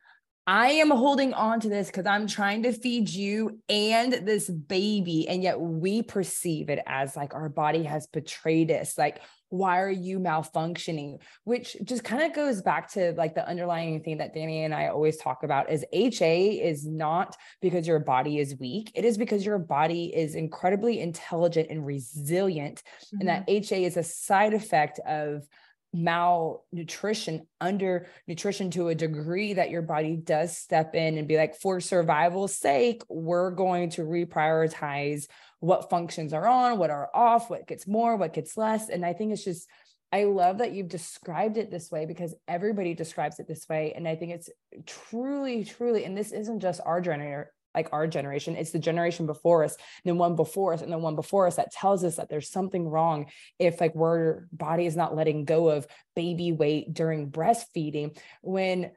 I 0.53 0.71
am 0.71 0.89
holding 0.91 1.33
on 1.33 1.61
to 1.61 1.69
this 1.69 1.87
because 1.87 2.05
I'm 2.05 2.27
trying 2.27 2.63
to 2.63 2.73
feed 2.73 3.07
you 3.07 3.61
and 3.69 4.11
this 4.11 4.49
baby. 4.49 5.25
And 5.29 5.41
yet 5.41 5.61
we 5.61 6.03
perceive 6.03 6.69
it 6.69 6.79
as 6.85 7.15
like 7.15 7.33
our 7.33 7.47
body 7.47 7.83
has 7.83 8.07
betrayed 8.07 8.69
us. 8.69 8.97
Like, 8.97 9.21
why 9.47 9.79
are 9.79 9.89
you 9.89 10.19
malfunctioning? 10.19 11.19
Which 11.45 11.77
just 11.85 12.03
kind 12.03 12.23
of 12.23 12.33
goes 12.33 12.61
back 12.61 12.91
to 12.93 13.13
like 13.13 13.33
the 13.33 13.47
underlying 13.47 14.03
thing 14.03 14.17
that 14.17 14.35
Dani 14.35 14.65
and 14.65 14.75
I 14.75 14.87
always 14.87 15.15
talk 15.15 15.43
about 15.43 15.71
is 15.71 15.85
HA 15.93 16.49
is 16.49 16.85
not 16.85 17.37
because 17.61 17.87
your 17.87 17.99
body 17.99 18.37
is 18.37 18.59
weak. 18.59 18.91
It 18.93 19.05
is 19.05 19.17
because 19.17 19.45
your 19.45 19.57
body 19.57 20.13
is 20.13 20.35
incredibly 20.35 20.99
intelligent 20.99 21.69
and 21.69 21.85
resilient. 21.85 22.83
Mm-hmm. 22.83 23.17
And 23.21 23.29
that 23.29 23.45
HA 23.47 23.61
mm-hmm. 23.61 23.85
is 23.85 23.95
a 23.95 24.03
side 24.03 24.53
effect 24.53 24.99
of 25.07 25.47
malnutrition, 25.93 27.47
under 27.59 28.07
nutrition 28.27 28.71
to 28.71 28.89
a 28.89 28.95
degree 28.95 29.53
that 29.53 29.69
your 29.69 29.81
body 29.81 30.15
does 30.15 30.55
step 30.55 30.95
in 30.95 31.17
and 31.17 31.27
be 31.27 31.37
like, 31.37 31.55
for 31.55 31.79
survival's 31.79 32.55
sake, 32.55 33.03
we're 33.09 33.51
going 33.51 33.89
to 33.91 34.03
reprioritize 34.03 35.27
what 35.59 35.89
functions 35.89 36.33
are 36.33 36.47
on, 36.47 36.77
what 36.77 36.89
are 36.89 37.09
off, 37.13 37.49
what 37.49 37.67
gets 37.67 37.87
more, 37.87 38.15
what 38.15 38.33
gets 38.33 38.57
less. 38.57 38.89
And 38.89 39.05
I 39.05 39.13
think 39.13 39.33
it's 39.33 39.43
just, 39.43 39.67
I 40.11 40.23
love 40.23 40.57
that 40.57 40.73
you've 40.73 40.89
described 40.89 41.57
it 41.57 41.71
this 41.71 41.91
way 41.91 42.05
because 42.05 42.35
everybody 42.47 42.93
describes 42.93 43.39
it 43.39 43.47
this 43.47 43.67
way. 43.69 43.93
And 43.95 44.07
I 44.07 44.15
think 44.15 44.33
it's 44.33 44.49
truly, 44.85 45.63
truly, 45.63 46.03
and 46.03 46.17
this 46.17 46.31
isn't 46.31 46.59
just 46.59 46.81
our 46.85 46.99
generator, 46.99 47.53
like 47.75 47.89
our 47.91 48.07
generation 48.07 48.55
it's 48.55 48.71
the 48.71 48.79
generation 48.79 49.25
before 49.25 49.63
us 49.63 49.75
and 50.03 50.11
the 50.11 50.15
one 50.15 50.35
before 50.35 50.73
us 50.73 50.81
and 50.81 50.91
the 50.91 50.97
one 50.97 51.15
before 51.15 51.47
us 51.47 51.55
that 51.55 51.71
tells 51.71 52.03
us 52.03 52.15
that 52.15 52.29
there's 52.29 52.49
something 52.49 52.87
wrong 52.87 53.27
if 53.59 53.79
like 53.81 53.95
our 53.95 54.47
body 54.51 54.85
is 54.85 54.95
not 54.95 55.15
letting 55.15 55.45
go 55.45 55.69
of 55.69 55.87
baby 56.15 56.51
weight 56.51 56.93
during 56.93 57.29
breastfeeding 57.31 58.17
when 58.41 58.91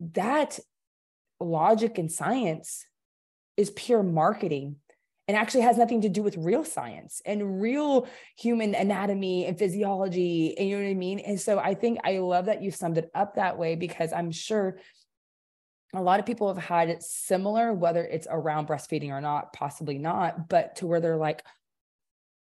that 0.00 0.58
logic 1.40 1.98
and 1.98 2.10
science 2.10 2.84
is 3.56 3.70
pure 3.70 4.02
marketing 4.02 4.76
and 5.30 5.36
actually 5.36 5.60
has 5.60 5.78
nothing 5.78 6.00
to 6.00 6.08
do 6.08 6.24
with 6.24 6.36
real 6.36 6.64
science 6.64 7.22
and 7.24 7.62
real 7.62 8.08
human 8.36 8.74
anatomy 8.74 9.46
and 9.46 9.56
physiology. 9.56 10.58
And 10.58 10.68
you 10.68 10.76
know 10.76 10.82
what 10.82 10.90
I 10.90 10.94
mean? 10.94 11.20
And 11.20 11.40
so 11.40 11.60
I 11.60 11.74
think 11.74 12.00
I 12.02 12.18
love 12.18 12.46
that 12.46 12.62
you 12.62 12.72
summed 12.72 12.98
it 12.98 13.12
up 13.14 13.36
that 13.36 13.56
way 13.56 13.76
because 13.76 14.12
I'm 14.12 14.32
sure 14.32 14.78
a 15.94 16.02
lot 16.02 16.20
of 16.20 16.26
people 16.26 16.52
have 16.52 16.62
had 16.62 16.88
it 16.88 17.02
similar, 17.02 17.72
whether 17.72 18.04
it's 18.04 18.28
around 18.30 18.68
breastfeeding 18.68 19.10
or 19.10 19.20
not, 19.20 19.52
possibly 19.52 19.98
not, 19.98 20.48
but 20.48 20.76
to 20.76 20.86
where 20.86 21.00
they're 21.00 21.16
like, 21.16 21.42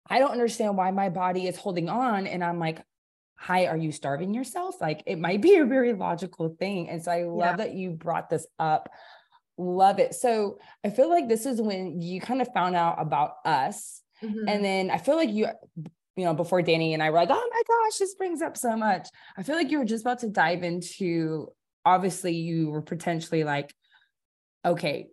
I 0.07 0.19
don't 0.19 0.31
understand 0.31 0.77
why 0.77 0.91
my 0.91 1.09
body 1.09 1.47
is 1.47 1.57
holding 1.57 1.89
on. 1.89 2.27
And 2.27 2.43
I'm 2.43 2.59
like, 2.59 2.83
hi, 3.35 3.65
are 3.65 3.77
you 3.77 3.91
starving 3.91 4.33
yourself? 4.33 4.75
Like 4.79 5.03
it 5.05 5.17
might 5.17 5.41
be 5.41 5.55
a 5.55 5.65
very 5.65 5.93
logical 5.93 6.55
thing. 6.59 6.89
And 6.89 7.03
so 7.03 7.11
I 7.11 7.23
love 7.23 7.39
yeah. 7.39 7.55
that 7.57 7.73
you 7.73 7.91
brought 7.91 8.29
this 8.29 8.45
up. 8.59 8.89
Love 9.57 9.99
it. 9.99 10.13
So 10.13 10.59
I 10.83 10.89
feel 10.89 11.09
like 11.09 11.27
this 11.27 11.45
is 11.45 11.61
when 11.61 12.01
you 12.01 12.21
kind 12.21 12.41
of 12.41 12.47
found 12.53 12.75
out 12.75 13.01
about 13.01 13.35
us. 13.45 14.01
Mm-hmm. 14.23 14.47
And 14.47 14.63
then 14.63 14.91
I 14.91 14.97
feel 14.97 15.15
like 15.15 15.29
you, 15.29 15.47
you 16.15 16.25
know, 16.25 16.33
before 16.33 16.61
Dani 16.61 16.93
and 16.93 17.01
I 17.01 17.09
were 17.09 17.17
like, 17.17 17.29
oh 17.31 17.49
my 17.51 17.61
gosh, 17.67 17.97
this 17.97 18.15
brings 18.15 18.41
up 18.41 18.57
so 18.57 18.77
much. 18.77 19.07
I 19.35 19.43
feel 19.43 19.55
like 19.55 19.71
you 19.71 19.79
were 19.79 19.85
just 19.85 20.03
about 20.03 20.19
to 20.19 20.29
dive 20.29 20.63
into 20.63 21.47
obviously 21.85 22.33
you 22.33 22.69
were 22.69 22.81
potentially 22.81 23.43
like, 23.43 23.73
okay, 24.65 25.07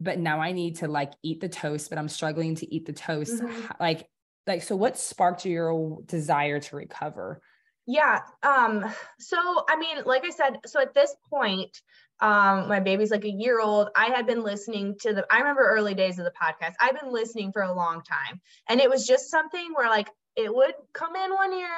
but 0.00 0.18
now 0.18 0.40
I 0.40 0.52
need 0.52 0.76
to 0.76 0.88
like 0.88 1.12
eat 1.22 1.40
the 1.40 1.48
toast, 1.48 1.88
but 1.90 1.98
I'm 1.98 2.08
struggling 2.08 2.56
to 2.56 2.74
eat 2.74 2.86
the 2.86 2.92
toast. 2.92 3.42
Mm-hmm. 3.42 3.72
Like, 3.80 4.08
like, 4.46 4.62
so 4.62 4.76
what 4.76 4.98
sparked 4.98 5.46
your 5.46 6.02
desire 6.04 6.60
to 6.60 6.76
recover? 6.76 7.40
Yeah. 7.86 8.20
Um, 8.42 8.84
so 9.18 9.36
I 9.68 9.76
mean, 9.76 9.98
like 10.04 10.24
I 10.24 10.30
said, 10.30 10.58
so 10.66 10.80
at 10.80 10.94
this 10.94 11.14
point, 11.30 11.80
um, 12.20 12.68
my 12.68 12.80
baby's 12.80 13.10
like 13.10 13.24
a 13.24 13.30
year 13.30 13.60
old. 13.60 13.88
I 13.96 14.06
had 14.06 14.26
been 14.26 14.42
listening 14.42 14.96
to 15.00 15.12
the 15.12 15.26
I 15.30 15.38
remember 15.38 15.62
early 15.62 15.94
days 15.94 16.18
of 16.18 16.24
the 16.24 16.32
podcast. 16.32 16.74
I've 16.80 16.98
been 16.98 17.12
listening 17.12 17.52
for 17.52 17.62
a 17.62 17.74
long 17.74 18.02
time. 18.02 18.40
And 18.68 18.80
it 18.80 18.88
was 18.88 19.06
just 19.06 19.30
something 19.30 19.72
where 19.74 19.88
like 19.88 20.08
it 20.36 20.54
would 20.54 20.74
come 20.92 21.14
in 21.16 21.32
one 21.32 21.52
ear, 21.52 21.68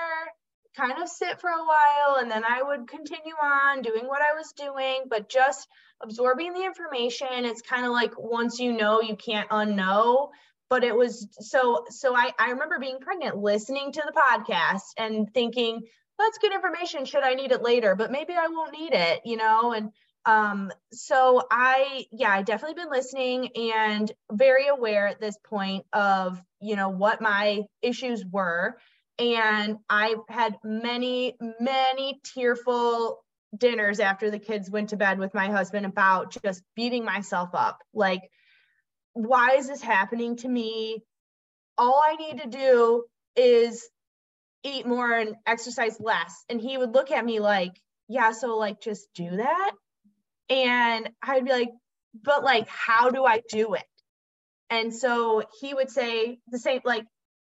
kind 0.77 1.03
of 1.03 1.09
sit 1.09 1.41
for 1.41 1.51
a 1.51 1.64
while 1.64 2.16
and 2.20 2.31
then 2.31 2.45
I 2.45 2.62
would 2.62 2.89
continue 2.89 3.35
on 3.43 3.83
doing 3.83 4.07
what 4.07 4.20
I 4.20 4.35
was 4.37 4.53
doing, 4.53 5.05
but 5.09 5.29
just 5.29 5.68
absorbing 6.03 6.53
the 6.53 6.64
information. 6.64 7.45
It's 7.45 7.62
kind 7.62 7.87
of 7.87 7.93
like 7.93 8.12
once 8.18 8.59
you 8.61 8.72
know, 8.72 9.01
you 9.01 9.16
can't 9.16 9.49
unknow. 9.49 10.31
But 10.68 10.83
it 10.83 10.97
was 10.97 11.29
so, 11.39 11.85
so 11.91 12.16
I, 12.16 12.33
I 12.41 12.51
remember 12.51 12.81
being 12.81 12.99
pregnant, 12.99 13.37
listening 13.37 13.93
to 13.93 14.03
the 14.05 14.12
podcast 14.12 14.83
and 14.99 15.33
thinking, 15.33 15.83
that's 16.18 16.39
good 16.39 16.53
information. 16.53 17.05
Should 17.05 17.22
I 17.22 17.35
need 17.35 17.53
it 17.53 17.62
later? 17.62 17.95
But 17.95 18.11
maybe 18.11 18.33
I 18.33 18.49
won't 18.49 18.72
need 18.72 18.93
it, 18.93 19.20
you 19.24 19.37
know? 19.37 19.72
And 19.72 19.91
um, 20.24 20.72
so 20.93 21.47
I, 21.53 22.07
yeah, 22.11 22.31
I 22.31 22.43
definitely 22.43 22.83
been 22.83 22.91
listening 22.91 23.51
and 23.55 24.11
very 24.33 24.66
aware 24.66 25.07
at 25.07 25.20
this 25.20 25.37
point 25.45 25.87
of, 25.93 26.43
you 26.61 26.74
know, 26.74 26.89
what 26.89 27.20
my 27.20 27.62
issues 27.81 28.24
were 28.24 28.77
and 29.19 29.79
I 29.89 30.17
had 30.29 30.57
many, 30.62 31.37
many 31.61 32.21
tearful 32.35 33.19
dinners 33.57 34.01
after 34.01 34.31
the 34.31 34.39
kids 34.39 34.71
went 34.71 34.91
to 34.91 34.97
bed 34.97 35.19
with 35.19 35.33
my 35.35 35.49
husband 35.49 35.87
about 35.87 36.37
just 36.45 36.62
beating 36.75 37.05
myself 37.05 37.51
up. 37.55 37.79
Like, 37.95 38.23
why 39.14 39.57
is 39.57 39.69
this 39.69 39.81
happening 39.81 40.37
to 40.37 40.49
me? 40.49 41.03
All 41.79 42.03
I 42.07 42.17
need 42.17 42.43
to 42.43 42.49
do 42.49 43.05
is 43.37 43.89
eat 44.62 44.87
more 44.87 45.11
and 45.11 45.37
exercise 45.47 45.99
less. 46.01 46.45
And 46.49 46.61
he 46.61 46.77
would 46.77 46.93
look 46.93 47.11
at 47.11 47.25
me 47.25 47.41
like, 47.41 47.73
yeah, 48.09 48.33
so 48.33 48.57
like 48.57 48.81
just 48.81 49.09
do 49.14 49.37
that. 49.37 49.73
And 50.51 51.09
I'd 51.23 51.45
be 51.45 51.51
like, 51.51 51.71
but 52.23 52.45
like, 52.45 52.69
how 52.69 53.11
do 53.11 53.25
I 53.25 53.43
do 53.49 53.75
it? 53.75 53.85
And 54.69 54.95
so 54.95 55.43
he 55.61 55.75
would 55.75 55.91
say 55.91 56.39
the 56.49 56.59
same, 56.59 56.81
like, 56.85 57.05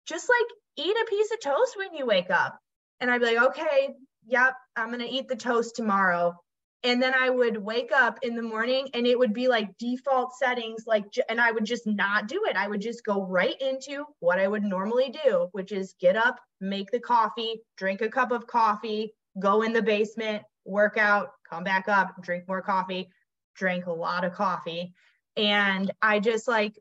just 0.05 0.29
like 0.29 0.56
eat 0.77 0.95
a 0.95 1.05
piece 1.09 1.31
of 1.31 1.41
toast 1.41 1.75
when 1.77 1.93
you 1.93 2.05
wake 2.05 2.29
up. 2.29 2.59
And 2.99 3.11
I'd 3.11 3.19
be 3.19 3.35
like, 3.35 3.49
okay, 3.49 3.93
yep, 4.25 4.53
I'm 4.75 4.87
going 4.87 4.99
to 4.99 5.09
eat 5.09 5.27
the 5.27 5.35
toast 5.35 5.75
tomorrow. 5.75 6.35
And 6.83 7.01
then 7.01 7.13
I 7.13 7.29
would 7.29 7.57
wake 7.57 7.91
up 7.91 8.19
in 8.21 8.35
the 8.35 8.41
morning 8.41 8.87
and 8.93 9.07
it 9.07 9.17
would 9.17 9.33
be 9.33 9.47
like 9.47 9.77
default 9.77 10.37
settings, 10.37 10.83
like, 10.85 11.05
and 11.27 11.41
I 11.41 11.51
would 11.51 11.65
just 11.65 11.87
not 11.87 12.27
do 12.27 12.45
it. 12.47 12.55
I 12.55 12.67
would 12.67 12.81
just 12.81 13.03
go 13.03 13.25
right 13.25 13.59
into 13.59 14.05
what 14.19 14.39
I 14.39 14.47
would 14.47 14.63
normally 14.63 15.13
do, 15.25 15.49
which 15.53 15.71
is 15.71 15.95
get 15.99 16.15
up, 16.15 16.39
make 16.61 16.91
the 16.91 16.99
coffee, 16.99 17.61
drink 17.77 18.01
a 18.01 18.09
cup 18.09 18.31
of 18.31 18.47
coffee, 18.47 19.13
go 19.39 19.63
in 19.63 19.73
the 19.73 19.81
basement, 19.81 20.43
work 20.65 20.97
out, 20.97 21.29
come 21.49 21.63
back 21.63 21.87
up, 21.87 22.13
drink 22.21 22.47
more 22.47 22.61
coffee, 22.61 23.09
drank 23.55 23.87
a 23.87 23.91
lot 23.91 24.23
of 24.23 24.33
coffee. 24.33 24.93
And 25.35 25.91
I 26.01 26.19
just 26.19 26.47
like 26.47 26.73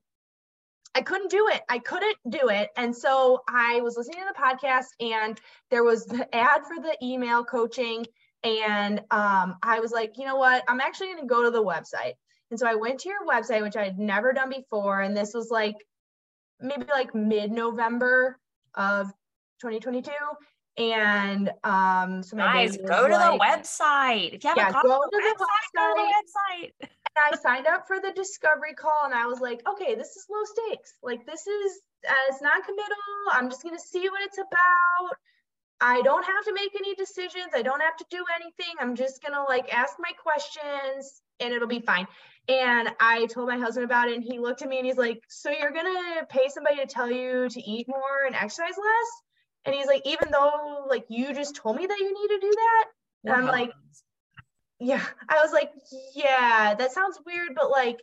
I 0.97 1.03
couldn't 1.03 1.31
do 1.31 1.47
it. 1.53 1.61
I 1.69 1.79
couldn't 1.79 2.17
do 2.31 2.49
it. 2.49 2.71
And 2.79 2.97
so 2.97 3.43
I 3.47 3.83
was 3.83 3.99
listening 3.99 4.21
to 4.21 4.33
the 4.33 4.41
podcast 4.41 4.87
and 4.99 5.39
there 5.71 5.85
was 5.85 6.07
the 6.07 6.35
ad 6.35 6.63
for 6.63 6.83
the 6.83 6.97
email 7.03 7.45
coaching. 7.45 8.07
And 8.43 9.01
um, 9.11 9.57
I 9.63 9.79
was 9.81 9.93
like, 9.93 10.17
you 10.17 10.25
know 10.25 10.37
what? 10.37 10.65
I'm 10.69 10.81
actually 10.81 11.09
going 11.09 11.21
to 11.21 11.27
go 11.27 11.43
to 11.43 11.51
the 11.51 11.63
website. 11.63 12.15
And 12.51 12.59
so 12.59 12.67
I 12.67 12.77
went 12.77 13.01
to 13.01 13.11
your 13.11 13.27
website, 13.27 13.61
which 13.61 13.77
I 13.77 13.85
had 13.85 13.99
never 13.99 14.33
done 14.33 14.49
before. 14.49 15.03
And 15.03 15.15
this 15.15 15.35
was 15.35 15.51
like 15.51 15.75
maybe 16.63 16.87
like 16.91 17.15
mid 17.15 17.53
November 17.53 18.39
of 18.75 19.09
2022. 19.61 20.11
And 20.79 21.51
um, 21.63 22.23
so 22.23 22.39
my 22.39 22.67
guys 22.67 22.79
go 22.79 23.07
to 23.07 23.15
like, 23.15 23.39
the 23.39 23.45
website. 23.45 24.33
If 24.33 24.45
you 24.45 24.49
have 24.49 24.57
yeah, 24.57 24.71
a 24.71 24.73
go 24.73 25.03
to 25.03 25.11
the 25.11 25.45
website, 25.45 25.77
go 25.77 25.95
to 25.95 26.03
the 26.03 26.87
website. 26.87 26.89
I 27.19 27.37
signed 27.37 27.67
up 27.67 27.87
for 27.87 28.01
the 28.01 28.13
discovery 28.13 28.75
call 28.75 29.05
and 29.05 29.15
I 29.15 29.27
was 29.27 29.41
like, 29.41 29.63
okay, 29.69 29.95
this 29.95 30.17
is 30.17 30.27
low 30.31 30.45
stakes. 30.45 30.95
Like 31.03 31.27
this 31.27 31.47
is 31.47 31.81
uh, 32.09 32.13
it's 32.29 32.43
not 32.43 32.65
committal. 32.65 32.97
I'm 33.33 33.51
just 33.51 33.63
gonna 33.63 33.79
see 33.79 34.09
what 34.09 34.23
it's 34.23 34.39
about. 34.39 35.17
I 35.81 36.01
don't 36.03 36.25
have 36.25 36.45
to 36.45 36.55
make 36.55 36.75
any 36.75 36.95
decisions. 36.95 37.53
I 37.55 37.63
don't 37.63 37.81
have 37.81 37.97
to 37.99 38.07
do 38.11 38.25
anything. 38.41 38.75
I'm 38.81 38.97
just 38.97 39.23
gonna 39.23 39.45
like 39.45 39.73
ask 39.75 39.95
my 39.99 40.13
questions 40.23 41.21
and 41.41 41.53
it'll 41.53 41.69
be 41.69 41.81
fine. 41.81 42.07
And 42.49 42.91
I 43.01 43.27
told 43.27 43.49
my 43.49 43.59
husband 43.59 43.85
about 43.85 44.09
it 44.09 44.15
and 44.15 44.23
he 44.23 44.39
looked 44.39 44.63
at 44.63 44.69
me 44.69 44.79
and 44.79 44.87
he's 44.87 44.97
like, 44.97 45.23
So 45.29 45.51
you're 45.51 45.73
gonna 45.73 46.27
pay 46.29 46.49
somebody 46.49 46.77
to 46.77 46.87
tell 46.87 47.11
you 47.11 47.49
to 47.49 47.61
eat 47.61 47.89
more 47.89 48.27
and 48.27 48.35
exercise 48.35 48.77
less? 48.77 49.23
And 49.65 49.75
he's 49.75 49.87
like, 49.87 50.03
even 50.07 50.29
though 50.31 50.87
like 50.89 51.05
you 51.09 51.35
just 51.35 51.57
told 51.57 51.77
me 51.77 51.87
that 51.87 51.99
you 51.99 52.07
need 52.07 52.35
to 52.35 52.41
do 52.41 52.53
that. 52.53 52.85
And 53.25 53.35
I'm 53.35 53.47
like, 53.47 53.73
yeah. 54.79 55.05
I 55.29 55.43
was 55.43 55.53
like 55.53 55.73
yeah 56.15 56.75
that 56.75 56.93
sounds 56.93 57.19
weird 57.27 57.55
but 57.55 57.71
like 57.71 58.01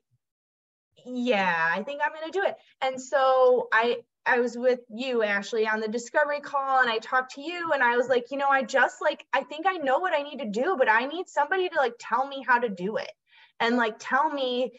yeah 1.06 1.70
i 1.72 1.84
think 1.84 2.02
i'm 2.04 2.14
gonna 2.14 2.32
do 2.32 2.44
it. 2.44 2.56
And 2.82 3.02
so 3.02 3.68
i 3.72 3.98
i 4.26 4.40
was 4.40 4.58
with 4.58 4.80
you 4.90 5.22
ashley 5.24 5.68
on 5.68 5.82
the 5.82 5.88
discovery 5.88 6.40
call 6.40 6.80
and 6.82 6.90
i 6.90 6.98
talked 7.00 7.36
to 7.36 7.42
you 7.42 7.72
and 7.74 7.84
i 7.84 7.98
was 7.98 8.08
like 8.08 8.32
you 8.32 8.38
know 8.38 8.48
i 8.48 8.64
just 8.64 9.02
like 9.02 9.26
i 9.34 9.44
think 9.44 9.66
i 9.68 9.74
know 9.74 10.00
what 10.00 10.14
i 10.14 10.22
need 10.22 10.40
to 10.40 10.50
do 10.50 10.76
but 10.78 10.90
i 10.90 11.06
need 11.06 11.28
somebody 11.28 11.68
to 11.68 11.76
like 11.76 11.96
tell 12.00 12.26
me 12.26 12.44
how 12.48 12.60
to 12.60 12.70
do 12.70 12.98
it. 12.98 13.12
And 13.60 13.78
like 13.78 13.96
tell 14.00 14.30
me 14.30 14.72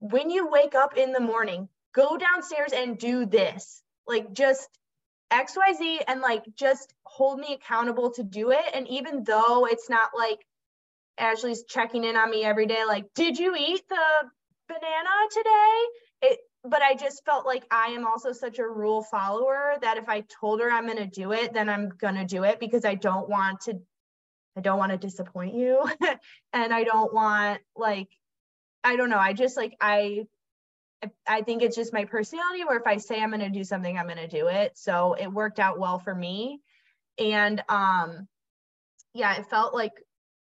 when 0.00 0.30
you 0.30 0.48
wake 0.48 0.74
up 0.74 0.96
in 0.96 1.12
the 1.12 1.20
morning 1.20 1.68
go 1.94 2.16
downstairs 2.16 2.72
and 2.72 2.98
do 2.98 3.26
this. 3.26 3.82
Like 4.06 4.32
just 4.32 4.68
xyz 5.32 5.98
and 6.06 6.20
like 6.20 6.44
just 6.54 6.94
hold 7.04 7.38
me 7.38 7.54
accountable 7.54 8.10
to 8.12 8.22
do 8.22 8.50
it. 8.50 8.64
And 8.74 8.88
even 8.88 9.24
though 9.24 9.66
it's 9.66 9.90
not 9.90 10.10
like 10.16 10.38
Ashley's 11.18 11.64
checking 11.64 12.04
in 12.04 12.16
on 12.16 12.30
me 12.30 12.44
every 12.44 12.66
day, 12.66 12.84
like, 12.86 13.06
did 13.14 13.38
you 13.38 13.54
eat 13.56 13.82
the 13.88 14.28
banana 14.68 15.10
today? 15.32 16.30
It, 16.30 16.38
but 16.64 16.82
I 16.82 16.94
just 16.94 17.24
felt 17.24 17.46
like 17.46 17.64
I 17.70 17.88
am 17.88 18.06
also 18.06 18.32
such 18.32 18.58
a 18.58 18.66
rule 18.66 19.02
follower 19.02 19.74
that 19.80 19.96
if 19.96 20.08
I 20.08 20.24
told 20.40 20.60
her 20.60 20.70
I'm 20.70 20.86
going 20.86 20.98
to 20.98 21.06
do 21.06 21.32
it, 21.32 21.52
then 21.52 21.68
I'm 21.68 21.88
going 21.88 22.16
to 22.16 22.24
do 22.24 22.44
it 22.44 22.60
because 22.60 22.84
I 22.84 22.94
don't 22.94 23.28
want 23.28 23.60
to, 23.62 23.78
I 24.56 24.60
don't 24.60 24.78
want 24.78 24.92
to 24.92 24.98
disappoint 24.98 25.54
you. 25.54 25.88
and 26.52 26.72
I 26.72 26.84
don't 26.84 27.12
want 27.14 27.60
like, 27.76 28.08
I 28.82 28.96
don't 28.96 29.10
know. 29.10 29.18
I 29.18 29.32
just 29.32 29.56
like, 29.56 29.76
I, 29.80 30.26
I 31.26 31.42
think 31.42 31.62
it's 31.62 31.76
just 31.76 31.92
my 31.92 32.04
personality 32.04 32.64
where 32.64 32.78
if 32.78 32.86
I 32.86 32.96
say 32.96 33.22
I'm 33.22 33.30
going 33.30 33.40
to 33.40 33.50
do 33.50 33.64
something, 33.64 33.96
I'm 33.96 34.06
going 34.06 34.16
to 34.18 34.26
do 34.26 34.48
it. 34.48 34.76
So 34.76 35.14
it 35.14 35.28
worked 35.28 35.60
out 35.60 35.78
well 35.78 35.98
for 35.98 36.14
me. 36.14 36.60
And, 37.18 37.62
um, 37.68 38.26
yeah, 39.14 39.36
it 39.36 39.46
felt 39.46 39.74
like 39.74 39.92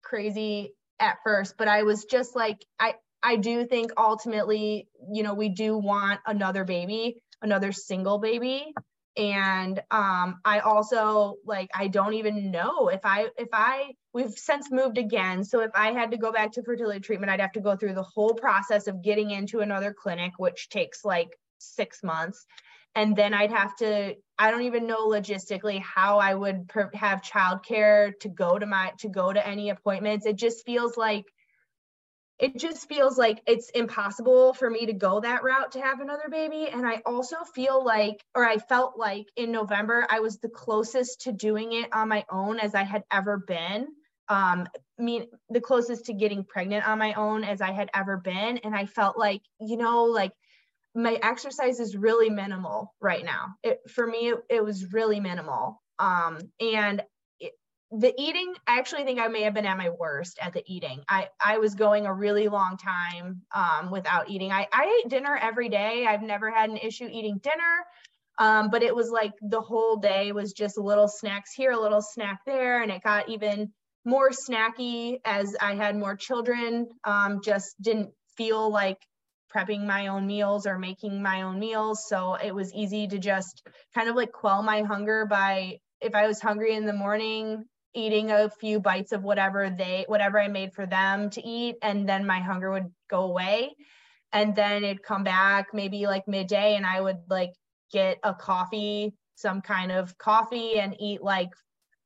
crazy 0.03 0.73
at 0.99 1.17
first, 1.23 1.55
but 1.57 1.67
I 1.67 1.83
was 1.83 2.05
just 2.05 2.35
like, 2.35 2.63
I, 2.79 2.95
I 3.23 3.35
do 3.35 3.65
think 3.65 3.91
ultimately, 3.97 4.87
you 5.11 5.23
know, 5.23 5.33
we 5.33 5.49
do 5.49 5.77
want 5.77 6.19
another 6.25 6.63
baby, 6.63 7.21
another 7.41 7.71
single 7.71 8.19
baby. 8.19 8.73
And 9.17 9.77
um, 9.91 10.39
I 10.45 10.59
also 10.59 11.35
like 11.45 11.69
I 11.75 11.89
don't 11.89 12.13
even 12.13 12.49
know 12.49 12.87
if 12.87 13.01
I 13.03 13.27
if 13.37 13.49
I 13.51 13.91
we've 14.13 14.31
since 14.31 14.71
moved 14.71 14.97
again. 14.97 15.43
So 15.43 15.59
if 15.59 15.71
I 15.75 15.91
had 15.91 16.11
to 16.11 16.17
go 16.17 16.31
back 16.31 16.53
to 16.53 16.63
fertility 16.63 17.01
treatment, 17.01 17.29
I'd 17.29 17.41
have 17.41 17.51
to 17.53 17.59
go 17.59 17.75
through 17.75 17.95
the 17.95 18.03
whole 18.03 18.33
process 18.33 18.87
of 18.87 19.03
getting 19.03 19.31
into 19.31 19.59
another 19.59 19.93
clinic, 19.93 20.31
which 20.37 20.69
takes 20.69 21.03
like 21.03 21.37
six 21.57 22.01
months 22.03 22.45
and 22.95 23.15
then 23.15 23.33
I'd 23.33 23.51
have 23.51 23.75
to 23.77 24.15
I 24.37 24.49
don't 24.49 24.63
even 24.63 24.87
know 24.87 25.07
logistically 25.07 25.79
how 25.81 26.17
I 26.17 26.33
would 26.33 26.67
per- 26.67 26.89
have 26.93 27.21
childcare 27.21 28.11
to 28.21 28.29
go 28.29 28.57
to 28.57 28.65
my 28.65 28.91
to 28.99 29.09
go 29.09 29.31
to 29.31 29.45
any 29.45 29.69
appointments. 29.69 30.25
It 30.25 30.35
just 30.35 30.65
feels 30.65 30.97
like 30.97 31.25
it 32.39 32.57
just 32.57 32.89
feels 32.89 33.19
like 33.19 33.39
it's 33.45 33.69
impossible 33.69 34.55
for 34.55 34.67
me 34.67 34.87
to 34.87 34.93
go 34.93 35.19
that 35.19 35.43
route 35.43 35.73
to 35.73 35.81
have 35.81 35.99
another 35.99 36.27
baby. 36.29 36.69
And 36.69 36.87
I 36.87 37.03
also 37.05 37.35
feel 37.53 37.85
like, 37.85 38.25
or 38.33 38.43
I 38.43 38.57
felt 38.57 38.97
like 38.97 39.27
in 39.35 39.51
November, 39.51 40.07
I 40.09 40.21
was 40.21 40.39
the 40.39 40.49
closest 40.49 41.21
to 41.21 41.31
doing 41.31 41.73
it 41.73 41.93
on 41.93 42.09
my 42.09 42.25
own 42.31 42.59
as 42.59 42.73
I 42.73 42.81
had 42.81 43.03
ever 43.11 43.37
been. 43.37 43.89
Um, 44.27 44.67
mean, 44.97 45.27
the 45.49 45.61
closest 45.61 46.05
to 46.05 46.13
getting 46.13 46.43
pregnant 46.43 46.87
on 46.87 46.97
my 46.97 47.13
own 47.13 47.43
as 47.43 47.61
I 47.61 47.73
had 47.73 47.91
ever 47.93 48.17
been. 48.17 48.57
And 48.57 48.75
I 48.75 48.87
felt 48.87 49.19
like, 49.19 49.43
you 49.59 49.77
know, 49.77 50.05
like 50.05 50.31
my 50.93 51.17
exercise 51.21 51.79
is 51.79 51.95
really 51.95 52.29
minimal 52.29 52.93
right 52.99 53.23
now. 53.23 53.55
It, 53.63 53.79
for 53.89 54.05
me, 54.05 54.29
it, 54.29 54.37
it 54.49 54.63
was 54.63 54.91
really 54.93 55.19
minimal. 55.19 55.81
Um, 55.99 56.39
and 56.59 57.01
the 57.91 58.13
eating 58.17 58.53
i 58.67 58.79
actually 58.79 59.03
think 59.03 59.19
i 59.19 59.27
may 59.27 59.41
have 59.41 59.53
been 59.53 59.65
at 59.65 59.77
my 59.77 59.89
worst 59.89 60.39
at 60.41 60.53
the 60.53 60.63
eating. 60.65 61.03
I 61.09 61.27
i 61.43 61.57
was 61.57 61.75
going 61.75 62.05
a 62.05 62.13
really 62.13 62.47
long 62.47 62.77
time 62.77 63.41
um, 63.53 63.91
without 63.91 64.29
eating. 64.29 64.51
I 64.51 64.67
i 64.71 65.01
ate 65.03 65.09
dinner 65.09 65.35
every 65.35 65.67
day. 65.69 66.05
I've 66.07 66.21
never 66.21 66.49
had 66.49 66.69
an 66.69 66.77
issue 66.77 67.09
eating 67.11 67.39
dinner. 67.43 67.85
Um, 68.39 68.69
but 68.69 68.81
it 68.81 68.95
was 68.95 69.09
like 69.09 69.33
the 69.41 69.59
whole 69.59 69.97
day 69.97 70.31
was 70.31 70.53
just 70.53 70.77
little 70.77 71.09
snacks 71.09 71.53
here 71.53 71.71
a 71.71 71.79
little 71.79 72.01
snack 72.01 72.39
there 72.45 72.81
and 72.81 72.91
it 72.91 73.03
got 73.03 73.27
even 73.27 73.73
more 74.05 74.31
snacky 74.31 75.19
as 75.25 75.55
i 75.61 75.75
had 75.75 75.95
more 75.97 76.15
children. 76.15 76.87
Um, 77.03 77.41
just 77.43 77.75
didn't 77.81 78.11
feel 78.37 78.71
like 78.71 78.99
prepping 79.53 79.85
my 79.85 80.07
own 80.07 80.27
meals 80.27 80.65
or 80.65 80.77
making 80.77 81.21
my 81.21 81.41
own 81.43 81.59
meals. 81.59 82.07
So 82.07 82.35
it 82.35 82.53
was 82.53 82.73
easy 82.73 83.07
to 83.07 83.19
just 83.19 83.67
kind 83.93 84.09
of 84.09 84.15
like 84.15 84.31
quell 84.31 84.63
my 84.63 84.81
hunger 84.81 85.25
by 85.25 85.79
if 85.99 86.15
I 86.15 86.27
was 86.27 86.41
hungry 86.41 86.75
in 86.75 86.85
the 86.85 86.93
morning, 86.93 87.65
eating 87.93 88.31
a 88.31 88.49
few 88.49 88.79
bites 88.79 89.11
of 89.11 89.23
whatever 89.23 89.69
they 89.69 90.05
whatever 90.07 90.39
I 90.39 90.47
made 90.47 90.73
for 90.73 90.85
them 90.85 91.29
to 91.31 91.45
eat 91.45 91.75
and 91.81 92.07
then 92.07 92.25
my 92.25 92.39
hunger 92.39 92.71
would 92.71 92.91
go 93.09 93.23
away. 93.23 93.75
And 94.33 94.55
then 94.55 94.83
it'd 94.83 95.03
come 95.03 95.23
back 95.23 95.67
maybe 95.73 96.07
like 96.07 96.27
midday 96.27 96.75
and 96.75 96.85
I 96.85 97.01
would 97.01 97.19
like 97.29 97.51
get 97.91 98.17
a 98.23 98.33
coffee 98.33 99.13
some 99.35 99.61
kind 99.61 99.91
of 99.91 100.17
coffee 100.17 100.79
and 100.79 100.95
eat 100.99 101.21
like 101.21 101.49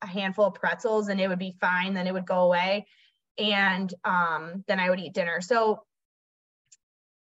a 0.02 0.08
handful 0.08 0.46
of 0.46 0.56
pretzels 0.56 1.10
and 1.10 1.20
it 1.20 1.28
would 1.28 1.40
be 1.40 1.56
fine 1.60 1.94
then 1.94 2.08
it 2.08 2.14
would 2.14 2.26
go 2.26 2.40
away. 2.40 2.86
And 3.38 3.94
um 4.04 4.64
then 4.68 4.80
I 4.80 4.90
would 4.90 5.00
eat 5.00 5.14
dinner. 5.14 5.42
So 5.42 5.84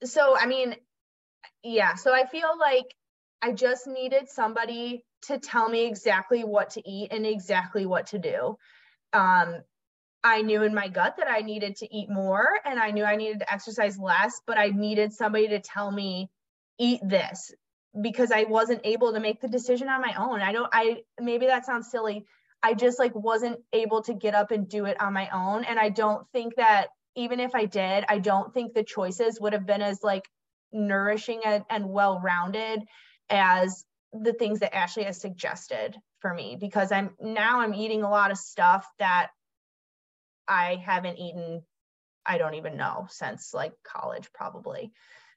so 0.04 0.38
I 0.38 0.46
mean 0.46 0.76
yeah 1.64 1.96
so 1.96 2.14
I 2.14 2.26
feel 2.26 2.58
like 2.60 2.94
I 3.42 3.52
just 3.52 3.88
needed 3.88 4.30
somebody 4.30 5.04
to 5.24 5.38
tell 5.38 5.70
me 5.70 5.86
exactly 5.86 6.44
what 6.44 6.72
to 6.72 6.90
eat 6.90 7.12
and 7.12 7.26
exactly 7.26 7.86
what 7.86 8.08
to 8.08 8.20
do. 8.20 8.58
Um, 9.12 9.62
I 10.24 10.42
knew 10.42 10.64
in 10.64 10.74
my 10.74 10.88
gut 10.88 11.16
that 11.18 11.30
I 11.30 11.42
needed 11.42 11.76
to 11.78 11.94
eat 11.94 12.10
more 12.10 12.48
and 12.64 12.80
I 12.80 12.92
knew 12.92 13.04
I 13.04 13.18
needed 13.18 13.40
to 13.40 13.54
exercise 13.54 13.98
less, 13.98 14.42
but 14.48 14.58
I 14.58 14.68
needed 14.68 15.12
somebody 15.12 15.50
to 15.50 15.60
tell 15.60 15.92
me, 15.92 16.30
eat 16.80 17.02
this 17.04 17.54
because 18.02 18.32
I 18.32 18.44
wasn't 18.44 18.82
able 18.86 19.14
to 19.14 19.20
make 19.20 19.42
the 19.42 19.50
decision 19.50 19.90
on 19.90 20.02
my 20.02 20.14
own. 20.18 20.42
I 20.42 20.54
don't, 20.54 20.70
I 20.72 21.02
maybe 21.20 21.48
that 21.48 21.66
sounds 21.66 21.92
silly. 21.92 22.26
I 22.64 22.74
just 22.74 22.98
like 22.98 23.14
wasn't 23.14 23.60
able 23.74 24.02
to 24.04 24.14
get 24.14 24.34
up 24.34 24.52
and 24.52 24.70
do 24.70 24.86
it 24.86 25.00
on 25.02 25.14
my 25.14 25.30
own. 25.30 25.66
And 25.66 25.78
I 25.78 25.90
don't 25.90 26.26
think 26.32 26.56
that 26.56 26.88
even 27.16 27.40
if 27.40 27.56
I 27.56 27.66
did, 27.66 28.06
I 28.08 28.20
don't 28.20 28.54
think 28.54 28.74
the 28.74 28.84
choices 28.84 29.40
would 29.40 29.54
have 29.54 29.66
been 29.66 29.82
as 29.82 30.04
like 30.04 30.28
nourishing 30.72 31.42
and, 31.46 31.64
and 31.70 31.90
well 31.90 32.20
rounded 32.20 32.82
as 33.30 33.86
the 34.12 34.34
things 34.34 34.60
that 34.60 34.76
Ashley 34.76 35.04
has 35.04 35.20
suggested 35.20 35.96
for 36.20 36.34
me 36.34 36.58
because 36.60 36.92
I'm 36.92 37.12
now 37.20 37.62
I'm 37.62 37.74
eating 37.74 38.04
a 38.04 38.10
lot 38.10 38.32
of 38.32 38.38
stuff 38.38 38.88
that 39.00 39.30
I 40.48 40.76
haven't 40.84 41.18
eaten 41.18 41.64
I 42.26 42.38
don't 42.38 42.56
even 42.56 42.78
know 42.78 43.08
since 43.10 43.54
like 43.54 43.74
college 43.84 44.30
probably. 44.34 44.92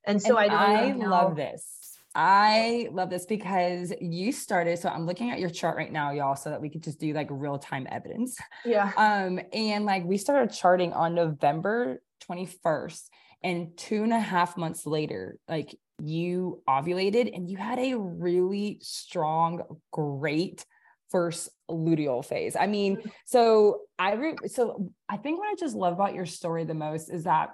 And 0.04 0.22
so 0.22 0.38
and 0.38 0.52
I, 0.52 0.90
I 0.90 0.92
love 0.92 1.36
this. 1.36 1.95
I 2.18 2.88
love 2.92 3.10
this 3.10 3.26
because 3.26 3.92
you 4.00 4.32
started. 4.32 4.78
So 4.78 4.88
I'm 4.88 5.04
looking 5.04 5.30
at 5.30 5.38
your 5.38 5.50
chart 5.50 5.76
right 5.76 5.92
now, 5.92 6.12
y'all, 6.12 6.34
so 6.34 6.48
that 6.48 6.62
we 6.62 6.70
could 6.70 6.82
just 6.82 6.98
do 6.98 7.12
like 7.12 7.28
real 7.30 7.58
time 7.58 7.86
evidence. 7.90 8.38
Yeah. 8.64 8.90
Um, 8.96 9.38
and 9.52 9.84
like 9.84 10.04
we 10.04 10.16
started 10.16 10.52
charting 10.54 10.94
on 10.94 11.14
November 11.14 12.00
21st, 12.28 13.02
and 13.42 13.76
two 13.76 14.02
and 14.02 14.12
a 14.12 14.18
half 14.18 14.56
months 14.56 14.86
later, 14.86 15.38
like 15.48 15.76
you 16.02 16.62
ovulated 16.68 17.34
and 17.34 17.48
you 17.48 17.56
had 17.56 17.78
a 17.78 17.94
really 17.94 18.78
strong, 18.80 19.62
great 19.92 20.64
first 21.10 21.48
luteal 21.70 22.24
phase. 22.24 22.56
I 22.56 22.66
mean, 22.66 22.96
mm-hmm. 22.96 23.08
so 23.24 23.82
I 23.98 24.14
re- 24.14 24.48
so 24.48 24.90
I 25.08 25.16
think 25.16 25.38
what 25.38 25.48
I 25.48 25.54
just 25.54 25.76
love 25.76 25.92
about 25.92 26.14
your 26.14 26.26
story 26.26 26.64
the 26.64 26.74
most 26.74 27.08
is 27.10 27.24
that 27.24 27.50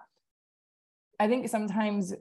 I 1.21 1.29
think 1.29 1.49
sometimes 1.49 2.15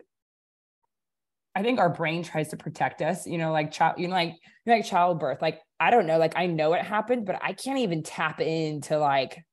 I 1.55 1.63
think 1.63 1.79
our 1.79 1.89
brain 1.89 2.23
tries 2.23 2.49
to 2.49 2.57
protect 2.57 3.01
us, 3.01 3.27
you 3.27 3.37
know, 3.37 3.51
like 3.51 3.71
child, 3.71 3.95
you 3.99 4.07
know, 4.07 4.13
like 4.13 4.35
like 4.65 4.85
childbirth. 4.85 5.41
Like 5.41 5.59
I 5.79 5.91
don't 5.91 6.05
know, 6.05 6.17
like 6.17 6.33
I 6.35 6.45
know 6.47 6.73
it 6.73 6.81
happened, 6.81 7.25
but 7.25 7.39
I 7.41 7.53
can't 7.53 7.79
even 7.79 8.03
tap 8.03 8.39
into 8.39 8.97
like 8.97 9.43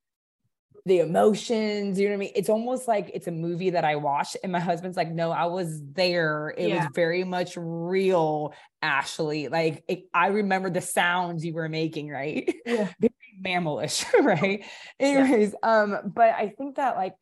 the 0.88 1.01
emotions, 1.01 1.99
you 1.99 2.07
know 2.07 2.12
what 2.12 2.16
I 2.16 2.18
mean? 2.18 2.32
It's 2.34 2.49
almost 2.49 2.88
like 2.88 3.11
it's 3.14 3.26
a 3.26 3.32
movie 3.32 3.70
that 3.70 3.84
I 3.84 3.96
watched, 3.96 4.36
and 4.42 4.51
my 4.51 4.61
husband's 4.61 4.96
like, 4.96 5.11
No, 5.11 5.30
I 5.30 5.46
was 5.46 5.80
there. 5.92 6.55
It 6.57 6.68
yeah. 6.68 6.76
was 6.78 6.88
very 6.94 7.24
much 7.24 7.55
real, 7.57 8.55
Ashley. 8.82 9.49
Like, 9.49 9.84
it, 9.88 10.05
I 10.12 10.28
remember 10.28 10.70
the 10.70 10.80
sounds 10.80 11.44
you 11.44 11.55
were 11.55 11.68
making, 11.68 12.09
right? 12.09 12.53
Yeah. 12.64 12.90
very 13.01 13.12
mammalish, 13.44 14.05
right? 14.24 14.64
Anyways, 14.99 15.55
yeah. 15.62 15.82
um, 15.82 16.12
but 16.14 16.34
I 16.34 16.53
think 16.57 16.76
that 16.76 16.96
like 16.96 17.14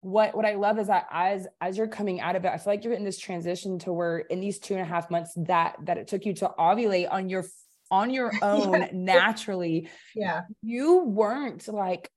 what 0.00 0.36
what 0.36 0.44
I 0.44 0.54
love 0.54 0.78
is 0.78 0.86
that 0.86 1.06
as 1.10 1.46
as 1.60 1.76
you're 1.76 1.88
coming 1.88 2.20
out 2.20 2.36
of 2.36 2.44
it, 2.44 2.48
I 2.48 2.56
feel 2.58 2.72
like 2.72 2.84
you're 2.84 2.94
in 2.94 3.04
this 3.04 3.18
transition 3.18 3.78
to 3.80 3.92
where 3.92 4.18
in 4.18 4.40
these 4.40 4.58
two 4.58 4.74
and 4.74 4.82
a 4.82 4.86
half 4.86 5.10
months 5.10 5.32
that 5.36 5.76
that 5.84 5.98
it 5.98 6.08
took 6.08 6.24
you 6.24 6.34
to 6.34 6.50
ovulate 6.58 7.10
on 7.10 7.28
your 7.28 7.44
on 7.90 8.10
your 8.10 8.32
own 8.42 8.72
yeah. 8.72 8.88
naturally. 8.92 9.88
Yeah. 10.14 10.42
You 10.62 11.04
weren't 11.04 11.66
like 11.68 12.10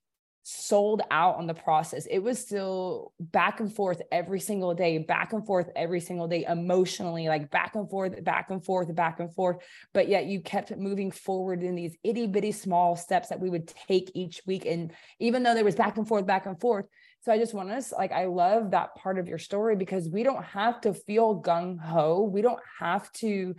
sold 0.43 1.01
out 1.11 1.35
on 1.35 1.47
the 1.47 1.53
process. 1.53 2.07
It 2.07 2.19
was 2.19 2.39
still 2.39 3.13
back 3.19 3.59
and 3.59 3.73
forth 3.73 4.01
every 4.11 4.39
single 4.39 4.73
day, 4.73 4.97
back 4.97 5.33
and 5.33 5.45
forth 5.45 5.69
every 5.75 5.99
single 5.99 6.27
day, 6.27 6.45
emotionally, 6.47 7.27
like 7.27 7.51
back 7.51 7.75
and 7.75 7.89
forth, 7.89 8.23
back 8.23 8.49
and 8.49 8.63
forth, 8.63 8.93
back 8.95 9.19
and 9.19 9.33
forth. 9.33 9.57
But 9.93 10.07
yet 10.07 10.25
you 10.25 10.41
kept 10.41 10.75
moving 10.75 11.11
forward 11.11 11.63
in 11.63 11.75
these 11.75 11.95
itty 12.03 12.27
bitty 12.27 12.51
small 12.51 12.95
steps 12.95 13.29
that 13.29 13.39
we 13.39 13.49
would 13.49 13.67
take 13.67 14.11
each 14.15 14.41
week. 14.45 14.65
And 14.65 14.91
even 15.19 15.43
though 15.43 15.53
there 15.53 15.65
was 15.65 15.75
back 15.75 15.97
and 15.97 16.07
forth, 16.07 16.25
back 16.25 16.45
and 16.45 16.59
forth. 16.59 16.85
So 17.21 17.31
I 17.31 17.37
just 17.37 17.53
want 17.53 17.69
to 17.69 17.95
like, 17.95 18.11
I 18.11 18.25
love 18.25 18.71
that 18.71 18.95
part 18.95 19.19
of 19.19 19.27
your 19.27 19.37
story 19.37 19.75
because 19.75 20.09
we 20.09 20.23
don't 20.23 20.43
have 20.43 20.81
to 20.81 20.93
feel 20.93 21.41
gung 21.41 21.79
ho. 21.79 22.23
We 22.23 22.41
don't 22.41 22.59
have 22.79 23.11
to 23.13 23.55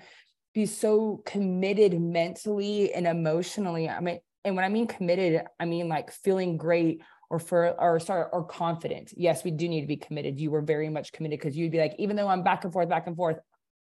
be 0.53 0.67
so 0.67 1.23
committed 1.25 2.01
mentally 2.01 2.93
and 2.93 3.07
emotionally. 3.07 3.89
I 3.89 4.01
mean, 4.01 4.19
and 4.45 4.57
when 4.57 4.65
I 4.65 4.69
mean 4.69 4.89
committed, 4.89 5.43
I 5.61 5.65
mean 5.65 5.89
like 5.89 6.11
feeling 6.11 6.57
great 6.57 7.03
or 7.31 7.39
for 7.39 7.81
or 7.81 8.01
sorry 8.01 8.27
or 8.33 8.45
confident. 8.45 9.15
Yes, 9.17 9.45
we 9.45 9.53
do 9.53 9.69
need 9.69 9.83
to 9.83 9.87
be 9.87 9.97
committed. 9.97 10.41
You 10.41 10.51
were 10.51 10.61
very 10.61 10.89
much 10.89 11.13
committed 11.13 11.39
because 11.39 11.57
you'd 11.57 11.73
be 11.73 11.79
like, 11.79 11.95
even 11.99 12.17
though 12.17 12.29
I'm 12.29 12.43
back 12.43 12.65
and 12.65 12.73
forth, 12.73 12.89
back 12.89 13.07
and 13.07 13.17
forth, 13.17 13.39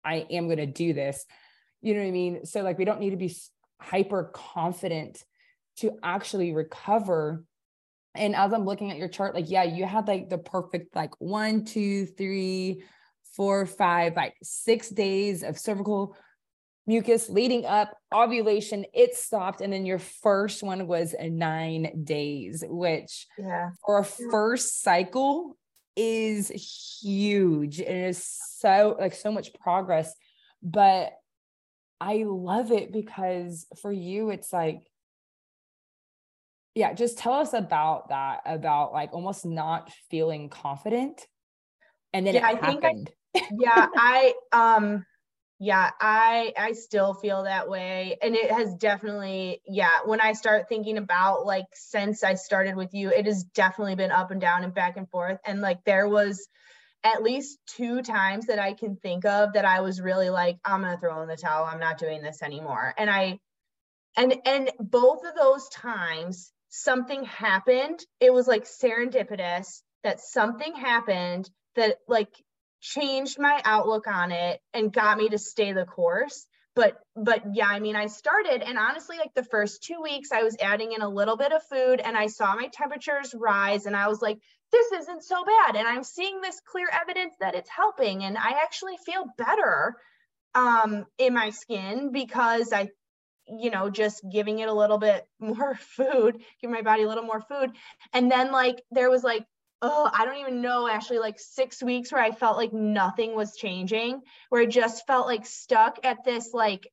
I 0.05 0.25
am 0.31 0.45
going 0.45 0.57
to 0.57 0.65
do 0.65 0.93
this. 0.93 1.25
You 1.81 1.93
know 1.93 1.99
what 1.99 2.07
I 2.07 2.11
mean? 2.11 2.45
So 2.45 2.61
like 2.63 2.77
we 2.77 2.85
don't 2.85 3.01
need 3.01 3.11
to 3.11 3.17
be 3.17 3.35
hyper 3.79 4.31
confident 4.33 5.21
to 5.77 5.91
actually 6.01 6.53
recover. 6.53 7.43
And 8.15 8.35
as 8.35 8.53
I'm 8.53 8.65
looking 8.65 8.91
at 8.91 8.97
your 8.97 9.07
chart, 9.07 9.35
like, 9.35 9.49
yeah, 9.49 9.63
you 9.63 9.85
had 9.85 10.07
like 10.07 10.29
the 10.29 10.37
perfect 10.37 10.95
like 10.95 11.11
one, 11.19 11.65
two, 11.65 12.05
three, 12.05 12.83
four, 13.35 13.65
five, 13.65 14.15
like 14.15 14.35
six 14.43 14.89
days 14.89 15.43
of 15.43 15.59
cervical 15.59 16.15
mucus 16.87 17.29
leading 17.29 17.65
up 17.65 17.97
ovulation 18.13 18.85
it 18.93 19.15
stopped 19.15 19.59
and 19.59 19.73
then 19.73 19.87
your 19.87 19.97
first 19.97 20.61
one 20.61 20.85
was 20.85 21.15
nine 21.19 22.03
days 22.03 22.63
which 22.67 23.25
yeah. 23.39 23.71
for 23.83 23.97
a 23.97 24.03
first 24.03 24.83
cycle 24.83 25.57
is 25.95 26.49
huge 27.01 27.79
and 27.79 27.87
it 27.87 28.09
is 28.09 28.23
so 28.23 28.95
like 28.99 29.13
so 29.13 29.31
much 29.31 29.53
progress. 29.53 30.13
But 30.61 31.13
i 32.01 32.25
love 32.27 32.73
it 32.73 32.91
because 32.91 33.65
for 33.81 33.89
you 33.89 34.29
it's 34.29 34.51
like 34.51 34.79
yeah 36.75 36.93
just 36.93 37.17
tell 37.17 37.33
us 37.33 37.53
about 37.53 38.09
that 38.09 38.41
about 38.45 38.93
like 38.93 39.13
almost 39.13 39.45
not 39.45 39.91
feeling 40.11 40.49
confident 40.49 41.25
and 42.13 42.27
then 42.27 42.35
yeah, 42.35 42.51
it 42.51 42.61
happened 42.61 43.11
I, 43.35 43.41
yeah 43.57 43.87
i 43.95 44.33
um 44.51 45.05
yeah 45.59 45.91
i 46.01 46.53
i 46.57 46.73
still 46.73 47.13
feel 47.13 47.43
that 47.43 47.69
way 47.69 48.17
and 48.21 48.35
it 48.35 48.51
has 48.51 48.75
definitely 48.75 49.61
yeah 49.65 49.99
when 50.05 50.19
i 50.19 50.33
start 50.33 50.67
thinking 50.67 50.97
about 50.97 51.45
like 51.45 51.65
since 51.73 52.23
i 52.23 52.33
started 52.33 52.75
with 52.75 52.93
you 52.93 53.09
it 53.09 53.25
has 53.25 53.43
definitely 53.43 53.95
been 53.95 54.11
up 54.11 54.31
and 54.31 54.41
down 54.41 54.63
and 54.63 54.73
back 54.73 54.97
and 54.97 55.09
forth 55.09 55.39
and 55.45 55.61
like 55.61 55.83
there 55.85 56.09
was 56.09 56.47
at 57.05 57.23
least 57.23 57.57
two 57.67 58.01
times 58.01 58.47
that 58.47 58.59
i 58.59 58.73
can 58.73 58.97
think 58.97 59.23
of 59.23 59.53
that 59.53 59.63
i 59.63 59.79
was 59.79 60.01
really 60.01 60.29
like 60.29 60.57
i'm 60.65 60.81
gonna 60.81 60.97
throw 60.97 61.21
in 61.21 61.29
the 61.29 61.37
towel 61.37 61.63
i'm 61.63 61.79
not 61.79 61.97
doing 61.97 62.21
this 62.21 62.43
anymore 62.43 62.93
and 62.97 63.09
i 63.09 63.39
and 64.17 64.35
and 64.45 64.71
both 64.79 65.23
of 65.25 65.35
those 65.35 65.69
times 65.69 66.51
something 66.83 67.23
happened 67.23 67.99
it 68.19 68.33
was 68.33 68.47
like 68.47 68.65
serendipitous 68.65 69.81
that 70.03 70.19
something 70.19 70.75
happened 70.75 71.49
that 71.75 71.97
like 72.07 72.29
changed 72.81 73.39
my 73.39 73.59
outlook 73.65 74.07
on 74.07 74.31
it 74.31 74.59
and 74.73 74.93
got 74.93 75.17
me 75.17 75.29
to 75.29 75.37
stay 75.39 75.73
the 75.73 75.85
course. 75.85 76.45
But 76.75 76.97
but 77.15 77.41
yeah 77.53 77.69
i 77.69 77.79
mean 77.79 77.95
i 77.95 78.07
started 78.07 78.61
and 78.61 78.77
honestly 78.77 79.17
like 79.17 79.33
the 79.33 79.45
first 79.45 79.81
two 79.81 80.01
weeks 80.03 80.33
i 80.33 80.43
was 80.43 80.57
adding 80.61 80.91
in 80.91 81.01
a 81.01 81.07
little 81.07 81.37
bit 81.37 81.53
of 81.53 81.63
food 81.63 82.01
and 82.01 82.17
i 82.17 82.27
saw 82.27 82.53
my 82.53 82.67
temperatures 82.67 83.33
rise 83.33 83.85
and 83.85 83.95
i 83.95 84.09
was 84.09 84.21
like 84.21 84.39
this 84.73 84.91
isn't 84.91 85.23
so 85.23 85.45
bad. 85.45 85.77
And 85.77 85.87
i'm 85.87 86.03
seeing 86.03 86.41
this 86.41 86.59
clear 86.69 86.87
evidence 86.91 87.33
that 87.39 87.55
it's 87.55 87.69
helping 87.69 88.25
and 88.25 88.37
i 88.37 88.59
actually 88.61 88.97
feel 89.05 89.23
better 89.37 89.95
um 90.53 91.05
in 91.17 91.33
my 91.33 91.51
skin 91.51 92.11
because 92.11 92.73
i 92.73 92.89
you 93.47 93.69
know 93.69 93.89
just 93.89 94.23
giving 94.31 94.59
it 94.59 94.69
a 94.69 94.73
little 94.73 94.97
bit 94.97 95.27
more 95.39 95.75
food 95.75 96.41
give 96.61 96.69
my 96.69 96.81
body 96.81 97.03
a 97.03 97.07
little 97.07 97.23
more 97.23 97.41
food 97.41 97.71
and 98.13 98.31
then 98.31 98.51
like 98.51 98.81
there 98.91 99.09
was 99.09 99.23
like 99.23 99.45
oh, 99.81 100.09
I 100.11 100.25
don't 100.25 100.37
even 100.37 100.61
know, 100.61 100.87
actually, 100.87 101.19
like 101.19 101.39
six 101.39 101.83
weeks 101.83 102.11
where 102.11 102.21
I 102.21 102.31
felt 102.31 102.57
like 102.57 102.73
nothing 102.73 103.35
was 103.35 103.55
changing, 103.55 104.21
where 104.49 104.63
I 104.63 104.65
just 104.65 105.05
felt 105.05 105.27
like 105.27 105.45
stuck 105.45 105.99
at 106.03 106.23
this, 106.23 106.53
like, 106.53 106.87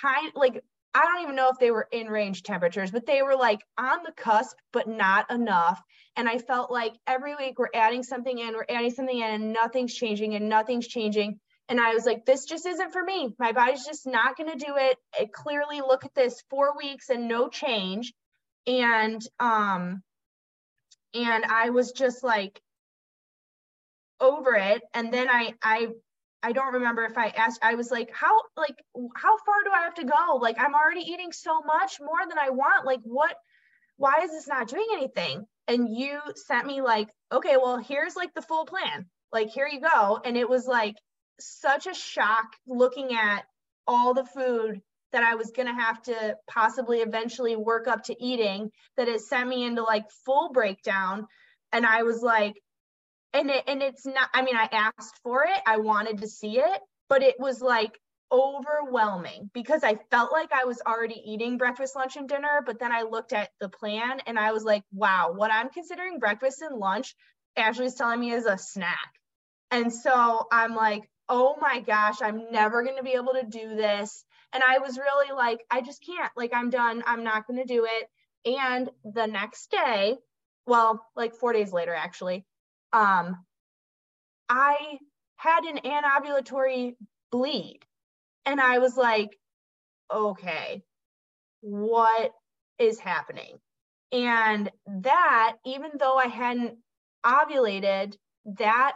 kind 0.00 0.32
like, 0.34 0.62
I 0.94 1.02
don't 1.02 1.22
even 1.22 1.36
know 1.36 1.50
if 1.50 1.58
they 1.58 1.70
were 1.70 1.88
in 1.92 2.06
range 2.06 2.42
temperatures, 2.42 2.90
but 2.90 3.04
they 3.04 3.20
were 3.22 3.36
like 3.36 3.60
on 3.76 3.98
the 4.04 4.12
cusp, 4.12 4.56
but 4.72 4.88
not 4.88 5.30
enough. 5.30 5.82
And 6.16 6.26
I 6.26 6.38
felt 6.38 6.70
like 6.70 6.94
every 7.06 7.34
week 7.36 7.58
we're 7.58 7.68
adding 7.74 8.02
something 8.02 8.38
in, 8.38 8.54
we're 8.54 8.64
adding 8.68 8.90
something 8.92 9.18
in, 9.18 9.30
and 9.30 9.52
nothing's 9.52 9.94
changing 9.94 10.34
and 10.34 10.48
nothing's 10.48 10.88
changing. 10.88 11.38
And 11.68 11.80
I 11.80 11.94
was 11.94 12.06
like, 12.06 12.24
this 12.24 12.44
just 12.44 12.64
isn't 12.64 12.92
for 12.92 13.02
me. 13.02 13.34
My 13.38 13.52
body's 13.52 13.84
just 13.84 14.06
not 14.06 14.36
going 14.36 14.50
to 14.56 14.64
do 14.64 14.74
it. 14.76 14.98
it. 15.18 15.32
Clearly, 15.32 15.80
look 15.80 16.04
at 16.04 16.14
this 16.14 16.42
four 16.48 16.76
weeks 16.76 17.10
and 17.10 17.26
no 17.26 17.48
change. 17.48 18.12
And 18.66 19.20
um, 19.40 20.02
and 21.14 21.44
I 21.44 21.70
was 21.70 21.92
just 21.92 22.22
like 22.22 22.60
over 24.20 24.54
it. 24.54 24.82
And 24.94 25.12
then 25.12 25.28
I 25.28 25.54
I 25.62 25.88
I 26.42 26.52
don't 26.52 26.74
remember 26.74 27.04
if 27.04 27.18
I 27.18 27.28
asked, 27.28 27.60
I 27.62 27.74
was 27.74 27.90
like, 27.90 28.10
how 28.12 28.40
like 28.56 28.76
how 29.16 29.36
far 29.38 29.64
do 29.64 29.70
I 29.74 29.82
have 29.82 29.94
to 29.94 30.04
go? 30.04 30.36
Like 30.36 30.56
I'm 30.60 30.74
already 30.74 31.00
eating 31.00 31.32
so 31.32 31.60
much 31.62 31.98
more 32.00 32.28
than 32.28 32.38
I 32.38 32.50
want. 32.50 32.86
Like 32.86 33.00
what 33.02 33.34
why 33.96 34.20
is 34.22 34.30
this 34.30 34.46
not 34.46 34.68
doing 34.68 34.86
anything? 34.92 35.46
And 35.66 35.88
you 35.92 36.20
sent 36.34 36.66
me 36.66 36.82
like, 36.82 37.08
okay, 37.32 37.56
well, 37.56 37.78
here's 37.78 38.14
like 38.14 38.34
the 38.34 38.42
full 38.42 38.66
plan. 38.66 39.06
Like 39.32 39.48
here 39.48 39.66
you 39.66 39.80
go. 39.80 40.20
And 40.24 40.36
it 40.36 40.48
was 40.48 40.66
like 40.66 40.94
such 41.40 41.86
a 41.86 41.94
shock 41.94 42.56
looking 42.66 43.14
at 43.14 43.44
all 43.86 44.14
the 44.14 44.24
food 44.24 44.80
that 45.12 45.22
I 45.22 45.36
was 45.36 45.52
going 45.52 45.68
to 45.68 45.74
have 45.74 46.02
to 46.02 46.36
possibly 46.50 47.00
eventually 47.00 47.56
work 47.56 47.88
up 47.88 48.04
to 48.04 48.22
eating 48.22 48.70
that 48.96 49.08
it 49.08 49.20
sent 49.20 49.48
me 49.48 49.64
into 49.64 49.82
like 49.82 50.10
full 50.24 50.50
breakdown. 50.52 51.26
And 51.72 51.86
I 51.86 52.02
was 52.02 52.22
like 52.22 52.54
and 53.32 53.50
it 53.50 53.64
and 53.66 53.82
it's 53.82 54.06
not 54.06 54.28
I 54.32 54.42
mean 54.42 54.56
I 54.56 54.68
asked 54.72 55.20
for 55.22 55.44
it 55.44 55.60
I 55.66 55.78
wanted 55.78 56.18
to 56.18 56.28
see 56.28 56.58
it 56.58 56.80
but 57.08 57.22
it 57.22 57.36
was 57.38 57.60
like 57.60 57.98
overwhelming 58.32 59.50
because 59.52 59.84
I 59.84 59.98
felt 60.10 60.32
like 60.32 60.52
I 60.52 60.64
was 60.64 60.80
already 60.86 61.20
eating 61.24 61.58
breakfast 61.58 61.94
lunch 61.96 62.16
and 62.16 62.28
dinner 62.28 62.62
but 62.64 62.78
then 62.78 62.92
I 62.92 63.02
looked 63.02 63.32
at 63.32 63.50
the 63.60 63.68
plan 63.68 64.20
and 64.26 64.38
I 64.38 64.52
was 64.52 64.64
like 64.64 64.84
wow 64.92 65.32
what 65.34 65.52
I'm 65.52 65.68
considering 65.68 66.18
breakfast 66.18 66.62
and 66.62 66.78
lunch 66.78 67.14
Ashley's 67.56 67.94
telling 67.94 68.20
me 68.20 68.32
is 68.32 68.46
a 68.46 68.58
snack. 68.58 69.10
And 69.70 69.92
so 69.92 70.46
I'm 70.52 70.74
like 70.74 71.08
oh 71.28 71.56
my 71.60 71.80
gosh 71.80 72.22
I'm 72.22 72.50
never 72.50 72.82
going 72.82 72.96
to 72.96 73.02
be 73.02 73.12
able 73.12 73.34
to 73.34 73.44
do 73.44 73.76
this 73.76 74.24
and 74.52 74.62
I 74.66 74.78
was 74.78 74.96
really 74.96 75.34
like, 75.34 75.64
I 75.70 75.82
just 75.82 76.02
can't, 76.02 76.32
like, 76.36 76.52
I'm 76.54 76.70
done. 76.70 77.02
I'm 77.06 77.24
not 77.24 77.46
going 77.46 77.58
to 77.58 77.66
do 77.66 77.86
it. 77.86 78.08
And 78.58 78.88
the 79.04 79.26
next 79.26 79.70
day, 79.70 80.16
well, 80.66 81.04
like 81.14 81.34
four 81.34 81.52
days 81.52 81.72
later, 81.72 81.94
actually, 81.94 82.46
um, 82.92 83.36
I 84.48 84.98
had 85.36 85.64
an 85.64 85.78
anovulatory 85.84 86.94
bleed. 87.30 87.80
And 88.44 88.60
I 88.60 88.78
was 88.78 88.96
like, 88.96 89.36
okay, 90.10 90.82
what 91.60 92.32
is 92.78 92.98
happening? 92.98 93.58
And 94.12 94.70
that, 94.86 95.56
even 95.66 95.90
though 95.98 96.16
I 96.16 96.28
hadn't 96.28 96.78
ovulated, 97.24 98.16
that 98.58 98.92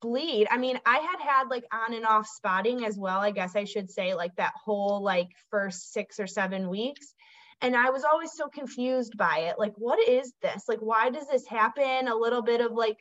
bleed. 0.00 0.46
I 0.50 0.58
mean, 0.58 0.78
I 0.86 0.98
had 0.98 1.20
had 1.20 1.48
like 1.48 1.64
on 1.72 1.94
and 1.94 2.06
off 2.06 2.26
spotting 2.26 2.84
as 2.84 2.98
well, 2.98 3.20
I 3.20 3.30
guess 3.30 3.56
I 3.56 3.64
should 3.64 3.90
say, 3.90 4.14
like 4.14 4.34
that 4.36 4.54
whole 4.64 5.02
like 5.02 5.28
first 5.50 5.92
six 5.92 6.20
or 6.20 6.26
seven 6.26 6.68
weeks. 6.68 7.14
And 7.60 7.76
I 7.76 7.90
was 7.90 8.04
always 8.04 8.32
so 8.32 8.48
confused 8.48 9.16
by 9.16 9.38
it. 9.50 9.58
Like, 9.58 9.74
what 9.76 9.98
is 10.08 10.32
this? 10.42 10.64
Like, 10.68 10.78
why 10.78 11.10
does 11.10 11.26
this 11.28 11.46
happen? 11.46 12.06
A 12.06 12.14
little 12.14 12.42
bit 12.42 12.60
of 12.60 12.72
like 12.72 12.98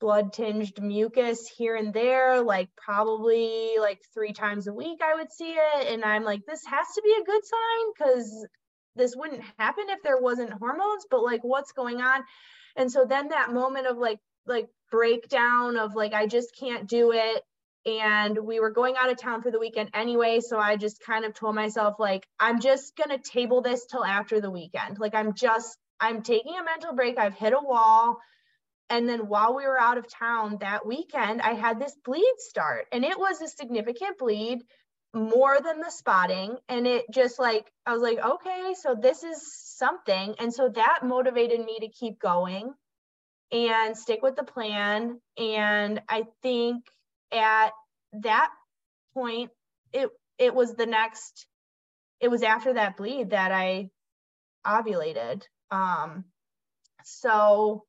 blood 0.00 0.32
tinged 0.32 0.80
mucus 0.80 1.48
here 1.48 1.76
and 1.76 1.94
there, 1.94 2.42
like 2.42 2.68
probably 2.76 3.76
like 3.78 4.00
three 4.12 4.32
times 4.32 4.66
a 4.66 4.74
week, 4.74 5.00
I 5.02 5.14
would 5.14 5.32
see 5.32 5.52
it. 5.52 5.92
And 5.92 6.04
I'm 6.04 6.24
like, 6.24 6.40
this 6.46 6.64
has 6.66 6.86
to 6.94 7.02
be 7.02 7.16
a 7.20 7.24
good 7.24 7.42
sign 7.44 7.92
because 7.96 8.46
this 8.94 9.14
wouldn't 9.16 9.42
happen 9.58 9.84
if 9.88 10.02
there 10.02 10.18
wasn't 10.18 10.52
hormones, 10.52 11.06
but 11.10 11.22
like, 11.22 11.42
what's 11.42 11.72
going 11.72 12.00
on? 12.00 12.22
And 12.76 12.90
so 12.90 13.06
then 13.08 13.28
that 13.28 13.52
moment 13.52 13.86
of 13.86 13.96
like, 13.96 14.18
like 14.46 14.68
breakdown 14.90 15.76
of 15.76 15.94
like 15.94 16.14
I 16.14 16.26
just 16.26 16.56
can't 16.58 16.88
do 16.88 17.12
it. 17.12 17.42
And 17.84 18.36
we 18.38 18.58
were 18.58 18.70
going 18.70 18.96
out 18.98 19.10
of 19.10 19.20
town 19.20 19.42
for 19.42 19.52
the 19.52 19.60
weekend 19.60 19.90
anyway 19.94 20.40
so 20.40 20.58
I 20.58 20.76
just 20.76 21.00
kind 21.00 21.24
of 21.24 21.34
told 21.34 21.54
myself 21.54 21.94
like 22.00 22.26
I'm 22.38 22.60
just 22.60 22.96
going 22.96 23.16
to 23.16 23.30
table 23.30 23.62
this 23.62 23.86
till 23.86 24.04
after 24.04 24.40
the 24.40 24.50
weekend. 24.50 24.98
Like 24.98 25.14
I'm 25.14 25.34
just 25.34 25.78
I'm 26.00 26.22
taking 26.22 26.54
a 26.58 26.64
mental 26.64 26.94
break. 26.94 27.18
I've 27.18 27.34
hit 27.34 27.52
a 27.52 27.60
wall. 27.62 28.18
And 28.90 29.08
then 29.08 29.28
while 29.28 29.54
we 29.54 29.64
were 29.64 29.78
out 29.78 29.98
of 29.98 30.06
town 30.08 30.58
that 30.60 30.86
weekend 30.86 31.42
I 31.42 31.54
had 31.54 31.80
this 31.80 31.96
bleed 32.04 32.34
start 32.38 32.86
and 32.92 33.04
it 33.04 33.18
was 33.18 33.40
a 33.40 33.48
significant 33.48 34.18
bleed 34.18 34.60
more 35.14 35.58
than 35.64 35.78
the 35.78 35.90
spotting. 35.90 36.56
And 36.68 36.86
it 36.88 37.04
just 37.12 37.38
like 37.38 37.70
I 37.86 37.92
was 37.92 38.02
like 38.02 38.18
okay 38.18 38.74
so 38.80 38.96
this 39.00 39.22
is 39.22 39.40
something. 39.76 40.34
And 40.40 40.52
so 40.52 40.70
that 40.70 41.00
motivated 41.04 41.64
me 41.64 41.78
to 41.80 41.88
keep 41.88 42.18
going 42.18 42.74
and 43.52 43.96
stick 43.96 44.22
with 44.22 44.36
the 44.36 44.44
plan. 44.44 45.20
And 45.38 46.02
I 46.08 46.24
think 46.42 46.84
at 47.32 47.70
that 48.14 48.50
point, 49.14 49.50
it 49.92 50.10
it 50.38 50.54
was 50.54 50.74
the 50.74 50.86
next, 50.86 51.46
it 52.20 52.28
was 52.28 52.42
after 52.42 52.74
that 52.74 52.96
bleed 52.96 53.30
that 53.30 53.52
I 53.52 53.88
ovulated. 54.66 55.42
Um, 55.70 56.24
so 57.04 57.84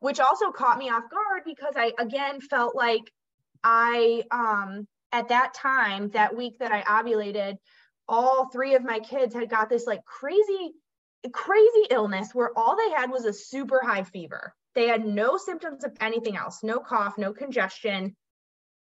which 0.00 0.20
also 0.20 0.50
caught 0.50 0.78
me 0.78 0.90
off 0.90 1.10
guard 1.10 1.42
because 1.44 1.74
I 1.76 1.92
again 1.98 2.40
felt 2.40 2.74
like 2.74 3.10
I 3.64 4.24
um 4.30 4.86
at 5.12 5.28
that 5.28 5.54
time, 5.54 6.10
that 6.10 6.36
week 6.36 6.58
that 6.58 6.72
I 6.72 6.82
ovulated, 6.82 7.56
all 8.08 8.48
three 8.48 8.74
of 8.74 8.84
my 8.84 9.00
kids 9.00 9.34
had 9.34 9.48
got 9.48 9.68
this 9.68 9.86
like 9.86 10.04
crazy, 10.04 10.72
crazy 11.32 11.86
illness 11.90 12.34
where 12.34 12.50
all 12.56 12.76
they 12.76 12.90
had 12.90 13.10
was 13.10 13.24
a 13.24 13.32
super 13.32 13.80
high 13.82 14.02
fever. 14.02 14.54
They 14.76 14.86
had 14.86 15.04
no 15.04 15.38
symptoms 15.38 15.84
of 15.84 15.96
anything 16.00 16.36
else 16.36 16.62
no 16.62 16.78
cough, 16.78 17.18
no 17.18 17.32
congestion, 17.32 18.14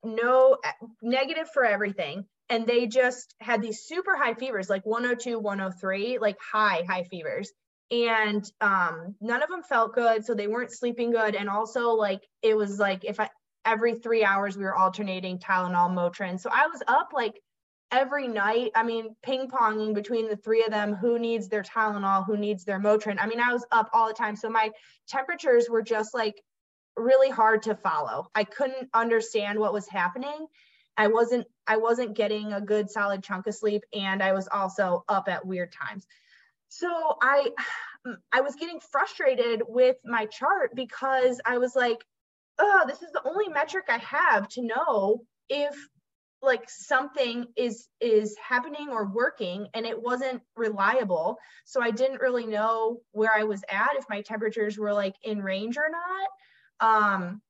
no 0.03 0.57
eh, 0.63 0.71
negative 1.01 1.49
for 1.51 1.65
everything. 1.65 2.25
And 2.49 2.67
they 2.67 2.86
just 2.86 3.34
had 3.39 3.61
these 3.61 3.82
super 3.82 4.15
high 4.15 4.36
fevers, 4.36 4.69
like 4.69 4.86
102, 4.86 5.39
103, 5.39 6.19
like 6.19 6.38
high, 6.39 6.84
high 6.88 7.03
fevers. 7.03 7.51
And 7.89 8.49
um, 8.61 9.15
none 9.19 9.41
of 9.41 9.49
them 9.49 9.63
felt 9.63 9.95
good. 9.95 10.23
So 10.23 10.34
they 10.34 10.47
weren't 10.47 10.71
sleeping 10.71 11.11
good. 11.11 11.36
And 11.36 11.49
also, 11.49 11.89
like, 11.89 12.21
it 12.41 12.55
was 12.55 12.77
like 12.77 13.03
if 13.03 13.19
I, 13.19 13.29
every 13.65 13.95
three 13.95 14.23
hours 14.23 14.57
we 14.57 14.63
were 14.63 14.75
alternating 14.75 15.39
Tylenol, 15.39 15.91
Motrin. 15.91 16.39
So 16.39 16.49
I 16.51 16.67
was 16.67 16.82
up 16.88 17.09
like 17.13 17.41
every 17.92 18.28
night. 18.28 18.72
I 18.76 18.84
mean, 18.84 19.16
ping 19.22 19.50
ponging 19.50 19.94
between 19.94 20.30
the 20.30 20.38
three 20.38 20.64
of 20.64 20.72
them 20.72 20.96
who 20.96 21.20
needs 21.20 21.48
their 21.48 21.64
Tylenol, 21.64 22.26
who 22.26 22.38
needs 22.38 22.64
their 22.64 22.80
Motrin. 22.80 23.18
I 23.20 23.28
mean, 23.28 23.39
I 23.39 23.54
was 23.54 23.66
up 23.72 23.89
all 23.94 24.08
the 24.08 24.14
time. 24.14 24.36
So 24.36 24.50
my 24.50 24.72
temperatures 25.08 25.70
were 25.70 25.82
just 25.82 26.14
like 26.14 26.42
really 26.96 27.30
hard 27.30 27.64
to 27.64 27.76
follow. 27.76 28.30
I 28.36 28.44
couldn't 28.44 28.89
understand 28.94 29.60
what 29.60 29.74
was 29.74 29.88
happening. 29.88 30.48
I 30.98 31.08
wasn't 31.08 31.48
I 31.68 31.78
wasn't 31.78 32.16
getting 32.16 32.54
a 32.54 32.62
good 32.62 32.89
solid 32.89 33.24
chunk 33.24 33.48
of 33.48 33.56
sleep 33.56 33.84
and 33.94 34.22
I 34.22 34.34
was 34.34 34.48
also 34.52 35.04
up 35.08 35.30
at 35.30 35.46
weird 35.46 35.72
times. 35.72 36.06
So 36.70 37.18
I 37.22 37.52
I 38.32 38.42
was 38.42 38.56
getting 38.56 38.80
frustrated 38.80 39.62
with 39.68 39.98
my 40.04 40.26
chart 40.26 40.72
because 40.76 41.39
I 41.46 41.60
was 41.60 41.76
like, 41.76 42.04
oh, 42.60 42.84
this 42.88 43.02
is 43.02 43.12
the 43.12 43.28
only 43.28 43.50
metric 43.50 43.86
I 43.89 43.98
have 44.00 44.48
to 44.50 44.62
know 44.62 45.22
if 45.50 45.76
like 46.42 46.70
something 46.70 47.46
is 47.56 47.88
is 48.00 48.36
happening 48.38 48.89
or 48.89 49.08
working 49.08 49.68
and 49.74 49.86
it 49.86 50.02
wasn't 50.02 50.42
reliable. 50.56 51.38
So 51.66 51.82
i 51.82 51.92
didn't 51.92 52.22
really 52.22 52.46
know 52.46 53.02
where 53.12 53.32
i 53.36 53.44
was 53.44 53.64
at 53.70 53.96
if 53.96 54.06
my 54.10 54.22
temperatures 54.22 54.78
were 54.78 54.94
like 54.94 55.16
in 55.24 55.42
range 55.42 55.78
or 55.78 55.89
not. 55.89 57.16
Um 57.16 57.42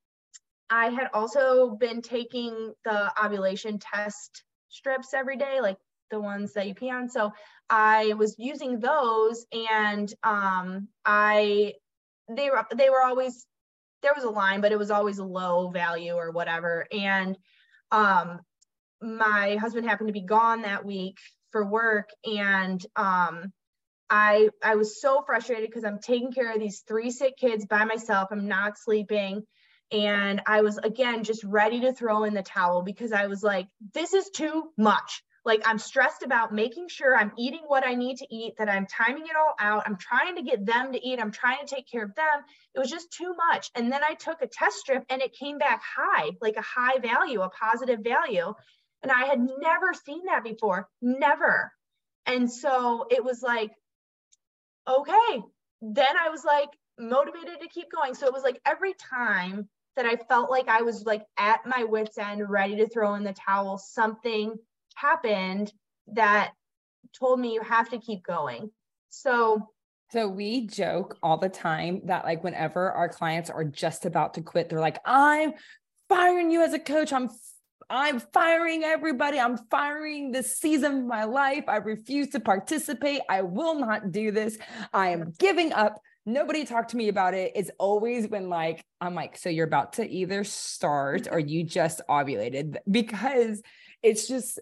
i 0.70 0.89
had 0.89 1.10
also 1.14 1.72
been 1.76 2.02
taking 2.02 2.74
the 2.86 3.12
ovulation 3.24 3.80
test 3.80 4.44
strips 4.70 5.14
every 5.14 5.38
day 5.38 5.60
like 5.62 5.78
the 6.12 6.20
ones 6.20 6.54
that 6.54 6.68
you 6.68 6.74
pee 6.74 6.89
on 6.89 7.10
so 7.10 7.32
i 7.70 8.14
was 8.14 8.36
using 8.38 8.80
those 8.80 9.46
and 9.52 10.14
um 10.24 10.88
i 11.06 11.74
they 12.30 12.50
were 12.50 12.66
they 12.76 12.89
were 12.89 13.04
always 13.04 13.46
there 14.02 14.14
was 14.16 14.24
a 14.24 14.30
line, 14.30 14.62
but 14.62 14.72
it 14.72 14.80
was 14.80 14.92
always 14.92 15.20
a 15.20 15.26
low 15.26 15.70
value 15.70 16.14
or 16.14 16.32
whatever. 16.32 16.88
And 16.92 17.38
um, 17.92 18.39
my 19.02 19.58
husband 19.60 19.88
happened 19.88 20.10
to 20.10 20.14
be 20.14 20.26
gone 20.26 20.64
that 20.64 20.86
week 20.86 21.18
for 21.52 21.66
work, 21.66 22.10
and 22.26 22.84
um, 22.95 23.52
I 24.10 24.49
I 24.64 24.76
was 24.76 25.02
so 25.02 25.24
frustrated 25.26 25.70
because 25.70 25.86
I'm 25.86 25.99
taking 25.99 26.34
care 26.34 26.54
of 26.54 26.60
these 26.60 26.84
three 26.88 27.12
sick 27.12 27.38
kids 27.38 27.66
by 27.66 27.86
myself. 27.86 28.30
I'm 28.32 28.47
not 28.47 28.78
sleeping. 28.78 29.43
And 29.91 30.41
I 30.47 30.62
was 30.62 30.78
again 30.78 31.24
just 31.24 31.43
ready 31.43 31.82
to 31.82 31.93
throw 31.93 32.24
in 32.24 32.34
the 32.34 32.43
towel 32.43 32.82
because 32.82 33.12
I 33.12 33.28
was 33.28 33.43
like, 33.43 33.68
this 33.93 34.14
is 34.14 34.30
too 34.30 34.70
much. 34.78 35.24
Like 35.43 35.64
I'm 35.66 35.80
stressed 35.80 36.24
about 36.24 36.54
making 36.54 36.88
sure 36.89 37.16
I'm 37.16 37.32
eating 37.38 37.62
what 37.66 37.86
I 37.86 37.95
need 37.95 38.18
to 38.18 38.28
eat, 38.30 38.54
that 38.58 38.70
I'm 38.70 38.86
timing 38.86 39.24
it 39.24 39.36
all 39.36 39.56
out. 39.60 39.84
I'm 39.86 39.97
trying 39.97 40.36
to 40.36 40.43
get 40.43 40.66
them 40.66 40.93
to 40.93 41.06
eat. 41.06 41.20
I'm 41.20 41.32
trying 41.32 41.66
to 41.66 41.76
take 41.76 41.89
care 41.89 42.04
of 42.04 42.16
them. 42.16 42.43
It 42.76 42.80
was 42.80 42.91
just 42.91 43.12
too 43.12 43.34
much. 43.49 43.72
And 43.76 43.91
then 43.91 44.02
I 44.04 44.14
took 44.14 44.41
a 44.41 44.47
test 44.47 44.78
strip 44.78 45.04
and 45.10 45.22
it 45.22 45.34
came 45.34 45.58
back 45.58 45.82
high, 45.97 46.32
like 46.41 46.58
a 46.58 46.62
high 46.62 46.99
value, 46.99 47.41
a 47.41 47.49
positive 47.49 47.99
value. 48.04 48.54
And 49.04 49.12
I 49.12 49.26
had 49.26 49.39
never 49.39 49.93
seen 49.93 50.26
that 50.26 50.43
before, 50.43 50.88
never. 51.02 51.72
And 52.26 52.52
so 52.52 53.08
it 53.10 53.24
was 53.24 53.41
like, 53.41 53.72
okay. 54.88 55.41
Then 55.82 56.18
I 56.20 56.30
was 56.30 56.45
like 56.45 56.70
motivated 56.99 57.62
to 57.62 57.68
keep 57.68 57.91
going. 57.91 58.14
So 58.14 58.28
it 58.28 58.34
was 58.34 58.43
like 58.43 58.62
every 58.66 58.93
time 58.93 59.68
that 59.95 60.06
I 60.06 60.16
felt 60.16 60.49
like 60.49 60.68
I 60.68 60.84
was 60.84 61.04
like 61.06 61.26
at 61.38 61.66
my 61.66 61.84
wits' 61.84 62.18
end, 62.18 62.47
ready 62.49 62.78
to 62.78 62.88
throw 62.88 63.16
in 63.16 63.24
the 63.24 63.34
towel, 63.34 63.78
something 63.78 64.56
happened 64.95 65.74
that 66.14 66.52
told 67.18 67.39
me 67.39 67.54
you 67.54 67.62
have 67.62 67.89
to 67.89 67.97
keep 67.97 68.24
going. 68.24 68.70
So 69.10 69.68
so 70.12 70.28
we 70.28 70.68
joke 70.68 71.18
all 71.24 71.38
the 71.38 71.47
time 71.47 72.02
that 72.06 72.26
like 72.26 72.43
whenever 72.43 72.91
our 72.91 73.08
clients 73.08 73.49
are 73.49 73.64
just 73.64 74.06
about 74.06 74.34
to 74.34 74.41
quit, 74.41 74.68
they're 74.68 74.82
like, 74.82 74.99
I'm 75.06 75.54
firing 76.10 76.52
you 76.52 76.62
as 76.64 76.74
a 76.74 76.80
coach. 76.80 77.14
I'm 77.14 77.30
I'm 77.92 78.22
firing 78.22 78.86
everybody. 78.86 79.38
I'm 79.38 79.58
firing 79.70 80.32
this 80.32 80.58
season 80.58 81.00
of 81.00 81.06
my 81.06 81.26
life. 81.26 81.66
I 81.68 81.76
refuse 81.76 82.30
to 82.30 82.39
participate. 82.39 83.20
I 83.30 83.42
will 83.42 83.78
not 83.78 84.14
do 84.14 84.32
this. 84.32 84.58
I 84.94 85.10
am 85.10 85.34
giving 85.38 85.74
up. 85.74 86.02
Nobody 86.26 86.64
talked 86.64 86.92
to 86.92 86.98
me 86.98 87.10
about 87.10 87.34
it. 87.34 87.52
It's 87.54 87.70
always 87.78 88.30
when 88.30 88.48
like 88.48 88.86
I'm 89.02 89.14
like, 89.14 89.38
so 89.38 89.50
you're 89.50 89.68
about 89.68 89.94
to 89.94 90.10
either 90.10 90.46
start 90.46 91.28
or 91.30 91.38
you 91.38 91.66
just 91.66 92.00
ovulated 92.10 92.78
because 92.89 93.62
it's 94.02 94.26
just 94.26 94.58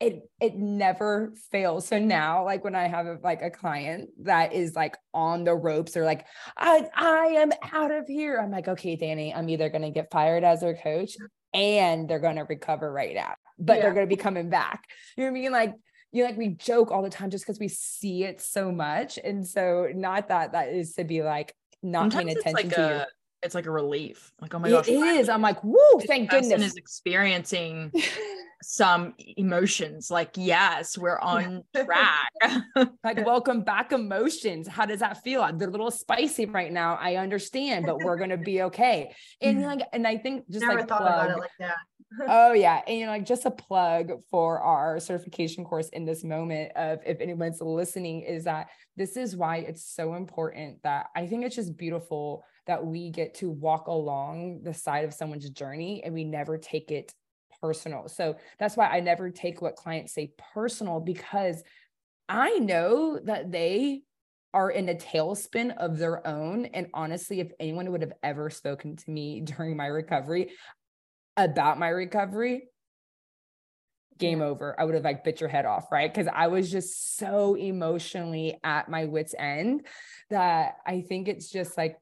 it 0.00 0.22
it 0.40 0.56
never 0.56 1.34
fails. 1.52 1.86
So 1.86 1.98
now, 1.98 2.46
like 2.46 2.64
when 2.64 2.74
I 2.74 2.88
have 2.88 3.04
a, 3.04 3.18
like 3.22 3.42
a 3.42 3.50
client 3.50 4.08
that 4.22 4.54
is 4.54 4.74
like 4.74 4.96
on 5.12 5.44
the 5.44 5.54
ropes, 5.54 5.98
or 5.98 6.06
like, 6.06 6.24
I 6.56 6.88
I 6.94 7.26
am 7.36 7.52
out 7.74 7.90
of 7.90 8.06
here. 8.06 8.38
I'm 8.38 8.50
like, 8.50 8.68
okay, 8.68 8.96
Dani, 8.96 9.36
I'm 9.36 9.50
either 9.50 9.68
gonna 9.68 9.90
get 9.90 10.10
fired 10.10 10.44
as 10.44 10.62
their 10.62 10.74
coach 10.74 11.16
and 11.52 12.08
they're 12.08 12.18
gonna 12.18 12.44
recover 12.44 12.92
right 12.92 13.14
now, 13.14 13.34
but 13.58 13.76
yeah. 13.76 13.82
they're 13.82 13.94
gonna 13.94 14.06
be 14.06 14.16
coming 14.16 14.48
back. 14.50 14.84
You 15.16 15.24
know 15.24 15.30
what 15.30 15.38
I 15.38 15.40
mean? 15.40 15.52
Like 15.52 15.74
you 16.12 16.22
know, 16.22 16.30
like 16.30 16.38
we 16.38 16.48
joke 16.48 16.90
all 16.90 17.02
the 17.02 17.10
time 17.10 17.30
just 17.30 17.44
because 17.46 17.60
we 17.60 17.68
see 17.68 18.24
it 18.24 18.40
so 18.40 18.72
much. 18.72 19.18
And 19.22 19.46
so 19.46 19.88
not 19.94 20.28
that 20.28 20.52
that 20.52 20.68
is 20.68 20.94
to 20.94 21.04
be 21.04 21.22
like 21.22 21.54
not 21.82 22.12
Sometimes 22.12 22.24
paying 22.24 22.38
attention 22.38 22.68
like 22.68 22.74
to 22.74 22.84
a, 22.84 22.88
your 22.88 23.06
it's 23.42 23.54
like 23.54 23.66
a 23.66 23.70
relief. 23.70 24.32
Like, 24.40 24.54
oh 24.54 24.58
my 24.58 24.70
gosh. 24.70 24.88
It 24.88 24.92
is. 24.92 25.28
I'm 25.28 25.42
like, 25.42 25.60
whoa, 25.60 26.00
thank 26.06 26.30
goodness. 26.30 26.62
is 26.62 26.76
experiencing 26.76 27.92
some 28.62 29.14
emotions 29.36 30.10
like 30.10 30.32
yes 30.36 30.98
we're 30.98 31.18
on 31.20 31.62
track 31.74 32.30
like 33.04 33.16
welcome 33.24 33.62
back 33.62 33.90
emotions 33.92 34.68
how 34.68 34.84
does 34.84 35.00
that 35.00 35.22
feel 35.22 35.40
they're 35.54 35.68
a 35.68 35.70
little 35.70 35.90
spicy 35.90 36.44
right 36.44 36.70
now 36.70 36.96
i 37.00 37.16
understand 37.16 37.86
but 37.86 37.98
we're 38.00 38.18
gonna 38.18 38.36
be 38.36 38.62
okay 38.62 39.14
and 39.40 39.62
like 39.62 39.80
and 39.94 40.06
i 40.06 40.16
think 40.16 40.44
just 40.50 40.64
Never 40.64 40.80
like 40.80 40.88
thought 40.88 41.00
plug, 41.00 41.10
about 41.10 41.30
it 41.30 41.40
like 41.40 41.50
that 41.58 41.76
oh 42.28 42.52
yeah 42.52 42.82
and 42.86 42.98
you 42.98 43.06
know 43.06 43.12
like 43.12 43.24
just 43.24 43.46
a 43.46 43.50
plug 43.50 44.12
for 44.30 44.60
our 44.60 45.00
certification 45.00 45.64
course 45.64 45.88
in 45.90 46.04
this 46.04 46.22
moment 46.22 46.72
of 46.76 46.98
if 47.06 47.18
anyone's 47.20 47.62
listening 47.62 48.20
is 48.20 48.44
that 48.44 48.68
this 48.96 49.16
is 49.16 49.36
why 49.36 49.58
it's 49.58 49.84
so 49.84 50.14
important 50.14 50.82
that 50.82 51.06
i 51.16 51.26
think 51.26 51.44
it's 51.44 51.56
just 51.56 51.78
beautiful 51.78 52.44
that 52.66 52.84
we 52.84 53.10
get 53.10 53.34
to 53.34 53.50
walk 53.50 53.86
along 53.86 54.60
the 54.62 54.74
side 54.74 55.04
of 55.04 55.14
someone's 55.14 55.48
journey 55.50 56.02
and 56.04 56.14
we 56.14 56.24
never 56.24 56.58
take 56.58 56.90
it 56.90 57.12
personal. 57.60 58.08
So 58.08 58.36
that's 58.58 58.76
why 58.76 58.88
I 58.88 59.00
never 59.00 59.30
take 59.30 59.60
what 59.60 59.76
clients 59.76 60.14
say 60.14 60.32
personal 60.54 61.00
because 61.00 61.62
I 62.28 62.58
know 62.58 63.18
that 63.24 63.50
they 63.50 64.02
are 64.52 64.70
in 64.70 64.88
a 64.88 64.94
tailspin 64.94 65.76
of 65.76 65.98
their 65.98 66.26
own. 66.26 66.66
And 66.66 66.88
honestly, 66.94 67.40
if 67.40 67.52
anyone 67.60 67.90
would 67.92 68.02
have 68.02 68.12
ever 68.22 68.50
spoken 68.50 68.96
to 68.96 69.10
me 69.10 69.40
during 69.44 69.76
my 69.76 69.86
recovery 69.86 70.52
about 71.36 71.78
my 71.78 71.88
recovery, 71.88 72.68
game 74.20 74.42
over. 74.42 74.78
I 74.78 74.84
would 74.84 74.94
have 74.94 75.02
like 75.02 75.24
bit 75.24 75.40
your 75.40 75.48
head 75.48 75.64
off, 75.64 75.90
right? 75.90 76.12
Because 76.12 76.30
I 76.32 76.46
was 76.46 76.70
just 76.70 77.16
so 77.16 77.54
emotionally 77.54 78.60
at 78.62 78.88
my 78.88 79.06
wits' 79.06 79.34
end 79.36 79.86
that 80.28 80.74
I 80.86 81.00
think 81.00 81.26
it's 81.26 81.50
just 81.50 81.76
like 81.76 81.96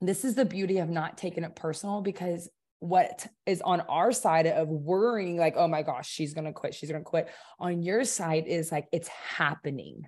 this 0.00 0.24
is 0.24 0.34
the 0.34 0.44
beauty 0.44 0.78
of 0.78 0.88
not 0.88 1.18
taking 1.18 1.44
it 1.44 1.56
personal 1.56 2.00
because 2.00 2.48
what 2.80 3.26
is 3.44 3.60
on 3.60 3.80
our 3.82 4.12
side 4.12 4.46
of 4.46 4.68
worrying 4.68 5.36
like 5.36 5.54
oh 5.56 5.66
my 5.66 5.82
gosh 5.82 6.08
she's 6.08 6.32
going 6.32 6.44
to 6.44 6.52
quit 6.52 6.74
she's 6.74 6.90
going 6.90 7.02
to 7.02 7.08
quit 7.08 7.28
on 7.58 7.82
your 7.82 8.04
side 8.04 8.46
is 8.46 8.70
like 8.70 8.86
it's 8.92 9.08
happening 9.08 10.02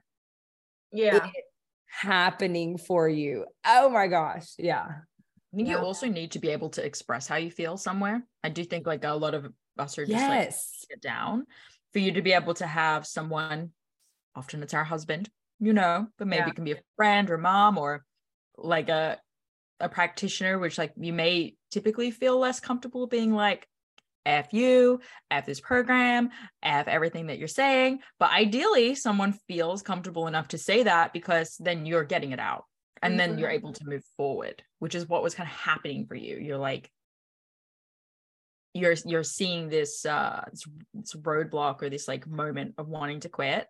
yeah 0.92 1.16
it's 1.16 1.36
happening 1.86 2.78
for 2.78 3.08
you 3.08 3.44
oh 3.66 3.88
my 3.88 4.06
gosh 4.06 4.52
yeah 4.56 4.86
I 5.52 5.56
think 5.56 5.68
yeah. 5.68 5.78
you 5.78 5.84
also 5.84 6.06
need 6.06 6.32
to 6.32 6.38
be 6.38 6.50
able 6.50 6.70
to 6.70 6.84
express 6.84 7.26
how 7.26 7.36
you 7.36 7.50
feel 7.50 7.76
somewhere. 7.76 8.22
I 8.44 8.50
do 8.50 8.62
think 8.62 8.86
like 8.86 9.04
a 9.04 9.10
lot 9.10 9.34
of 9.34 9.52
us 9.78 9.98
are 9.98 10.06
just 10.06 10.16
yes. 10.16 10.86
like 10.90 11.00
down 11.00 11.46
for 11.92 11.98
you 11.98 12.12
to 12.12 12.22
be 12.22 12.32
able 12.32 12.54
to 12.54 12.66
have 12.66 13.06
someone, 13.06 13.70
often 14.36 14.62
it's 14.62 14.74
our 14.74 14.84
husband, 14.84 15.28
you 15.58 15.72
know, 15.72 16.06
but 16.18 16.28
maybe 16.28 16.42
yeah. 16.42 16.48
it 16.50 16.54
can 16.54 16.64
be 16.64 16.72
a 16.72 16.80
friend 16.96 17.30
or 17.30 17.38
mom 17.38 17.78
or 17.78 18.04
like 18.56 18.88
a 18.88 19.18
a 19.80 19.88
practitioner, 19.88 20.58
which 20.58 20.78
like 20.78 20.92
you 20.96 21.12
may 21.12 21.54
typically 21.70 22.10
feel 22.10 22.38
less 22.38 22.60
comfortable 22.60 23.06
being 23.06 23.32
like, 23.32 23.66
F 24.26 24.52
you, 24.52 25.00
F 25.30 25.46
this 25.46 25.60
program, 25.60 26.30
F 26.62 26.88
everything 26.88 27.28
that 27.28 27.38
you're 27.38 27.48
saying. 27.48 28.00
But 28.18 28.30
ideally, 28.30 28.94
someone 28.94 29.32
feels 29.48 29.82
comfortable 29.82 30.26
enough 30.26 30.48
to 30.48 30.58
say 30.58 30.82
that 30.82 31.12
because 31.12 31.56
then 31.58 31.86
you're 31.86 32.04
getting 32.04 32.32
it 32.32 32.38
out 32.38 32.64
and 33.02 33.12
mm-hmm. 33.12 33.18
then 33.18 33.38
you're 33.38 33.48
mm-hmm. 33.48 33.56
able 33.56 33.72
to 33.72 33.86
move 33.86 34.04
forward, 34.16 34.62
which 34.78 34.94
is 34.94 35.08
what 35.08 35.22
was 35.22 35.34
kind 35.34 35.48
of 35.48 35.56
happening 35.56 36.06
for 36.06 36.14
you. 36.14 36.36
You're 36.36 36.58
like, 36.58 36.90
you're 38.74 38.94
you're 39.04 39.24
seeing 39.24 39.68
this 39.68 40.06
uh 40.06 40.44
this, 40.50 40.64
this 40.94 41.14
roadblock 41.14 41.82
or 41.82 41.90
this 41.90 42.06
like 42.06 42.26
moment 42.26 42.74
of 42.78 42.88
wanting 42.88 43.18
to 43.20 43.28
quit 43.28 43.66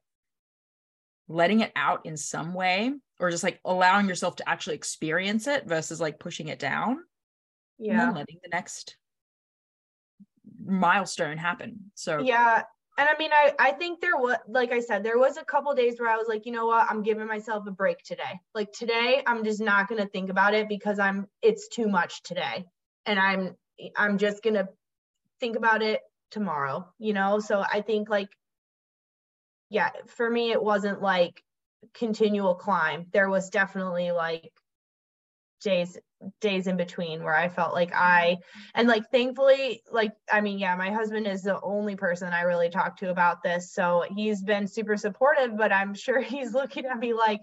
letting 1.27 1.61
it 1.61 1.73
out 1.75 2.05
in 2.05 2.17
some 2.17 2.53
way 2.53 2.93
or 3.21 3.31
just 3.31 3.45
like 3.45 3.61
allowing 3.65 4.09
yourself 4.09 4.37
to 4.37 4.49
actually 4.49 4.75
experience 4.75 5.47
it 5.47 5.67
versus 5.67 6.01
like 6.01 6.19
pushing 6.19 6.49
it 6.49 6.59
down 6.59 6.99
yeah. 7.79 8.09
and 8.09 8.17
letting 8.17 8.39
the 8.43 8.49
next 8.49 8.97
milestone 10.65 11.37
happen. 11.37 11.91
So 11.95 12.21
yeah 12.21 12.63
and 13.01 13.09
i 13.09 13.19
mean 13.19 13.31
i 13.33 13.53
i 13.59 13.71
think 13.73 14.01
there 14.01 14.17
was 14.17 14.37
like 14.49 14.73
i 14.73 14.81
said 14.81 15.03
there 15.03 15.19
was 15.19 15.37
a 15.37 15.45
couple 15.45 15.75
days 15.75 15.99
where 15.99 16.09
i 16.09 16.17
was 16.17 16.29
like 16.29 16.47
you 16.47 16.53
know 16.53 16.67
what? 16.67 16.87
I'm 16.89 17.03
giving 17.03 17.27
myself 17.27 17.67
a 17.67 17.71
break 17.71 18.03
today. 18.05 18.41
Like 18.55 18.73
today 18.73 19.23
i'm 19.27 19.43
just 19.45 19.61
not 19.61 19.89
going 19.89 20.01
to 20.01 20.09
think 20.09 20.31
about 20.31 20.55
it 20.55 20.69
because 20.69 20.99
i'm 20.99 21.27
it's 21.43 21.69
too 21.69 21.89
much 21.89 22.23
today 22.23 22.67
and 23.07 23.19
i'm 23.19 23.57
i'm 23.97 24.19
just 24.19 24.43
going 24.43 24.55
to 24.55 24.69
think 25.41 25.57
about 25.57 25.83
it 25.83 26.01
tomorrow 26.31 26.87
you 26.99 27.13
know? 27.13 27.41
So 27.41 27.65
i 27.73 27.81
think 27.81 28.09
like 28.09 28.29
yeah 29.71 29.91
for 30.07 30.29
me 30.29 30.53
it 30.53 30.63
wasn't 30.63 31.01
like 31.01 31.43
continual 31.95 32.55
climb. 32.55 33.07
There 33.13 33.29
was 33.29 33.51
definitely 33.51 34.11
like 34.13 34.53
days 35.61 35.99
days 36.41 36.67
in 36.67 36.77
between 36.77 37.23
where 37.23 37.35
I 37.35 37.49
felt 37.49 37.73
like 37.73 37.93
I 37.95 38.39
and 38.75 38.87
like 38.89 39.11
thankfully 39.11 39.83
like 39.91 40.13
I 40.31 40.41
mean 40.41 40.59
yeah 40.59 40.77
my 40.77 40.91
husband 40.91 41.27
is 41.27 41.43
the 41.43 41.61
only 41.63 41.97
person 41.97 42.33
I 42.33 42.43
really 42.43 42.69
talk 42.69 42.99
to 42.99 43.11
about 43.11 43.43
this 43.43 43.73
so 43.73 44.05
he's 44.15 44.43
been 44.43 44.67
super 44.67 44.97
supportive 44.97 45.57
but 45.57 45.73
I'm 45.73 45.95
sure 45.95 46.21
he's 46.23 46.53
looking 46.53 46.85
at 46.87 46.99
me 46.99 47.15
like 47.15 47.41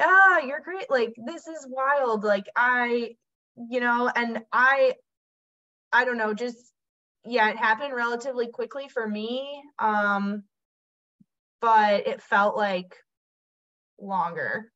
ah 0.00 0.38
you're 0.40 0.60
great 0.60 0.88
like 0.90 1.14
this 1.26 1.48
is 1.48 1.66
wild 1.68 2.22
like 2.22 2.46
I 2.54 3.16
you 3.56 3.80
know 3.80 4.10
and 4.14 4.42
I 4.52 4.94
I 5.92 6.04
don't 6.04 6.18
know 6.18 6.34
just 6.34 6.72
yeah 7.24 7.50
it 7.50 7.56
happened 7.56 7.94
relatively 7.94 8.46
quickly 8.48 8.88
for 8.88 9.06
me 9.06 9.62
um 9.78 10.44
but 11.60 12.06
it 12.06 12.22
felt 12.22 12.56
like 12.56 12.96
longer 14.00 14.70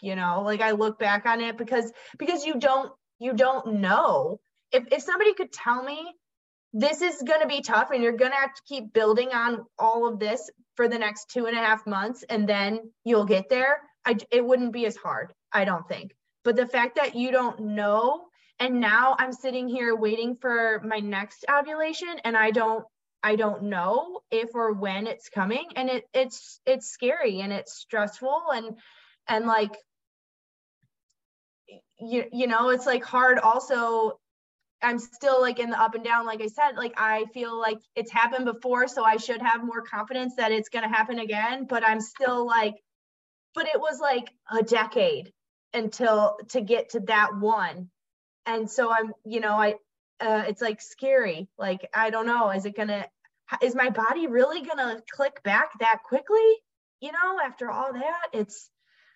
you 0.00 0.14
know 0.14 0.42
like 0.42 0.60
i 0.60 0.72
look 0.72 0.98
back 0.98 1.26
on 1.26 1.40
it 1.40 1.56
because 1.56 1.92
because 2.18 2.44
you 2.44 2.54
don't 2.54 2.92
you 3.18 3.32
don't 3.32 3.80
know. 3.80 4.40
If 4.72 4.84
if 4.92 5.02
somebody 5.02 5.34
could 5.34 5.52
tell 5.52 5.82
me 5.82 6.14
this 6.72 7.00
is 7.00 7.22
going 7.22 7.40
to 7.40 7.48
be 7.48 7.62
tough 7.62 7.90
and 7.90 8.02
you're 8.02 8.12
going 8.12 8.30
to 8.30 8.36
have 8.36 8.54
to 8.54 8.62
keep 8.66 8.92
building 8.92 9.30
on 9.32 9.64
all 9.78 10.06
of 10.06 10.18
this 10.18 10.50
for 10.76 10.86
the 10.86 10.98
next 10.98 11.30
two 11.30 11.46
and 11.46 11.56
a 11.56 11.60
half 11.60 11.86
months 11.86 12.24
and 12.28 12.46
then 12.46 12.92
you'll 13.04 13.24
get 13.24 13.48
there 13.48 13.80
I, 14.04 14.16
it 14.30 14.44
wouldn't 14.44 14.72
be 14.72 14.86
as 14.86 14.96
hard 14.96 15.32
i 15.52 15.64
don't 15.64 15.88
think. 15.88 16.12
But 16.44 16.56
the 16.56 16.66
fact 16.66 16.96
that 16.96 17.14
you 17.14 17.30
don't 17.32 17.58
know 17.60 18.26
and 18.60 18.80
now 18.80 19.16
i'm 19.18 19.32
sitting 19.32 19.66
here 19.66 19.96
waiting 19.96 20.36
for 20.36 20.82
my 20.84 20.98
next 20.98 21.46
ovulation 21.50 22.20
and 22.24 22.36
i 22.36 22.50
don't 22.50 22.84
i 23.22 23.36
don't 23.36 23.64
know 23.64 24.20
if 24.30 24.54
or 24.54 24.72
when 24.72 25.06
it's 25.06 25.28
coming 25.28 25.64
and 25.76 25.88
it 25.88 26.04
it's 26.14 26.60
it's 26.66 26.90
scary 26.90 27.40
and 27.40 27.52
it's 27.52 27.74
stressful 27.74 28.42
and 28.52 28.76
and 29.28 29.46
like 29.46 29.76
you, 32.00 32.24
you 32.32 32.46
know 32.46 32.70
it's 32.70 32.86
like 32.86 33.04
hard 33.04 33.38
also 33.38 34.18
i'm 34.82 34.98
still 34.98 35.40
like 35.40 35.58
in 35.58 35.70
the 35.70 35.80
up 35.80 35.94
and 35.94 36.04
down 36.04 36.24
like 36.24 36.40
i 36.40 36.46
said 36.46 36.76
like 36.76 36.94
i 36.96 37.24
feel 37.34 37.58
like 37.58 37.78
it's 37.96 38.12
happened 38.12 38.44
before 38.44 38.86
so 38.86 39.04
i 39.04 39.16
should 39.16 39.42
have 39.42 39.64
more 39.64 39.82
confidence 39.82 40.36
that 40.36 40.52
it's 40.52 40.68
going 40.68 40.84
to 40.84 40.88
happen 40.88 41.18
again 41.18 41.66
but 41.68 41.86
i'm 41.86 42.00
still 42.00 42.46
like 42.46 42.74
but 43.54 43.66
it 43.66 43.80
was 43.80 43.98
like 44.00 44.30
a 44.52 44.62
decade 44.62 45.32
until 45.74 46.36
to 46.50 46.60
get 46.60 46.90
to 46.90 47.00
that 47.00 47.36
one. 47.36 47.90
And 48.46 48.70
so 48.70 48.90
i'm 48.90 49.12
you 49.24 49.40
know 49.40 49.54
i 49.54 49.74
uh, 50.20 50.44
it's 50.46 50.62
like 50.62 50.80
scary 50.80 51.48
like 51.58 51.88
i 51.94 52.10
don't 52.10 52.26
know 52.26 52.50
is 52.50 52.64
it 52.64 52.76
gonna 52.76 53.04
is 53.62 53.74
my 53.74 53.90
body 53.90 54.26
really 54.26 54.62
gonna 54.62 55.00
click 55.12 55.42
back 55.42 55.70
that 55.80 56.00
quickly 56.04 56.56
you 57.00 57.12
know 57.12 57.38
after 57.44 57.70
all 57.70 57.92
that 57.92 58.28
it's 58.32 58.70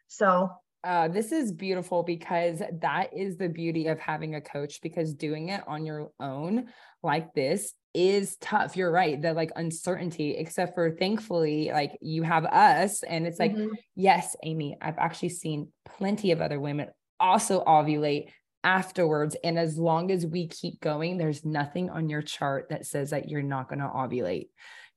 so 0.09 0.51
uh, 0.85 1.07
this 1.07 1.31
is 1.31 1.53
beautiful 1.53 2.03
because 2.03 2.61
that 2.81 3.17
is 3.17 3.37
the 3.37 3.49
beauty 3.49 3.87
of 3.87 4.01
having 4.01 4.35
a 4.35 4.41
coach 4.41 4.81
because 4.83 5.15
doing 5.15 5.49
it 5.49 5.63
on 5.69 5.87
your 5.87 6.11
own 6.19 6.67
like 7.05 7.33
this 7.35 7.73
is 7.95 8.37
tough. 8.37 8.77
You're 8.77 8.91
right. 8.91 9.21
The 9.21 9.35
like 9.35 9.51
uncertainty, 9.57 10.37
except 10.37 10.75
for 10.75 10.91
thankfully, 10.91 11.71
like 11.73 11.97
you 12.01 12.23
have 12.23 12.45
us. 12.47 13.03
And 13.03 13.27
it's 13.27 13.39
like, 13.39 13.55
mm-hmm. 13.55 13.75
yes, 13.95 14.35
Amy, 14.43 14.77
I've 14.81 14.99
actually 14.99 15.31
seen 15.31 15.69
plenty 15.85 16.33
of 16.33 16.41
other 16.41 16.61
women 16.61 16.89
also 17.21 17.63
ovulate 17.65 18.29
afterwards. 18.65 19.37
And 19.43 19.59
as 19.59 19.79
long 19.79 20.11
as 20.11 20.27
we 20.27 20.49
keep 20.49 20.81
going, 20.81 21.19
there's 21.19 21.45
nothing 21.45 21.91
on 21.91 22.09
your 22.09 22.23
chart 22.23 22.69
that 22.71 22.87
says 22.87 23.11
that 23.11 23.29
you're 23.29 23.43
not 23.43 23.69
going 23.69 23.81
to 23.81 23.87
ovulate. 23.87 24.49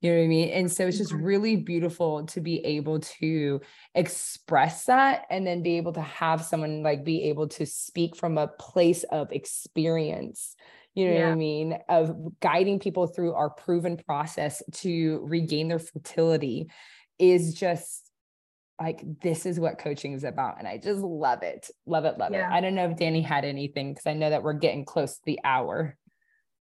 You 0.01 0.11
know 0.11 0.17
what 0.17 0.25
I 0.25 0.27
mean? 0.27 0.49
And 0.49 0.71
so 0.71 0.87
it's 0.87 0.97
just 0.97 1.13
mm-hmm. 1.13 1.23
really 1.23 1.55
beautiful 1.55 2.25
to 2.27 2.41
be 2.41 2.63
able 2.65 2.99
to 2.99 3.61
express 3.95 4.85
that 4.85 5.25
and 5.29 5.47
then 5.47 5.63
be 5.63 5.77
able 5.77 5.93
to 5.93 6.01
have 6.01 6.43
someone 6.43 6.83
like 6.83 7.03
be 7.03 7.23
able 7.29 7.47
to 7.49 7.65
speak 7.65 8.15
from 8.15 8.37
a 8.37 8.47
place 8.47 9.03
of 9.05 9.31
experience. 9.31 10.55
You 10.93 11.09
know 11.09 11.13
yeah. 11.13 11.25
what 11.25 11.31
I 11.31 11.35
mean? 11.35 11.77
Of 11.89 12.39
guiding 12.39 12.79
people 12.79 13.07
through 13.07 13.33
our 13.33 13.49
proven 13.49 13.97
process 13.97 14.61
to 14.73 15.21
regain 15.23 15.69
their 15.69 15.79
fertility 15.79 16.69
is 17.17 17.53
just 17.53 18.04
like 18.79 19.01
this 19.21 19.45
is 19.45 19.59
what 19.59 19.77
coaching 19.77 20.13
is 20.13 20.23
about 20.23 20.59
and 20.59 20.67
i 20.67 20.77
just 20.77 20.99
love 20.99 21.43
it 21.43 21.69
love 21.85 22.05
it 22.05 22.17
love 22.17 22.31
yeah. 22.31 22.49
it 22.49 22.53
i 22.53 22.59
don't 22.59 22.75
know 22.75 22.89
if 22.89 22.97
dani 22.97 23.23
had 23.23 23.45
anything 23.45 23.93
because 23.93 24.05
i 24.05 24.13
know 24.13 24.29
that 24.29 24.43
we're 24.43 24.53
getting 24.53 24.83
close 24.83 25.15
to 25.15 25.21
the 25.25 25.39
hour 25.43 25.97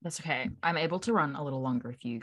that's 0.02 0.20
okay 0.20 0.48
i'm 0.62 0.76
able 0.76 0.98
to 0.98 1.12
run 1.12 1.36
a 1.36 1.44
little 1.44 1.62
longer 1.62 1.90
if 1.90 2.04
you 2.04 2.20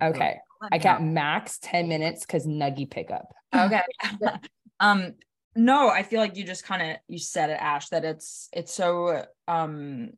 Okay. 0.00 0.38
I 0.72 0.78
got 0.78 1.02
max 1.02 1.58
10 1.58 1.88
minutes 1.88 2.24
because 2.24 2.46
Nuggy 2.46 2.90
pickup. 2.90 3.32
Okay. 3.54 3.82
um, 4.80 5.14
no, 5.54 5.88
I 5.88 6.02
feel 6.02 6.18
like 6.18 6.36
you 6.36 6.42
just 6.42 6.64
kind 6.64 6.82
of 6.82 6.96
you 7.06 7.20
said 7.20 7.50
it, 7.50 7.58
Ash, 7.60 7.88
that 7.90 8.04
it's 8.04 8.48
it's 8.52 8.74
so 8.74 9.24
um 9.46 10.10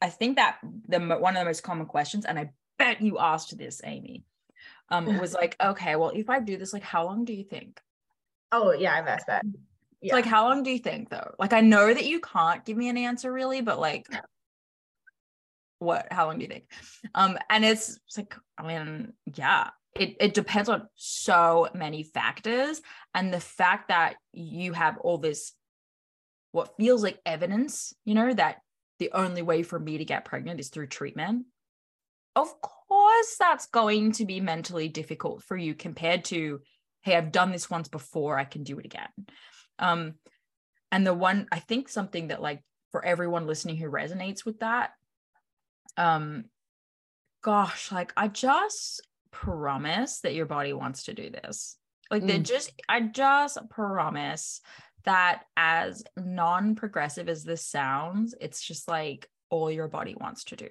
I 0.00 0.08
think 0.08 0.36
that 0.36 0.56
the 0.88 1.00
one 1.00 1.36
of 1.36 1.40
the 1.40 1.44
most 1.44 1.62
common 1.62 1.84
questions, 1.84 2.24
and 2.24 2.38
I 2.38 2.48
bet 2.78 3.02
you 3.02 3.18
asked 3.18 3.58
this, 3.58 3.82
Amy, 3.84 4.24
um, 4.92 5.06
was 5.20 5.34
like, 5.34 5.56
okay, 5.60 5.96
well, 5.96 6.12
if 6.14 6.30
I 6.30 6.38
do 6.38 6.56
this, 6.56 6.72
like, 6.72 6.82
how 6.82 7.04
long 7.04 7.24
do 7.24 7.32
you 7.32 7.44
think? 7.44 7.80
Oh 8.52 8.72
yeah, 8.72 8.94
I've 8.94 9.08
asked 9.08 9.26
that. 9.26 9.44
Yeah. 10.00 10.14
Like, 10.14 10.26
how 10.26 10.48
long 10.48 10.62
do 10.62 10.70
you 10.70 10.78
think 10.78 11.10
though? 11.10 11.34
Like, 11.38 11.52
I 11.52 11.60
know 11.60 11.92
that 11.92 12.04
you 12.04 12.20
can't 12.20 12.64
give 12.64 12.76
me 12.76 12.88
an 12.88 12.96
answer 12.96 13.32
really, 13.32 13.60
but 13.60 13.80
like, 13.80 14.06
what 15.82 16.06
how 16.10 16.26
long 16.26 16.38
do 16.38 16.42
you 16.42 16.48
think 16.48 16.64
um 17.14 17.36
and 17.50 17.64
it's, 17.64 17.98
it's 18.06 18.16
like 18.16 18.36
i 18.56 18.66
mean 18.66 19.12
yeah 19.34 19.68
it, 19.94 20.16
it 20.20 20.32
depends 20.32 20.70
on 20.70 20.88
so 20.94 21.68
many 21.74 22.02
factors 22.02 22.80
and 23.14 23.34
the 23.34 23.40
fact 23.40 23.88
that 23.88 24.14
you 24.32 24.72
have 24.72 24.96
all 24.98 25.18
this 25.18 25.52
what 26.52 26.76
feels 26.78 27.02
like 27.02 27.20
evidence 27.26 27.94
you 28.04 28.14
know 28.14 28.32
that 28.32 28.58
the 29.00 29.10
only 29.12 29.42
way 29.42 29.62
for 29.62 29.78
me 29.78 29.98
to 29.98 30.04
get 30.04 30.24
pregnant 30.24 30.60
is 30.60 30.68
through 30.68 30.86
treatment 30.86 31.44
of 32.36 32.60
course 32.60 32.81
that's 33.38 33.66
going 33.66 34.12
to 34.12 34.24
be 34.24 34.40
mentally 34.40 34.88
difficult 34.88 35.42
for 35.42 35.56
you 35.56 35.74
compared 35.74 36.24
to 36.24 36.60
hey 37.02 37.16
i've 37.16 37.32
done 37.32 37.52
this 37.52 37.70
once 37.70 37.88
before 37.88 38.38
i 38.38 38.44
can 38.44 38.62
do 38.62 38.78
it 38.78 38.86
again. 38.86 39.08
Um 39.78 40.14
and 40.90 41.06
the 41.06 41.14
one 41.14 41.48
i 41.52 41.58
think 41.58 41.88
something 41.88 42.28
that 42.28 42.42
like 42.42 42.62
for 42.90 43.04
everyone 43.04 43.46
listening 43.46 43.76
who 43.76 43.90
resonates 43.90 44.44
with 44.44 44.60
that 44.60 44.90
um 45.96 46.44
gosh 47.42 47.90
like 47.90 48.12
i 48.16 48.28
just 48.28 49.02
promise 49.32 50.20
that 50.20 50.34
your 50.34 50.46
body 50.46 50.72
wants 50.72 51.04
to 51.04 51.14
do 51.14 51.30
this. 51.30 51.76
Like 52.10 52.22
mm. 52.22 52.28
they 52.28 52.38
just 52.38 52.70
i 52.88 53.00
just 53.00 53.58
promise 53.70 54.60
that 55.04 55.42
as 55.56 56.04
non-progressive 56.16 57.28
as 57.28 57.42
this 57.42 57.66
sounds 57.66 58.36
it's 58.40 58.62
just 58.62 58.86
like 58.86 59.28
all 59.50 59.70
your 59.70 59.88
body 59.88 60.14
wants 60.18 60.44
to 60.44 60.56
do. 60.56 60.68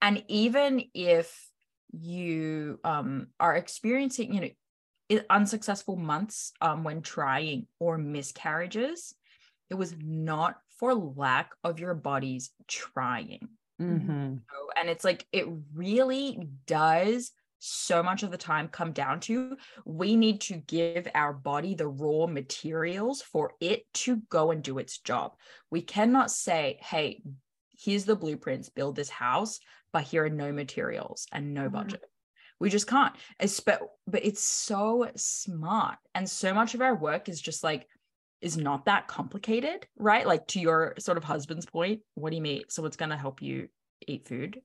And 0.00 0.22
even 0.28 0.84
if 0.94 1.43
you 2.00 2.78
um 2.84 3.28
are 3.38 3.56
experiencing 3.56 4.34
you 4.34 4.40
know 4.40 5.20
unsuccessful 5.30 5.96
months 5.96 6.52
um 6.60 6.82
when 6.84 7.02
trying 7.02 7.66
or 7.78 7.98
miscarriages 7.98 9.14
it 9.70 9.74
was 9.74 9.94
not 10.00 10.56
for 10.78 10.94
lack 10.94 11.50
of 11.62 11.78
your 11.78 11.94
body's 11.94 12.50
trying 12.68 13.48
Mm-hmm. 13.80 14.36
And 14.76 14.88
it's 14.88 15.04
like, 15.04 15.26
it 15.32 15.46
really 15.74 16.48
does 16.66 17.32
so 17.58 18.02
much 18.02 18.22
of 18.22 18.30
the 18.30 18.36
time 18.36 18.68
come 18.68 18.92
down 18.92 19.18
to 19.18 19.56
we 19.86 20.16
need 20.16 20.42
to 20.42 20.56
give 20.56 21.08
our 21.14 21.32
body 21.32 21.74
the 21.74 21.88
raw 21.88 22.26
materials 22.26 23.22
for 23.22 23.52
it 23.58 23.90
to 23.94 24.16
go 24.28 24.50
and 24.50 24.62
do 24.62 24.78
its 24.78 24.98
job. 24.98 25.32
We 25.70 25.80
cannot 25.80 26.30
say, 26.30 26.78
hey, 26.82 27.22
here's 27.72 28.04
the 28.04 28.16
blueprints, 28.16 28.68
build 28.68 28.96
this 28.96 29.08
house, 29.08 29.60
but 29.94 30.02
here 30.02 30.24
are 30.24 30.28
no 30.28 30.52
materials 30.52 31.28
and 31.32 31.54
no 31.54 31.62
mm-hmm. 31.62 31.76
budget. 31.76 32.02
We 32.58 32.68
just 32.68 32.88
can't. 32.88 33.14
But 33.38 34.24
it's 34.24 34.42
so 34.42 35.08
smart. 35.14 35.98
And 36.16 36.28
so 36.28 36.52
much 36.52 36.74
of 36.74 36.82
our 36.82 36.96
work 36.96 37.28
is 37.28 37.40
just 37.40 37.62
like, 37.62 37.86
is 38.40 38.56
not 38.56 38.86
that 38.86 39.06
complicated, 39.06 39.86
right? 39.96 40.26
Like 40.26 40.48
to 40.48 40.60
your 40.60 40.94
sort 40.98 41.16
of 41.16 41.22
husband's 41.22 41.64
point, 41.64 42.00
what 42.14 42.30
do 42.30 42.36
you 42.36 42.42
mean? 42.42 42.64
So 42.68 42.84
it's 42.86 42.96
going 42.96 43.10
to 43.10 43.16
help 43.16 43.40
you 43.40 43.68
eat 44.06 44.26
food. 44.26 44.60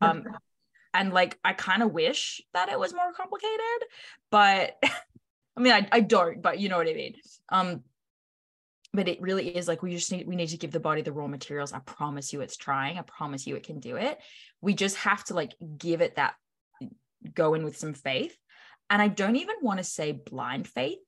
Um, 0.00 0.24
and 0.94 1.12
like, 1.12 1.38
I 1.44 1.52
kind 1.52 1.84
of 1.84 1.92
wish 1.92 2.42
that 2.52 2.68
it 2.68 2.78
was 2.78 2.92
more 2.92 3.12
complicated, 3.16 3.88
but 4.32 4.76
I 5.56 5.60
mean, 5.60 5.72
I, 5.72 5.86
I 5.92 6.00
don't, 6.00 6.42
but 6.42 6.58
you 6.58 6.68
know 6.68 6.78
what 6.78 6.88
I 6.88 6.94
mean? 6.94 7.14
Um, 7.48 7.84
but 8.94 9.08
it 9.08 9.20
really 9.20 9.54
is 9.54 9.68
like 9.68 9.82
we 9.82 9.90
just 9.90 10.10
need 10.10 10.26
we 10.26 10.36
need 10.36 10.48
to 10.48 10.56
give 10.56 10.70
the 10.70 10.80
body 10.80 11.02
the 11.02 11.12
raw 11.12 11.26
materials 11.26 11.72
i 11.72 11.78
promise 11.80 12.32
you 12.32 12.40
it's 12.40 12.56
trying 12.56 12.98
i 12.98 13.02
promise 13.02 13.46
you 13.46 13.56
it 13.56 13.64
can 13.64 13.80
do 13.80 13.96
it 13.96 14.18
we 14.60 14.72
just 14.72 14.96
have 14.96 15.22
to 15.24 15.34
like 15.34 15.52
give 15.76 16.00
it 16.00 16.16
that 16.16 16.34
go 17.34 17.54
in 17.54 17.64
with 17.64 17.76
some 17.76 17.94
faith 17.94 18.36
and 18.88 19.02
i 19.02 19.08
don't 19.08 19.36
even 19.36 19.56
want 19.60 19.78
to 19.78 19.84
say 19.84 20.12
blind 20.12 20.66
faith 20.66 20.98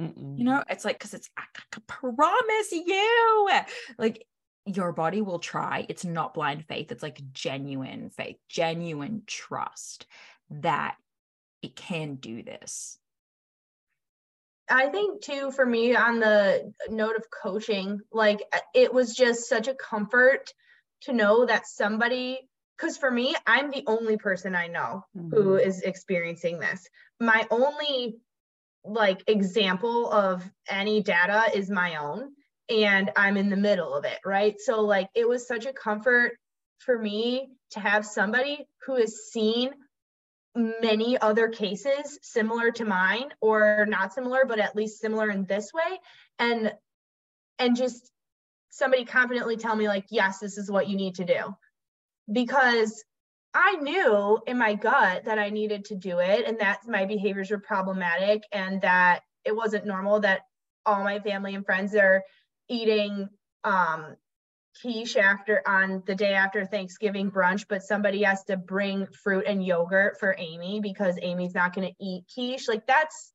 Mm-mm. 0.00 0.38
You 0.38 0.44
know, 0.44 0.62
it's 0.68 0.84
like 0.84 0.98
because 0.98 1.14
it's 1.14 1.30
I, 1.36 1.42
I 1.74 1.78
promise 1.86 2.70
you, 2.70 3.50
like 3.98 4.26
your 4.66 4.92
body 4.92 5.22
will 5.22 5.38
try. 5.38 5.86
It's 5.88 6.04
not 6.04 6.34
blind 6.34 6.66
faith. 6.66 6.92
It's 6.92 7.02
like 7.02 7.20
genuine 7.32 8.10
faith, 8.10 8.36
genuine 8.48 9.22
trust 9.26 10.06
that 10.50 10.96
it 11.62 11.76
can 11.76 12.16
do 12.16 12.42
this. 12.42 12.98
I 14.68 14.88
think 14.88 15.22
too, 15.22 15.50
for 15.52 15.64
me, 15.64 15.94
on 15.94 16.20
the 16.20 16.72
note 16.88 17.16
of 17.16 17.30
coaching, 17.30 18.00
like 18.12 18.42
it 18.74 18.92
was 18.92 19.14
just 19.14 19.48
such 19.48 19.68
a 19.68 19.74
comfort 19.74 20.52
to 21.02 21.12
know 21.12 21.46
that 21.46 21.66
somebody, 21.66 22.40
because 22.76 22.96
for 22.96 23.10
me, 23.10 23.34
I'm 23.46 23.70
the 23.70 23.84
only 23.86 24.16
person 24.16 24.54
I 24.54 24.66
know 24.66 25.04
mm-hmm. 25.16 25.30
who 25.30 25.54
is 25.56 25.82
experiencing 25.82 26.58
this. 26.58 26.88
My 27.20 27.46
only 27.50 28.16
like 28.84 29.22
example 29.26 30.10
of 30.10 30.48
any 30.68 31.02
data 31.02 31.44
is 31.54 31.70
my 31.70 31.96
own 31.96 32.30
and 32.68 33.10
I'm 33.16 33.36
in 33.36 33.50
the 33.50 33.56
middle 33.56 33.94
of 33.94 34.04
it, 34.04 34.18
right? 34.24 34.54
So 34.58 34.82
like 34.82 35.08
it 35.14 35.28
was 35.28 35.46
such 35.46 35.66
a 35.66 35.72
comfort 35.72 36.32
for 36.78 36.98
me 36.98 37.48
to 37.72 37.80
have 37.80 38.04
somebody 38.04 38.66
who 38.86 38.96
has 38.96 39.28
seen 39.32 39.70
many 40.56 41.18
other 41.18 41.48
cases 41.48 42.18
similar 42.22 42.70
to 42.72 42.84
mine 42.84 43.28
or 43.40 43.86
not 43.88 44.12
similar 44.12 44.44
but 44.46 44.58
at 44.58 44.74
least 44.74 45.00
similar 45.00 45.30
in 45.30 45.44
this 45.44 45.72
way. 45.72 45.98
And 46.38 46.72
and 47.58 47.76
just 47.76 48.10
somebody 48.70 49.04
confidently 49.04 49.56
tell 49.56 49.76
me 49.76 49.88
like 49.88 50.06
yes 50.10 50.38
this 50.38 50.58
is 50.58 50.70
what 50.70 50.88
you 50.88 50.96
need 50.96 51.16
to 51.16 51.24
do. 51.24 51.54
Because 52.30 53.04
I 53.54 53.76
knew 53.76 54.38
in 54.46 54.58
my 54.58 54.74
gut 54.74 55.24
that 55.24 55.38
I 55.38 55.48
needed 55.48 55.86
to 55.86 55.94
do 55.94 56.18
it 56.18 56.44
and 56.46 56.58
that 56.58 56.80
my 56.86 57.06
behaviors 57.06 57.50
were 57.50 57.58
problematic 57.58 58.42
and 58.52 58.82
that 58.82 59.20
it 59.44 59.56
wasn't 59.56 59.86
normal 59.86 60.20
that 60.20 60.42
all 60.84 61.02
my 61.02 61.20
family 61.20 61.54
and 61.54 61.64
friends 61.64 61.94
are 61.94 62.22
eating 62.68 63.28
um, 63.64 64.16
quiche 64.80 65.16
after 65.16 65.62
on 65.66 66.02
the 66.06 66.14
day 66.14 66.32
after 66.32 66.64
Thanksgiving 66.64 67.30
brunch, 67.30 67.66
but 67.68 67.82
somebody 67.82 68.22
has 68.22 68.44
to 68.44 68.56
bring 68.56 69.06
fruit 69.06 69.44
and 69.46 69.64
yogurt 69.64 70.18
for 70.18 70.34
Amy 70.38 70.80
because 70.80 71.18
Amy's 71.20 71.54
not 71.54 71.74
going 71.74 71.88
to 71.88 72.04
eat 72.04 72.24
quiche. 72.32 72.68
Like 72.68 72.86
that's 72.86 73.32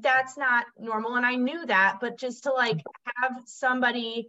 that's 0.00 0.36
not 0.38 0.64
normal 0.78 1.14
and 1.14 1.26
I 1.26 1.36
knew 1.36 1.66
that, 1.66 1.98
but 2.00 2.18
just 2.18 2.44
to 2.44 2.52
like 2.52 2.80
have 3.16 3.36
somebody 3.46 4.28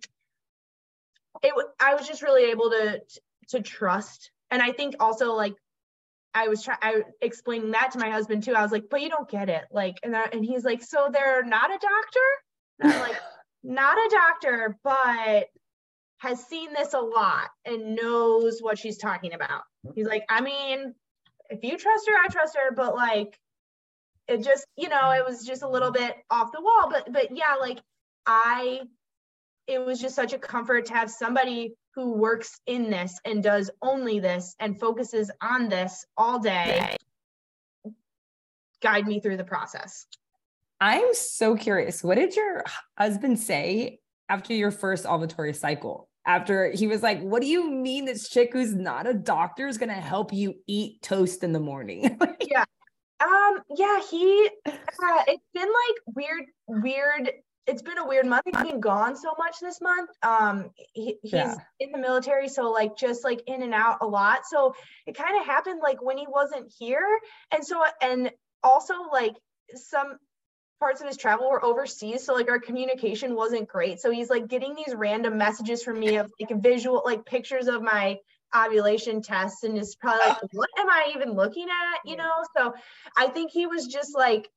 it 1.41 1.53
I 1.79 1.95
was 1.95 2.07
just 2.07 2.21
really 2.21 2.51
able 2.51 2.69
to 2.71 3.01
to 3.49 3.61
trust. 3.61 4.31
And 4.51 4.61
I 4.61 4.71
think 4.71 4.95
also 4.99 5.33
like 5.33 5.55
I 6.33 6.49
was 6.49 6.63
trying, 6.63 6.79
I 6.81 7.03
explaining 7.21 7.71
that 7.71 7.91
to 7.91 7.99
my 7.99 8.09
husband 8.09 8.43
too. 8.43 8.53
I 8.53 8.61
was 8.61 8.71
like, 8.71 8.89
but 8.89 9.01
you 9.01 9.09
don't 9.09 9.29
get 9.29 9.47
it. 9.47 9.63
Like, 9.71 9.95
and, 10.03 10.13
that, 10.13 10.35
and 10.35 10.43
he's 10.43 10.65
like, 10.65 10.83
so 10.83 11.09
they're 11.11 11.45
not 11.45 11.71
a 11.71 11.79
doctor? 11.79 12.19
And 12.81 12.91
I'm 12.91 12.99
like, 12.99 13.21
not 13.63 13.97
a 13.97 14.09
doctor, 14.11 14.77
but 14.83 15.47
has 16.17 16.45
seen 16.45 16.73
this 16.73 16.93
a 16.93 16.99
lot 16.99 17.49
and 17.65 17.95
knows 17.95 18.59
what 18.61 18.77
she's 18.77 18.97
talking 18.97 19.33
about. 19.33 19.63
He's 19.93 20.07
like, 20.07 20.23
I 20.29 20.41
mean, 20.41 20.95
if 21.49 21.63
you 21.63 21.77
trust 21.77 22.07
her, 22.09 22.15
I 22.15 22.27
trust 22.27 22.55
her, 22.55 22.73
but 22.73 22.95
like, 22.95 23.37
it 24.27 24.43
just, 24.43 24.65
you 24.75 24.89
know, 24.89 25.11
it 25.11 25.23
was 25.25 25.45
just 25.45 25.61
a 25.61 25.69
little 25.69 25.91
bit 25.91 26.15
off 26.31 26.51
the 26.51 26.61
wall. 26.61 26.89
But, 26.89 27.11
but 27.11 27.35
yeah, 27.35 27.55
like, 27.59 27.79
I, 28.25 28.81
it 29.67 29.85
was 29.85 29.99
just 29.99 30.15
such 30.15 30.33
a 30.33 30.39
comfort 30.39 30.85
to 30.87 30.93
have 30.93 31.11
somebody 31.11 31.75
who 31.93 32.13
works 32.13 32.59
in 32.65 32.89
this 32.89 33.19
and 33.23 33.43
does 33.43 33.69
only 33.81 34.19
this 34.19 34.55
and 34.59 34.79
focuses 34.79 35.31
on 35.41 35.69
this 35.69 36.05
all 36.17 36.39
day 36.39 36.95
guide 38.81 39.07
me 39.07 39.19
through 39.19 39.37
the 39.37 39.43
process. 39.43 40.05
I'm 40.81 41.13
so 41.13 41.55
curious. 41.55 42.03
What 42.03 42.15
did 42.15 42.35
your 42.35 42.63
husband 42.97 43.39
say 43.39 43.99
after 44.29 44.53
your 44.53 44.71
first 44.71 45.05
ovulatory 45.05 45.55
cycle? 45.55 46.09
After 46.27 46.71
he 46.71 46.87
was 46.87 47.03
like, 47.03 47.21
What 47.21 47.41
do 47.41 47.47
you 47.47 47.69
mean 47.69 48.05
this 48.05 48.29
chick 48.29 48.51
who's 48.53 48.73
not 48.73 49.07
a 49.07 49.13
doctor 49.13 49.67
is 49.67 49.77
going 49.77 49.89
to 49.89 49.95
help 49.95 50.33
you 50.33 50.55
eat 50.67 51.01
toast 51.01 51.43
in 51.43 51.51
the 51.51 51.59
morning? 51.59 52.17
yeah. 52.41 52.65
Um, 53.21 53.61
yeah, 53.75 54.01
he, 54.09 54.49
uh, 54.65 55.23
it's 55.27 55.43
been 55.53 55.67
like 55.67 56.15
weird, 56.15 56.45
weird 56.67 57.31
it's 57.67 57.81
been 57.81 57.97
a 57.97 58.07
weird 58.07 58.25
month. 58.25 58.43
He's 58.45 58.63
been 58.63 58.79
gone 58.79 59.15
so 59.15 59.33
much 59.37 59.55
this 59.59 59.81
month. 59.81 60.09
Um, 60.21 60.69
he, 60.93 61.17
he's 61.23 61.33
yeah. 61.33 61.55
in 61.79 61.91
the 61.91 61.97
military, 61.97 62.47
so 62.47 62.71
like 62.71 62.95
just 62.95 63.23
like 63.23 63.41
in 63.47 63.63
and 63.63 63.73
out 63.73 63.97
a 64.01 64.07
lot. 64.07 64.45
So 64.45 64.75
it 65.07 65.17
kind 65.17 65.39
of 65.39 65.45
happened 65.45 65.81
like 65.81 66.03
when 66.03 66.17
he 66.17 66.27
wasn't 66.27 66.71
here, 66.77 67.07
and 67.51 67.65
so 67.65 67.83
and 68.01 68.31
also 68.63 68.93
like 69.11 69.33
some 69.73 70.17
parts 70.79 71.01
of 71.01 71.07
his 71.07 71.17
travel 71.17 71.49
were 71.49 71.63
overseas, 71.63 72.25
so 72.25 72.33
like 72.33 72.49
our 72.49 72.59
communication 72.59 73.35
wasn't 73.35 73.67
great. 73.67 73.99
So 73.99 74.11
he's 74.11 74.29
like 74.29 74.47
getting 74.47 74.75
these 74.75 74.93
random 74.95 75.37
messages 75.37 75.83
from 75.83 75.99
me 75.99 76.17
of 76.17 76.31
like 76.39 76.61
visual, 76.61 77.01
like 77.05 77.25
pictures 77.25 77.67
of 77.67 77.81
my 77.81 78.19
ovulation 78.55 79.21
tests, 79.21 79.63
and 79.63 79.77
is 79.77 79.95
probably 79.95 80.27
like, 80.27 80.37
what 80.53 80.69
am 80.77 80.89
I 80.89 81.11
even 81.15 81.31
looking 81.31 81.67
at? 81.67 82.09
You 82.09 82.17
know. 82.17 82.43
So 82.55 82.73
I 83.17 83.27
think 83.27 83.51
he 83.51 83.67
was 83.67 83.87
just 83.87 84.15
like 84.15 84.49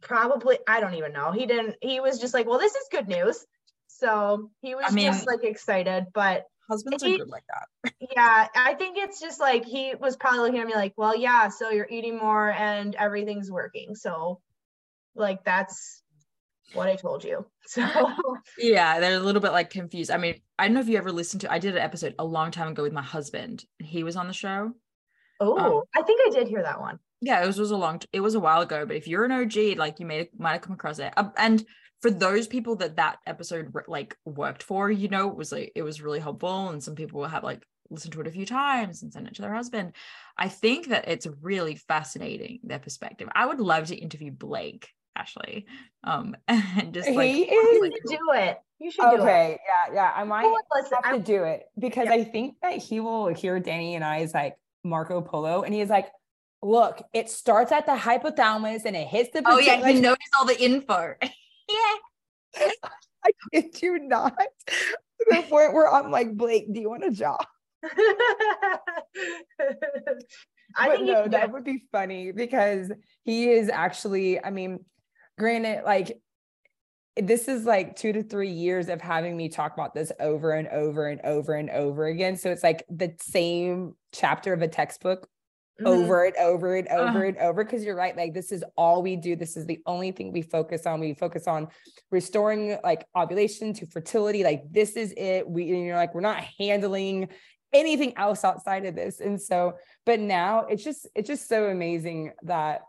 probably 0.00 0.58
I 0.66 0.80
don't 0.80 0.94
even 0.94 1.12
know. 1.12 1.32
He 1.32 1.46
didn't 1.46 1.76
he 1.80 2.00
was 2.00 2.18
just 2.18 2.34
like, 2.34 2.46
well, 2.46 2.58
this 2.58 2.74
is 2.74 2.86
good 2.90 3.08
news. 3.08 3.44
So 3.88 4.50
he 4.62 4.74
was 4.74 4.86
I 4.88 4.92
mean, 4.92 5.06
just 5.06 5.26
like 5.26 5.44
excited, 5.44 6.06
but 6.14 6.46
husbands 6.68 7.02
he, 7.02 7.14
are 7.14 7.18
good 7.18 7.28
like 7.28 7.44
that. 7.48 7.92
yeah, 8.16 8.48
I 8.54 8.74
think 8.74 8.96
it's 8.96 9.20
just 9.20 9.40
like 9.40 9.64
he 9.64 9.94
was 9.98 10.16
probably 10.16 10.40
looking 10.40 10.60
at 10.60 10.66
me 10.66 10.74
like, 10.74 10.94
well, 10.96 11.16
yeah, 11.16 11.48
so 11.48 11.70
you're 11.70 11.88
eating 11.90 12.16
more 12.16 12.50
and 12.50 12.94
everything's 12.94 13.50
working. 13.50 13.94
So 13.94 14.40
like 15.14 15.44
that's 15.44 16.02
what 16.74 16.88
I 16.88 16.96
told 16.96 17.24
you. 17.24 17.46
So 17.70 17.86
yeah, 18.58 18.98
they're 18.98 19.14
a 19.14 19.20
little 19.20 19.40
bit 19.40 19.52
like 19.52 19.70
confused. 19.70 20.10
I 20.10 20.16
mean, 20.16 20.40
I 20.58 20.66
don't 20.66 20.74
know 20.74 20.80
if 20.80 20.88
you 20.88 20.98
ever 20.98 21.12
listened 21.12 21.42
to 21.42 21.52
I 21.52 21.60
did 21.60 21.76
an 21.76 21.82
episode 21.82 22.16
a 22.18 22.24
long 22.24 22.50
time 22.50 22.66
ago 22.66 22.82
with 22.82 22.92
my 22.92 23.02
husband. 23.02 23.64
He 23.78 24.02
was 24.02 24.16
on 24.16 24.26
the 24.26 24.32
show. 24.32 24.72
Oh, 25.38 25.56
um, 25.56 25.82
I 25.96 26.02
think 26.02 26.20
I 26.26 26.30
did 26.36 26.48
hear 26.48 26.64
that 26.64 26.80
one 26.80 26.98
yeah, 27.20 27.42
it 27.42 27.46
was, 27.46 27.58
was 27.58 27.70
a 27.70 27.76
long, 27.76 28.00
it 28.12 28.20
was 28.20 28.34
a 28.34 28.40
while 28.40 28.62
ago, 28.62 28.86
but 28.86 28.96
if 28.96 29.06
you're 29.06 29.24
an 29.24 29.32
OG, 29.32 29.76
like 29.76 30.00
you 30.00 30.06
may 30.06 30.28
might 30.38 30.52
have 30.52 30.62
come 30.62 30.72
across 30.72 30.98
it. 30.98 31.12
Um, 31.16 31.32
and 31.36 31.64
for 32.00 32.10
those 32.10 32.46
people 32.46 32.76
that 32.76 32.96
that 32.96 33.18
episode 33.26 33.72
like 33.86 34.16
worked 34.24 34.62
for, 34.62 34.90
you 34.90 35.08
know, 35.08 35.28
it 35.28 35.36
was 35.36 35.52
like 35.52 35.72
it 35.74 35.82
was 35.82 36.00
really 36.00 36.20
helpful, 36.20 36.70
and 36.70 36.82
some 36.82 36.94
people 36.94 37.20
will 37.20 37.28
have 37.28 37.44
like 37.44 37.62
listened 37.90 38.14
to 38.14 38.20
it 38.20 38.26
a 38.26 38.32
few 38.32 38.46
times 38.46 39.02
and 39.02 39.12
send 39.12 39.26
it 39.26 39.34
to 39.34 39.42
their 39.42 39.54
husband. 39.54 39.92
I 40.38 40.48
think 40.48 40.88
that 40.88 41.08
it's 41.08 41.26
really 41.42 41.74
fascinating 41.74 42.60
their 42.62 42.78
perspective. 42.78 43.28
I 43.34 43.46
would 43.46 43.60
love 43.60 43.88
to 43.88 43.96
interview 43.96 44.30
Blake 44.30 44.88
actually, 45.20 45.66
um, 46.04 46.36
and 46.48 46.92
just 46.94 47.10
like 47.10 47.30
he 47.30 47.42
is 47.42 47.92
do 48.08 48.18
it. 48.32 48.58
You 48.78 48.90
should 48.90 49.10
do 49.10 49.16
it. 49.16 49.20
okay, 49.20 49.58
yeah, 49.68 49.94
yeah. 49.94 50.12
I 50.14 50.24
might 50.24 50.50
listen, 50.74 50.98
have 51.02 51.14
I'm, 51.14 51.22
to 51.22 51.26
do 51.26 51.44
it 51.44 51.64
because 51.78 52.06
yeah. 52.06 52.14
I 52.14 52.24
think 52.24 52.56
that 52.62 52.78
he 52.78 53.00
will 53.00 53.28
hear 53.28 53.60
Dani 53.60 53.92
and 53.92 54.04
I 54.04 54.16
I's 54.16 54.32
like 54.32 54.56
Marco 54.82 55.20
Polo, 55.20 55.62
and 55.62 55.74
he's 55.74 55.90
like, 55.90 56.10
look, 56.62 57.02
it 57.12 57.28
starts 57.28 57.72
at 57.72 57.86
the 57.86 57.92
hypothalamus 57.92 58.84
and 58.84 58.96
it 58.96 59.06
hits 59.06 59.30
the. 59.32 59.42
Oh 59.44 59.58
yeah, 59.58 59.86
he 59.86 60.00
knows 60.00 60.16
all 60.38 60.46
the 60.46 60.60
info. 60.60 61.14
yeah. 61.22 62.70
I 63.22 63.30
kid 63.52 63.82
you 63.82 63.98
not. 63.98 64.36
To 64.36 65.26
the 65.28 65.42
point 65.42 65.74
where 65.74 65.92
I'm 65.92 66.10
like, 66.10 66.34
Blake, 66.34 66.72
do 66.72 66.80
you 66.80 66.88
want 66.88 67.04
a 67.04 67.10
job? 67.10 67.44
I 70.76 70.88
but 70.88 71.02
no, 71.02 71.28
that 71.28 71.52
would 71.52 71.64
be 71.64 71.84
funny 71.92 72.32
because 72.32 72.92
he 73.24 73.50
is 73.50 73.68
actually, 73.68 74.42
I 74.42 74.50
mean, 74.50 74.84
granted, 75.40 75.82
like 75.84 76.20
this 77.16 77.48
is 77.48 77.64
like 77.64 77.96
two 77.96 78.12
to 78.12 78.22
three 78.22 78.50
years 78.50 78.88
of 78.88 79.00
having 79.00 79.36
me 79.36 79.48
talk 79.48 79.72
about 79.72 79.94
this 79.94 80.12
over 80.20 80.52
and 80.52 80.68
over 80.68 81.08
and 81.08 81.20
over 81.24 81.54
and 81.54 81.70
over 81.70 82.06
again. 82.06 82.36
So 82.36 82.50
it's 82.50 82.62
like 82.62 82.84
the 82.88 83.14
same 83.18 83.94
chapter 84.12 84.52
of 84.52 84.60
a 84.62 84.68
textbook 84.68 85.28
mm-hmm. 85.80 85.86
over 85.86 86.24
and 86.24 86.36
over 86.36 86.76
and 86.76 86.88
over 86.88 87.08
uh-huh. 87.08 87.24
and 87.24 87.36
over 87.38 87.64
because 87.64 87.84
you're 87.84 87.96
right 87.96 88.16
like 88.16 88.34
this 88.34 88.52
is 88.52 88.64
all 88.76 89.02
we 89.02 89.16
do 89.16 89.34
this 89.34 89.56
is 89.56 89.66
the 89.66 89.80
only 89.86 90.12
thing 90.12 90.32
we 90.32 90.42
focus 90.42 90.86
on 90.86 91.00
we 91.00 91.14
focus 91.14 91.46
on 91.46 91.68
restoring 92.10 92.76
like 92.84 93.06
ovulation 93.16 93.72
to 93.72 93.86
fertility 93.86 94.42
like 94.44 94.62
this 94.70 94.92
is 94.92 95.14
it 95.16 95.48
we 95.48 95.70
and 95.70 95.84
you're 95.84 95.96
like 95.96 96.14
we're 96.14 96.20
not 96.20 96.42
handling 96.58 97.28
anything 97.72 98.12
else 98.16 98.44
outside 98.44 98.84
of 98.84 98.94
this 98.94 99.20
and 99.20 99.40
so 99.40 99.74
but 100.04 100.18
now 100.18 100.66
it's 100.66 100.82
just 100.82 101.08
it's 101.14 101.28
just 101.28 101.48
so 101.48 101.68
amazing 101.68 102.32
that 102.42 102.82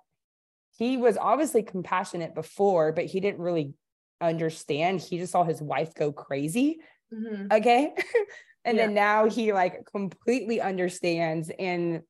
he 0.81 0.97
was 0.97 1.17
obviously 1.17 1.61
compassionate 1.63 2.33
before 2.33 2.91
but 2.91 3.05
he 3.05 3.19
didn't 3.19 3.39
really 3.39 3.73
understand 4.19 4.99
he 4.99 5.17
just 5.17 5.31
saw 5.31 5.43
his 5.43 5.61
wife 5.61 5.93
go 5.93 6.11
crazy 6.11 6.79
mm-hmm. 7.13 7.47
okay 7.51 7.93
and 8.65 8.77
yeah. 8.77 8.85
then 8.85 8.93
now 8.93 9.29
he 9.29 9.53
like 9.53 9.85
completely 9.91 10.59
understands 10.59 11.51
and 11.57 12.01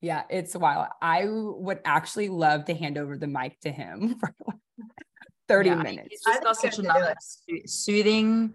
yeah, 0.00 0.24
it's 0.28 0.54
wild. 0.54 0.88
I 1.00 1.24
would 1.26 1.80
actually 1.84 2.28
love 2.28 2.66
to 2.66 2.74
hand 2.74 2.98
over 2.98 3.16
the 3.16 3.26
mic 3.26 3.58
to 3.60 3.70
him 3.70 4.16
for 4.20 4.32
30 5.48 5.68
yeah, 5.68 5.74
minutes. 5.76 6.08
He's 6.10 6.22
just 6.24 6.42
got 6.42 6.56
such 6.56 6.78
a 6.78 7.14
soothing 7.66 8.54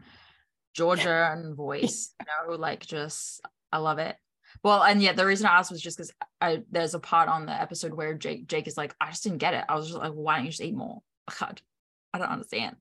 Georgian 0.74 1.56
voice, 1.58 2.14
you 2.20 2.26
know, 2.26 2.56
like 2.58 2.86
just 2.86 3.42
I 3.72 3.80
love 3.80 4.00
it. 4.00 4.16
Well, 4.64 4.84
and 4.84 5.02
yeah, 5.02 5.14
the 5.14 5.26
reason 5.26 5.48
I 5.48 5.58
asked 5.58 5.72
was 5.72 5.82
just 5.82 5.98
because 5.98 6.12
I 6.40 6.64
there's 6.72 6.94
a 6.94 7.00
part 7.00 7.30
on 7.30 7.46
the 7.46 7.54
episode 7.54 7.94
where 7.94 8.14
Jake 8.14 8.48
Jake 8.48 8.68
is 8.68 8.78
like, 8.78 8.96
I 9.00 9.10
just 9.10 9.24
didn't 9.24 9.40
get 9.40 9.54
it. 9.54 9.66
I 9.68 9.76
was 9.76 9.88
just 9.88 10.00
like, 10.00 10.14
why 10.14 10.38
don't 10.38 10.46
you 10.46 10.52
just 10.52 10.62
eat 10.62 10.76
more? 10.76 11.02
God, 11.40 11.62
I 12.14 12.20
don't 12.20 12.30
understand. 12.30 12.76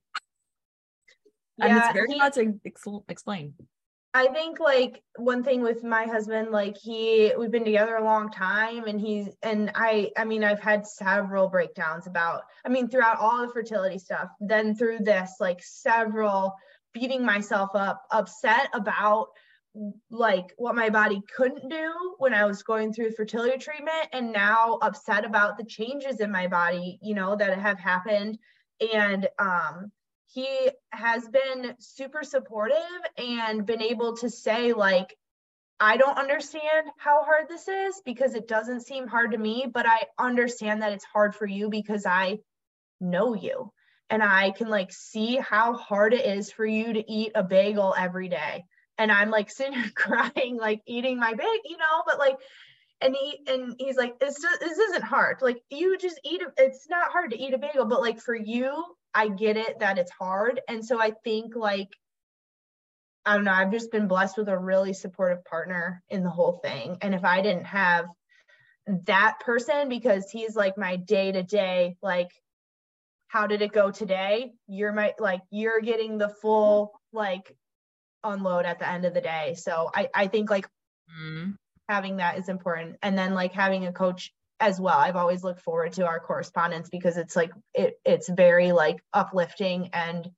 Yeah, 1.57 1.67
and 1.67 1.77
it's 1.79 1.93
very 1.93 2.13
he, 2.13 2.19
hard 2.19 2.33
to 2.35 2.55
ex- 2.65 2.87
explain. 3.09 3.55
I 4.13 4.27
think 4.27 4.59
like 4.59 5.03
one 5.17 5.45
thing 5.45 5.63
with 5.63 5.85
my 5.85 6.05
husband, 6.05 6.51
like 6.51 6.77
he, 6.77 7.33
we've 7.39 7.51
been 7.51 7.65
together 7.65 7.95
a 7.95 8.05
long 8.05 8.31
time 8.31 8.85
and 8.87 9.01
he's, 9.01 9.29
and 9.43 9.71
I, 9.77 10.11
I 10.17 10.25
mean, 10.25 10.43
I've 10.43 10.61
had 10.61 10.85
several 10.85 11.49
breakdowns 11.49 12.09
about, 12.09 12.43
I 12.67 12.71
mean, 12.71 12.89
throughout 12.89 13.21
all 13.21 13.47
the 13.47 13.53
fertility 13.53 13.99
stuff, 13.99 14.31
then 14.41 14.75
through 14.75 15.01
this, 15.01 15.35
like 15.39 15.63
several 15.63 16.57
beating 16.93 17.25
myself 17.25 17.71
up, 17.75 18.03
upset 18.11 18.69
about 18.75 19.29
like 20.11 20.53
what 20.57 20.75
my 20.75 20.91
body 20.91 21.23
couldn't 21.37 21.69
do 21.69 22.15
when 22.19 22.35
I 22.35 22.45
was 22.45 22.63
going 22.63 22.93
through 22.93 23.13
fertility 23.13 23.59
treatment 23.59 24.09
and 24.13 24.33
now 24.33 24.79
upset 24.83 25.25
about 25.25 25.57
the 25.57 25.65
changes 25.65 26.21
in 26.21 26.33
my 26.33 26.49
body, 26.49 26.99
you 27.03 27.15
know, 27.15 27.37
that 27.37 27.59
have 27.59 27.79
happened. 27.79 28.39
And, 28.95 29.29
um, 29.39 29.93
he 30.33 30.71
has 30.93 31.27
been 31.29 31.75
super 31.81 32.23
supportive 32.23 32.77
and 33.19 33.67
been 33.67 33.83
able 33.83 34.17
to 34.19 34.31
say 34.31 34.73
like 34.73 35.17
I 35.81 35.97
don't 35.97 36.19
understand 36.19 36.89
how 36.99 37.25
hard 37.25 37.49
this 37.49 37.67
is 37.67 38.03
because 38.05 38.35
it 38.35 38.47
doesn't 38.47 38.83
seem 38.83 39.07
hard 39.07 39.33
to 39.33 39.39
me, 39.39 39.67
but 39.73 39.87
I 39.89 40.03
understand 40.19 40.83
that 40.83 40.93
it's 40.93 41.07
hard 41.07 41.35
for 41.35 41.47
you 41.47 41.71
because 41.71 42.05
I 42.05 42.41
know 43.01 43.35
you 43.35 43.73
and 44.11 44.23
I 44.23 44.51
can 44.51 44.69
like 44.69 44.93
see 44.93 45.37
how 45.37 45.73
hard 45.73 46.13
it 46.13 46.27
is 46.27 46.53
for 46.53 46.67
you 46.67 46.93
to 46.93 47.11
eat 47.11 47.33
a 47.35 47.43
bagel 47.43 47.95
every 47.97 48.29
day. 48.29 48.65
And 49.01 49.11
I'm 49.11 49.31
like 49.31 49.51
sitting 49.51 49.73
here 49.73 49.91
crying, 49.95 50.59
like 50.59 50.83
eating 50.87 51.19
my 51.19 51.33
bagel, 51.33 51.53
you 51.65 51.79
know, 51.79 52.03
but 52.07 52.19
like, 52.19 52.37
and 53.01 53.17
he 53.19 53.41
and 53.47 53.75
he's 53.79 53.97
like, 53.97 54.21
this 54.21 54.37
this 54.61 54.79
isn't 54.79 55.03
hard. 55.03 55.39
Like 55.41 55.63
you 55.71 55.97
just 55.97 56.21
eat 56.23 56.43
it. 56.43 56.49
It's 56.59 56.87
not 56.91 57.11
hard 57.11 57.31
to 57.31 57.39
eat 57.39 57.55
a 57.55 57.59
bagel, 57.59 57.87
but 57.87 58.03
like 58.03 58.21
for 58.21 58.35
you, 58.35 58.85
I 59.15 59.29
get 59.29 59.57
it 59.57 59.79
that 59.79 59.97
it's 59.97 60.11
hard. 60.11 60.61
And 60.69 60.85
so 60.85 61.01
I 61.01 61.13
think 61.25 61.57
like 61.57 61.89
I 63.25 63.37
don't 63.37 63.45
know, 63.45 63.53
I've 63.53 63.73
just 63.73 63.91
been 63.91 64.07
blessed 64.07 64.37
with 64.37 64.49
a 64.51 64.59
really 64.59 64.93
supportive 64.93 65.45
partner 65.47 66.03
in 66.11 66.23
the 66.23 66.31
whole 66.31 66.61
thing. 66.63 66.99
And 67.01 67.15
if 67.15 67.25
I 67.25 67.41
didn't 67.41 67.67
have 67.67 68.05
that 69.07 69.39
person 69.41 69.89
because 69.89 70.31
he's 70.31 70.57
like 70.57 70.77
my 70.77 70.97
day 70.97 71.33
to 71.33 71.43
day 71.43 71.97
like 72.03 72.31
how 73.29 73.47
did 73.47 73.63
it 73.63 73.73
go 73.73 73.91
today 73.91 74.53
you're 74.67 74.93
my 74.93 75.13
like 75.19 75.43
you're 75.51 75.81
getting 75.81 76.19
the 76.19 76.29
full 76.29 76.93
like 77.13 77.55
unload 78.25 78.65
at 78.65 78.79
the 78.79 78.89
end 78.89 79.05
of 79.05 79.15
the 79.15 79.21
day 79.21 79.55
so 79.57 79.91
i 79.95 80.09
i 80.15 80.27
think 80.27 80.51
like 80.51 80.69
mm. 81.11 81.55
having 81.89 82.19
that 82.19 82.39
is 82.39 82.49
important 82.49 82.97
and 83.03 83.17
then 83.17 83.35
like 83.35 83.53
having 83.53 83.87
a 83.87 83.93
coach 83.93 84.33
as 84.59 84.81
well 84.81 84.99
i've 84.99 85.17
always 85.17 85.43
looked 85.43 85.63
forward 85.63 85.93
to 85.93 86.07
our 86.07 86.21
correspondence 86.21 86.89
because 86.89 87.17
it's 87.17 87.35
like 87.35 87.51
it 87.75 87.95
it's 88.05 88.29
very 88.29 88.73
like 88.73 89.03
uplifting 89.15 89.89
and 89.93 90.29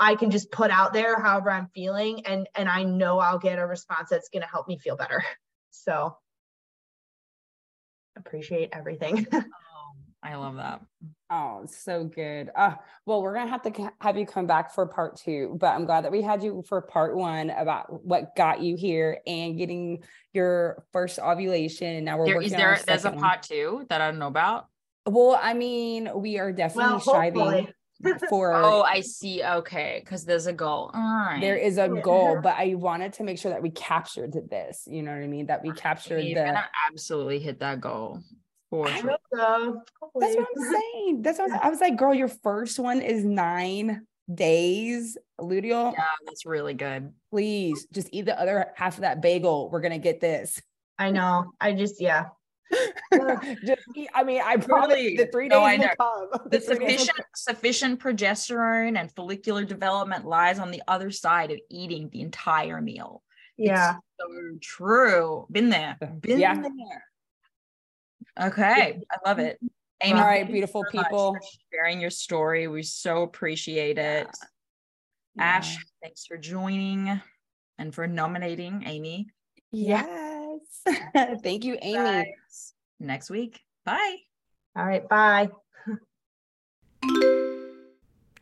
i 0.00 0.14
can 0.16 0.30
just 0.30 0.50
put 0.50 0.70
out 0.70 0.92
there 0.92 1.20
however 1.20 1.50
i'm 1.50 1.68
feeling 1.74 2.26
and 2.26 2.48
and 2.54 2.68
i 2.68 2.82
know 2.82 3.18
i'll 3.18 3.38
get 3.38 3.58
a 3.58 3.66
response 3.66 4.08
that's 4.10 4.28
going 4.30 4.42
to 4.42 4.48
help 4.48 4.66
me 4.66 4.78
feel 4.78 4.96
better 4.96 5.22
so 5.70 6.16
appreciate 8.16 8.70
everything. 8.72 9.26
I 10.26 10.34
love 10.34 10.56
that. 10.56 10.80
Oh, 11.30 11.66
so 11.66 12.02
good. 12.02 12.50
Uh, 12.54 12.74
well, 13.04 13.22
we're 13.22 13.34
gonna 13.34 13.48
have 13.48 13.62
to 13.62 13.92
have 14.00 14.18
you 14.18 14.26
come 14.26 14.48
back 14.48 14.74
for 14.74 14.84
part 14.84 15.16
two, 15.16 15.56
but 15.60 15.68
I'm 15.68 15.84
glad 15.84 16.04
that 16.04 16.10
we 16.10 16.20
had 16.20 16.42
you 16.42 16.64
for 16.66 16.80
part 16.80 17.16
one 17.16 17.50
about 17.50 18.04
what 18.04 18.34
got 18.34 18.60
you 18.60 18.76
here 18.76 19.20
and 19.24 19.56
getting 19.56 20.02
your 20.32 20.84
first 20.92 21.20
ovulation. 21.20 22.04
Now 22.04 22.18
we're 22.18 22.26
there, 22.26 22.34
working. 22.36 22.50
Is 22.50 22.56
there? 22.56 22.80
there's 22.84 23.04
a 23.04 23.12
part 23.12 23.44
two 23.44 23.86
that 23.88 24.00
I 24.00 24.10
don't 24.10 24.18
know 24.18 24.26
about. 24.26 24.66
Well, 25.06 25.38
I 25.40 25.54
mean, 25.54 26.10
we 26.16 26.40
are 26.40 26.50
definitely 26.50 26.94
well, 26.94 27.00
striving 27.00 27.68
for 28.28 28.52
oh 28.54 28.82
i 28.82 29.00
see 29.00 29.42
okay 29.42 30.02
because 30.04 30.26
there's 30.26 30.46
a 30.46 30.52
goal 30.52 30.90
all 30.92 31.00
right 31.00 31.40
there 31.40 31.56
is 31.56 31.78
a 31.78 31.88
goal 31.88 32.38
but 32.42 32.54
i 32.58 32.74
wanted 32.74 33.10
to 33.10 33.24
make 33.24 33.38
sure 33.38 33.50
that 33.50 33.62
we 33.62 33.70
captured 33.70 34.34
this 34.50 34.86
you 34.86 35.02
know 35.02 35.12
what 35.12 35.22
i 35.22 35.26
mean 35.26 35.46
that 35.46 35.62
we 35.62 35.72
captured 35.72 36.20
You're 36.20 36.44
the 36.44 36.52
gonna 36.52 36.68
absolutely 36.90 37.38
hit 37.38 37.60
that 37.60 37.80
goal 37.80 38.20
for 38.70 38.88
I 38.88 39.00
sure. 39.00 39.16
So. 39.32 39.82
that's 40.18 40.36
what 40.36 40.46
i'm 40.56 40.72
saying 40.72 41.22
that's 41.22 41.38
what 41.38 41.50
i 41.62 41.68
was 41.68 41.80
like 41.80 41.96
girl 41.96 42.14
your 42.14 42.28
first 42.28 42.78
one 42.78 43.00
is 43.00 43.24
nine 43.24 44.06
days 44.32 45.16
luteal 45.40 45.92
yeah 45.92 46.04
that's 46.26 46.46
really 46.46 46.74
good 46.74 47.12
please 47.30 47.86
just 47.92 48.08
eat 48.12 48.24
the 48.24 48.38
other 48.40 48.72
half 48.74 48.94
of 48.94 49.02
that 49.02 49.22
bagel 49.22 49.70
we're 49.70 49.80
gonna 49.80 49.98
get 49.98 50.20
this 50.20 50.60
i 50.98 51.10
know 51.10 51.52
i 51.60 51.72
just 51.72 52.00
yeah 52.00 52.26
just, 53.64 53.82
I 54.14 54.24
mean, 54.24 54.40
I 54.44 54.56
promise 54.56 54.96
really? 54.96 55.16
the 55.16 55.26
three 55.26 55.48
days 55.48 55.78
no, 55.78 55.86
will 55.86 56.28
come. 56.30 56.48
The, 56.50 56.58
the 56.58 56.60
sufficient 56.60 57.20
sufficient 57.34 58.00
progesterone 58.00 58.98
and 58.98 59.10
follicular 59.12 59.64
development 59.64 60.24
lies 60.24 60.58
on 60.58 60.70
the 60.70 60.82
other 60.88 61.10
side 61.10 61.50
of 61.52 61.58
eating 61.70 62.08
the 62.10 62.22
entire 62.22 62.80
meal. 62.80 63.22
Yeah, 63.56 63.94
it's 63.96 64.02
so 64.18 64.58
true. 64.60 65.46
Been 65.50 65.68
there. 65.68 65.96
Been 66.20 66.40
yeah. 66.40 66.54
there. 66.54 67.04
Okay, 68.40 69.00
I 69.10 69.28
love 69.28 69.38
it. 69.38 69.58
Amy, 70.02 70.18
all 70.18 70.26
right, 70.26 70.46
beautiful 70.46 70.84
so 70.84 70.90
people, 71.02 71.38
sharing 71.72 72.00
your 72.00 72.10
story. 72.10 72.68
We 72.68 72.82
so 72.82 73.22
appreciate 73.22 73.98
it. 73.98 74.28
Yeah. 75.36 75.44
Ash, 75.44 75.78
thanks 76.02 76.26
for 76.26 76.36
joining 76.36 77.20
and 77.78 77.94
for 77.94 78.06
nominating 78.06 78.82
Amy. 78.86 79.28
Yes, 79.72 80.60
Thank 81.42 81.64
you, 81.64 81.78
Amy. 81.82 82.34
Next 83.00 83.30
week. 83.30 83.60
Bye. 83.84 84.16
All 84.76 84.84
right. 84.84 85.08
Bye. 85.08 85.48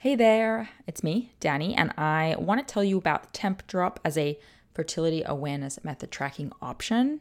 hey 0.00 0.16
there. 0.16 0.68
It's 0.86 1.02
me, 1.02 1.32
Dani, 1.40 1.74
and 1.76 1.92
I 1.96 2.36
want 2.38 2.66
to 2.66 2.72
tell 2.72 2.84
you 2.84 2.98
about 2.98 3.32
Tempdrop 3.32 3.98
as 4.04 4.18
a 4.18 4.38
fertility 4.74 5.22
awareness 5.24 5.82
method 5.84 6.10
tracking 6.10 6.52
option. 6.60 7.20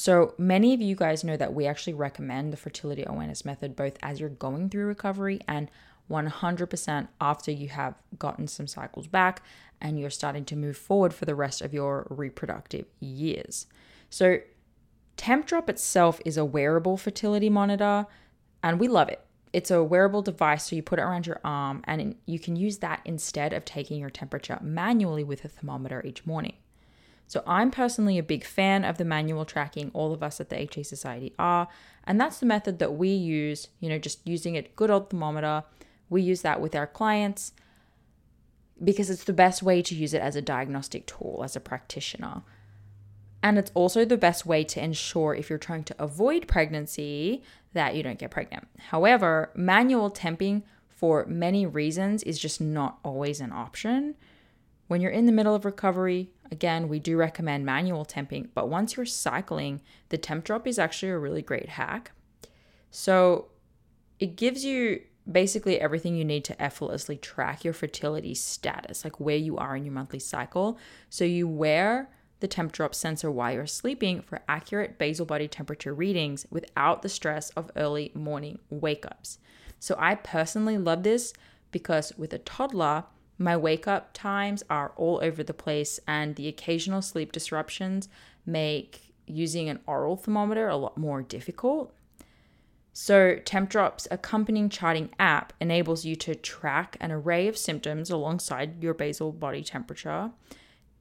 So, 0.00 0.32
many 0.38 0.74
of 0.74 0.80
you 0.80 0.94
guys 0.94 1.24
know 1.24 1.36
that 1.36 1.54
we 1.54 1.66
actually 1.66 1.94
recommend 1.94 2.52
the 2.52 2.56
fertility 2.56 3.02
awareness 3.04 3.44
method 3.44 3.74
both 3.74 3.98
as 4.00 4.20
you're 4.20 4.28
going 4.28 4.70
through 4.70 4.86
recovery 4.86 5.40
and 5.48 5.68
100% 6.08 7.08
after 7.20 7.50
you 7.50 7.68
have 7.70 8.00
gotten 8.16 8.46
some 8.46 8.68
cycles 8.68 9.08
back 9.08 9.42
and 9.80 9.98
you're 9.98 10.08
starting 10.08 10.44
to 10.44 10.54
move 10.54 10.76
forward 10.76 11.12
for 11.12 11.24
the 11.24 11.34
rest 11.34 11.60
of 11.62 11.74
your 11.74 12.06
reproductive 12.10 12.86
years. 13.00 13.66
So, 14.08 14.38
Tempdrop 15.16 15.68
itself 15.68 16.20
is 16.24 16.36
a 16.36 16.44
wearable 16.44 16.96
fertility 16.96 17.50
monitor, 17.50 18.06
and 18.62 18.78
we 18.78 18.86
love 18.86 19.08
it. 19.08 19.20
It's 19.52 19.72
a 19.72 19.82
wearable 19.82 20.22
device, 20.22 20.66
so 20.66 20.76
you 20.76 20.82
put 20.84 21.00
it 21.00 21.02
around 21.02 21.26
your 21.26 21.40
arm, 21.42 21.82
and 21.88 22.14
you 22.24 22.38
can 22.38 22.54
use 22.54 22.78
that 22.78 23.00
instead 23.04 23.52
of 23.52 23.64
taking 23.64 23.98
your 23.98 24.10
temperature 24.10 24.60
manually 24.62 25.24
with 25.24 25.44
a 25.44 25.48
thermometer 25.48 26.04
each 26.06 26.24
morning. 26.24 26.54
So, 27.28 27.44
I'm 27.46 27.70
personally 27.70 28.18
a 28.18 28.22
big 28.22 28.44
fan 28.44 28.84
of 28.84 28.98
the 28.98 29.04
manual 29.04 29.44
tracking, 29.44 29.90
all 29.94 30.12
of 30.12 30.22
us 30.22 30.40
at 30.40 30.48
the 30.48 30.60
HA 30.60 30.82
Society 30.82 31.34
are, 31.38 31.68
and 32.04 32.20
that's 32.20 32.38
the 32.38 32.46
method 32.46 32.80
that 32.80 32.94
we 32.94 33.10
use, 33.10 33.68
you 33.78 33.88
know, 33.88 33.98
just 33.98 34.26
using 34.26 34.56
a 34.56 34.62
good 34.62 34.90
old 34.90 35.10
thermometer. 35.10 35.62
We 36.08 36.22
use 36.22 36.42
that 36.42 36.60
with 36.60 36.74
our 36.74 36.86
clients 36.86 37.52
because 38.82 39.10
it's 39.10 39.24
the 39.24 39.32
best 39.32 39.62
way 39.62 39.82
to 39.82 39.94
use 39.94 40.14
it 40.14 40.22
as 40.22 40.36
a 40.36 40.42
diagnostic 40.42 41.06
tool 41.06 41.42
as 41.44 41.54
a 41.54 41.60
practitioner. 41.60 42.42
And 43.42 43.58
it's 43.58 43.70
also 43.74 44.04
the 44.04 44.16
best 44.16 44.46
way 44.46 44.64
to 44.64 44.82
ensure 44.82 45.34
if 45.34 45.48
you're 45.48 45.58
trying 45.58 45.84
to 45.84 46.02
avoid 46.02 46.48
pregnancy 46.48 47.42
that 47.72 47.94
you 47.94 48.02
don't 48.02 48.18
get 48.18 48.30
pregnant. 48.30 48.66
However, 48.88 49.50
manual 49.54 50.10
temping 50.10 50.62
for 50.88 51.24
many 51.26 51.64
reasons 51.64 52.22
is 52.24 52.38
just 52.38 52.60
not 52.60 52.98
always 53.04 53.40
an 53.40 53.52
option. 53.52 54.16
When 54.88 55.00
you're 55.00 55.12
in 55.12 55.26
the 55.26 55.32
middle 55.32 55.54
of 55.54 55.64
recovery, 55.64 56.30
again, 56.50 56.88
we 56.88 56.98
do 56.98 57.16
recommend 57.16 57.64
manual 57.64 58.04
temping, 58.04 58.48
but 58.54 58.68
once 58.68 58.96
you're 58.96 59.06
cycling, 59.06 59.80
the 60.08 60.18
Tempdrop 60.18 60.66
is 60.66 60.78
actually 60.78 61.10
a 61.10 61.18
really 61.18 61.42
great 61.42 61.70
hack. 61.70 62.12
So 62.90 63.48
it 64.18 64.36
gives 64.36 64.64
you 64.64 65.02
basically 65.30 65.78
everything 65.80 66.16
you 66.16 66.24
need 66.24 66.44
to 66.44 66.60
effortlessly 66.60 67.16
track 67.16 67.64
your 67.64 67.74
fertility 67.74 68.34
status, 68.34 69.04
like 69.04 69.20
where 69.20 69.36
you 69.36 69.56
are 69.58 69.76
in 69.76 69.84
your 69.84 69.92
monthly 69.92 70.18
cycle. 70.18 70.78
So 71.10 71.24
you 71.24 71.46
wear 71.46 72.08
the 72.40 72.48
Tempdrop 72.48 72.94
sensor 72.94 73.30
while 73.30 73.52
you're 73.52 73.66
sleeping 73.66 74.22
for 74.22 74.40
accurate 74.48 74.98
basal 74.98 75.26
body 75.26 75.48
temperature 75.48 75.92
readings 75.92 76.46
without 76.50 77.02
the 77.02 77.08
stress 77.08 77.50
of 77.50 77.70
early 77.76 78.12
morning 78.14 78.58
wake 78.70 79.04
ups. 79.04 79.38
So 79.78 79.96
I 79.98 80.14
personally 80.14 80.78
love 80.78 81.02
this 81.02 81.34
because 81.70 82.12
with 82.16 82.32
a 82.32 82.38
toddler, 82.38 83.04
my 83.38 83.56
wake 83.56 83.86
up 83.86 84.12
times 84.12 84.62
are 84.68 84.92
all 84.96 85.20
over 85.22 85.42
the 85.42 85.54
place, 85.54 86.00
and 86.06 86.36
the 86.36 86.48
occasional 86.48 87.02
sleep 87.02 87.32
disruptions 87.32 88.08
make 88.44 89.14
using 89.26 89.68
an 89.68 89.80
oral 89.86 90.16
thermometer 90.16 90.68
a 90.68 90.76
lot 90.76 90.98
more 90.98 91.22
difficult. 91.22 91.94
So, 92.92 93.36
Tempdrop's 93.44 94.08
accompanying 94.10 94.70
charting 94.70 95.10
app 95.20 95.52
enables 95.60 96.04
you 96.04 96.16
to 96.16 96.34
track 96.34 96.96
an 97.00 97.12
array 97.12 97.46
of 97.46 97.56
symptoms 97.56 98.10
alongside 98.10 98.82
your 98.82 98.94
basal 98.94 99.30
body 99.30 99.62
temperature 99.62 100.32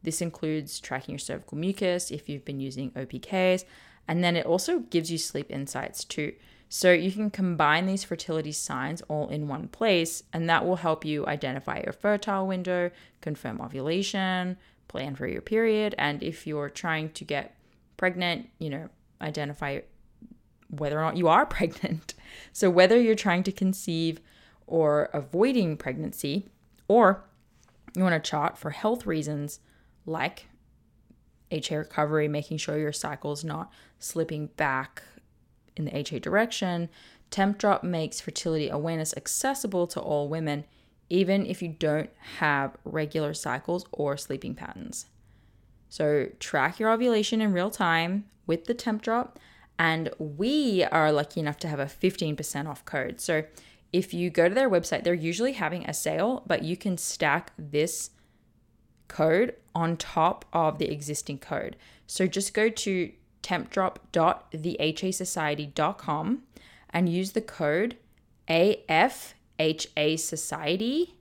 this 0.03 0.21
includes 0.21 0.79
tracking 0.79 1.13
your 1.13 1.19
cervical 1.19 1.57
mucus 1.57 2.11
if 2.11 2.29
you've 2.29 2.45
been 2.45 2.59
using 2.59 2.91
OPKs, 2.91 3.65
and 4.07 4.23
then 4.23 4.35
it 4.35 4.45
also 4.45 4.79
gives 4.79 5.11
you 5.11 5.17
sleep 5.17 5.47
insights 5.49 6.03
too. 6.05 6.33
So 6.69 6.91
you 6.91 7.11
can 7.11 7.29
combine 7.29 7.85
these 7.85 8.03
fertility 8.03 8.51
signs 8.51 9.01
all 9.03 9.29
in 9.29 9.47
one 9.47 9.69
place, 9.69 10.23
and 10.33 10.49
that 10.49 10.65
will 10.65 10.75
help 10.77 11.05
you 11.05 11.25
identify 11.25 11.81
your 11.83 11.93
fertile 11.93 12.45
window, 12.45 12.91
confirm 13.21 13.61
ovulation, 13.61 14.57
plan 14.87 15.15
for 15.15 15.27
your 15.27 15.41
period, 15.41 15.95
and 15.97 16.21
if 16.21 16.45
you're 16.45 16.69
trying 16.69 17.09
to 17.11 17.23
get 17.23 17.55
pregnant, 17.95 18.49
you 18.59 18.69
know, 18.69 18.89
identify 19.21 19.79
whether 20.69 20.99
or 20.99 21.03
not 21.03 21.17
you 21.17 21.27
are 21.27 21.45
pregnant. 21.57 22.13
So 22.51 22.69
whether 22.69 22.99
you're 22.99 23.15
trying 23.15 23.43
to 23.43 23.51
conceive 23.51 24.19
or 24.65 25.09
avoiding 25.13 25.77
pregnancy, 25.77 26.49
or 26.87 27.23
you 27.95 28.03
want 28.03 28.21
to 28.21 28.29
chart 28.29 28.57
for 28.57 28.71
health 28.71 29.05
reasons, 29.05 29.59
like 30.05 30.47
HA 31.51 31.77
recovery, 31.77 32.27
making 32.27 32.57
sure 32.57 32.77
your 32.77 32.91
cycle 32.91 33.31
is 33.31 33.45
not 33.45 33.71
slipping 33.99 34.47
back 34.57 35.03
in 35.77 35.85
the 35.85 35.97
HA 35.97 36.19
direction, 36.19 36.89
Tempdrop 37.31 37.83
makes 37.83 38.21
fertility 38.21 38.69
awareness 38.69 39.13
accessible 39.15 39.87
to 39.87 39.99
all 39.99 40.29
women, 40.29 40.65
even 41.09 41.45
if 41.45 41.61
you 41.61 41.69
don't 41.69 42.09
have 42.37 42.75
regular 42.85 43.33
cycles 43.33 43.85
or 43.91 44.17
sleeping 44.17 44.55
patterns. 44.55 45.07
So, 45.89 46.29
track 46.39 46.79
your 46.79 46.91
ovulation 46.91 47.41
in 47.41 47.53
real 47.53 47.69
time 47.69 48.25
with 48.45 48.65
the 48.65 48.75
Tempdrop, 48.75 49.37
and 49.79 50.09
we 50.19 50.83
are 50.83 51.11
lucky 51.11 51.39
enough 51.39 51.57
to 51.59 51.67
have 51.67 51.79
a 51.79 51.85
15% 51.85 52.67
off 52.67 52.83
code. 52.85 53.21
So, 53.21 53.43
if 53.93 54.13
you 54.13 54.29
go 54.29 54.49
to 54.49 54.55
their 54.55 54.69
website, 54.69 55.03
they're 55.03 55.13
usually 55.13 55.53
having 55.53 55.85
a 55.85 55.93
sale, 55.93 56.43
but 56.45 56.63
you 56.63 56.75
can 56.75 56.97
stack 56.97 57.51
this 57.57 58.11
code 59.07 59.55
on 59.73 59.97
top 59.97 60.45
of 60.53 60.77
the 60.77 60.91
existing 60.91 61.39
code. 61.39 61.75
So 62.05 62.27
just 62.27 62.53
go 62.53 62.69
to 62.69 63.11
tempdrop.thehasociety.com 63.47 66.43
and 66.89 67.09
use 67.09 67.31
the 67.31 67.41
code 67.41 67.97
AFHA 68.49 70.19
Society 70.19 71.17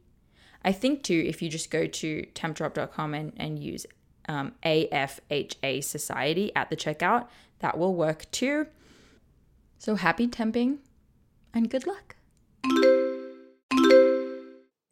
I 0.66 0.72
think 0.72 1.04
too, 1.04 1.22
if 1.24 1.40
you 1.40 1.48
just 1.48 1.70
go 1.70 1.86
to 1.86 2.26
tempdrop.com 2.34 3.14
and, 3.14 3.32
and 3.36 3.56
use 3.56 3.86
um, 4.28 4.52
AFHA 4.64 5.84
Society 5.84 6.50
at 6.56 6.70
the 6.70 6.76
checkout, 6.76 7.28
that 7.60 7.78
will 7.78 7.94
work 7.94 8.28
too. 8.32 8.66
So 9.78 9.94
happy 9.94 10.26
temping 10.26 10.78
and 11.54 11.70
good 11.70 11.86
luck. 11.86 12.15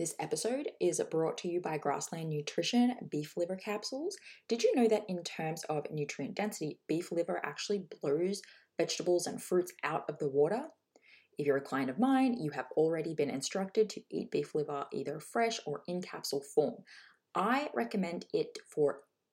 This 0.05 0.15
episode 0.21 0.69
is 0.83 1.01
brought 1.11 1.39
to 1.39 1.49
you 1.49 1.63
by 1.63 1.79
Grassland 1.79 2.29
Nutrition 2.29 2.95
beef 3.11 3.39
liver 3.39 3.57
capsules. 3.57 4.19
Did 4.51 4.63
you 4.63 4.77
know 4.77 4.87
that 4.87 5.07
in 5.09 5.23
terms 5.23 5.65
of 5.71 5.91
nutrient 5.91 6.35
density, 6.35 6.79
beef 6.87 7.11
liver 7.11 7.41
actually 7.43 7.87
blows 8.03 8.43
vegetables 8.77 9.27
and 9.27 9.43
fruits 9.43 9.73
out 9.83 10.05
of 10.11 10.19
the 10.19 10.29
water? 10.29 10.65
If 11.39 11.47
you're 11.47 11.57
a 11.57 11.63
client 11.63 11.89
of 11.89 11.99
mine, 11.99 12.35
you 12.39 12.51
have 12.51 12.67
already 12.77 13.15
been 13.15 13.31
instructed 13.31 13.89
to 13.89 14.03
eat 14.11 14.31
beef 14.31 14.55
liver 14.55 14.85
either 14.93 15.21
fresh 15.21 15.59
or 15.65 15.81
in 15.89 16.03
capsule 16.03 16.43
form. 16.55 16.85
I 17.35 17.71
recommend 17.73 18.27
it 18.35 18.59
for 18.75 18.99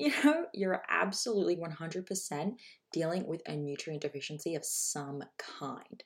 you 0.00 0.12
know 0.24 0.46
you're 0.54 0.82
absolutely 0.88 1.56
100% 1.56 2.52
dealing 2.92 3.26
with 3.26 3.42
a 3.46 3.56
nutrient 3.56 4.02
deficiency 4.02 4.54
of 4.54 4.64
some 4.64 5.22
kind. 5.38 6.04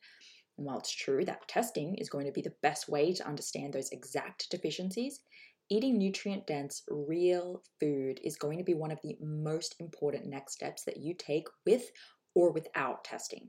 And 0.56 0.66
while 0.66 0.78
it's 0.78 0.94
true 0.94 1.24
that 1.24 1.48
testing 1.48 1.96
is 1.96 2.10
going 2.10 2.26
to 2.26 2.32
be 2.32 2.42
the 2.42 2.54
best 2.62 2.88
way 2.88 3.12
to 3.12 3.26
understand 3.26 3.72
those 3.72 3.90
exact 3.90 4.50
deficiencies 4.50 5.20
eating 5.70 5.98
nutrient 5.98 6.46
dense 6.46 6.82
real 6.88 7.62
food 7.80 8.20
is 8.22 8.36
going 8.36 8.58
to 8.58 8.64
be 8.64 8.74
one 8.74 8.90
of 8.90 9.00
the 9.02 9.16
most 9.20 9.74
important 9.80 10.26
next 10.26 10.52
steps 10.52 10.84
that 10.84 10.98
you 10.98 11.14
take 11.14 11.48
with 11.64 11.90
or 12.34 12.52
without 12.52 13.04
testing 13.04 13.48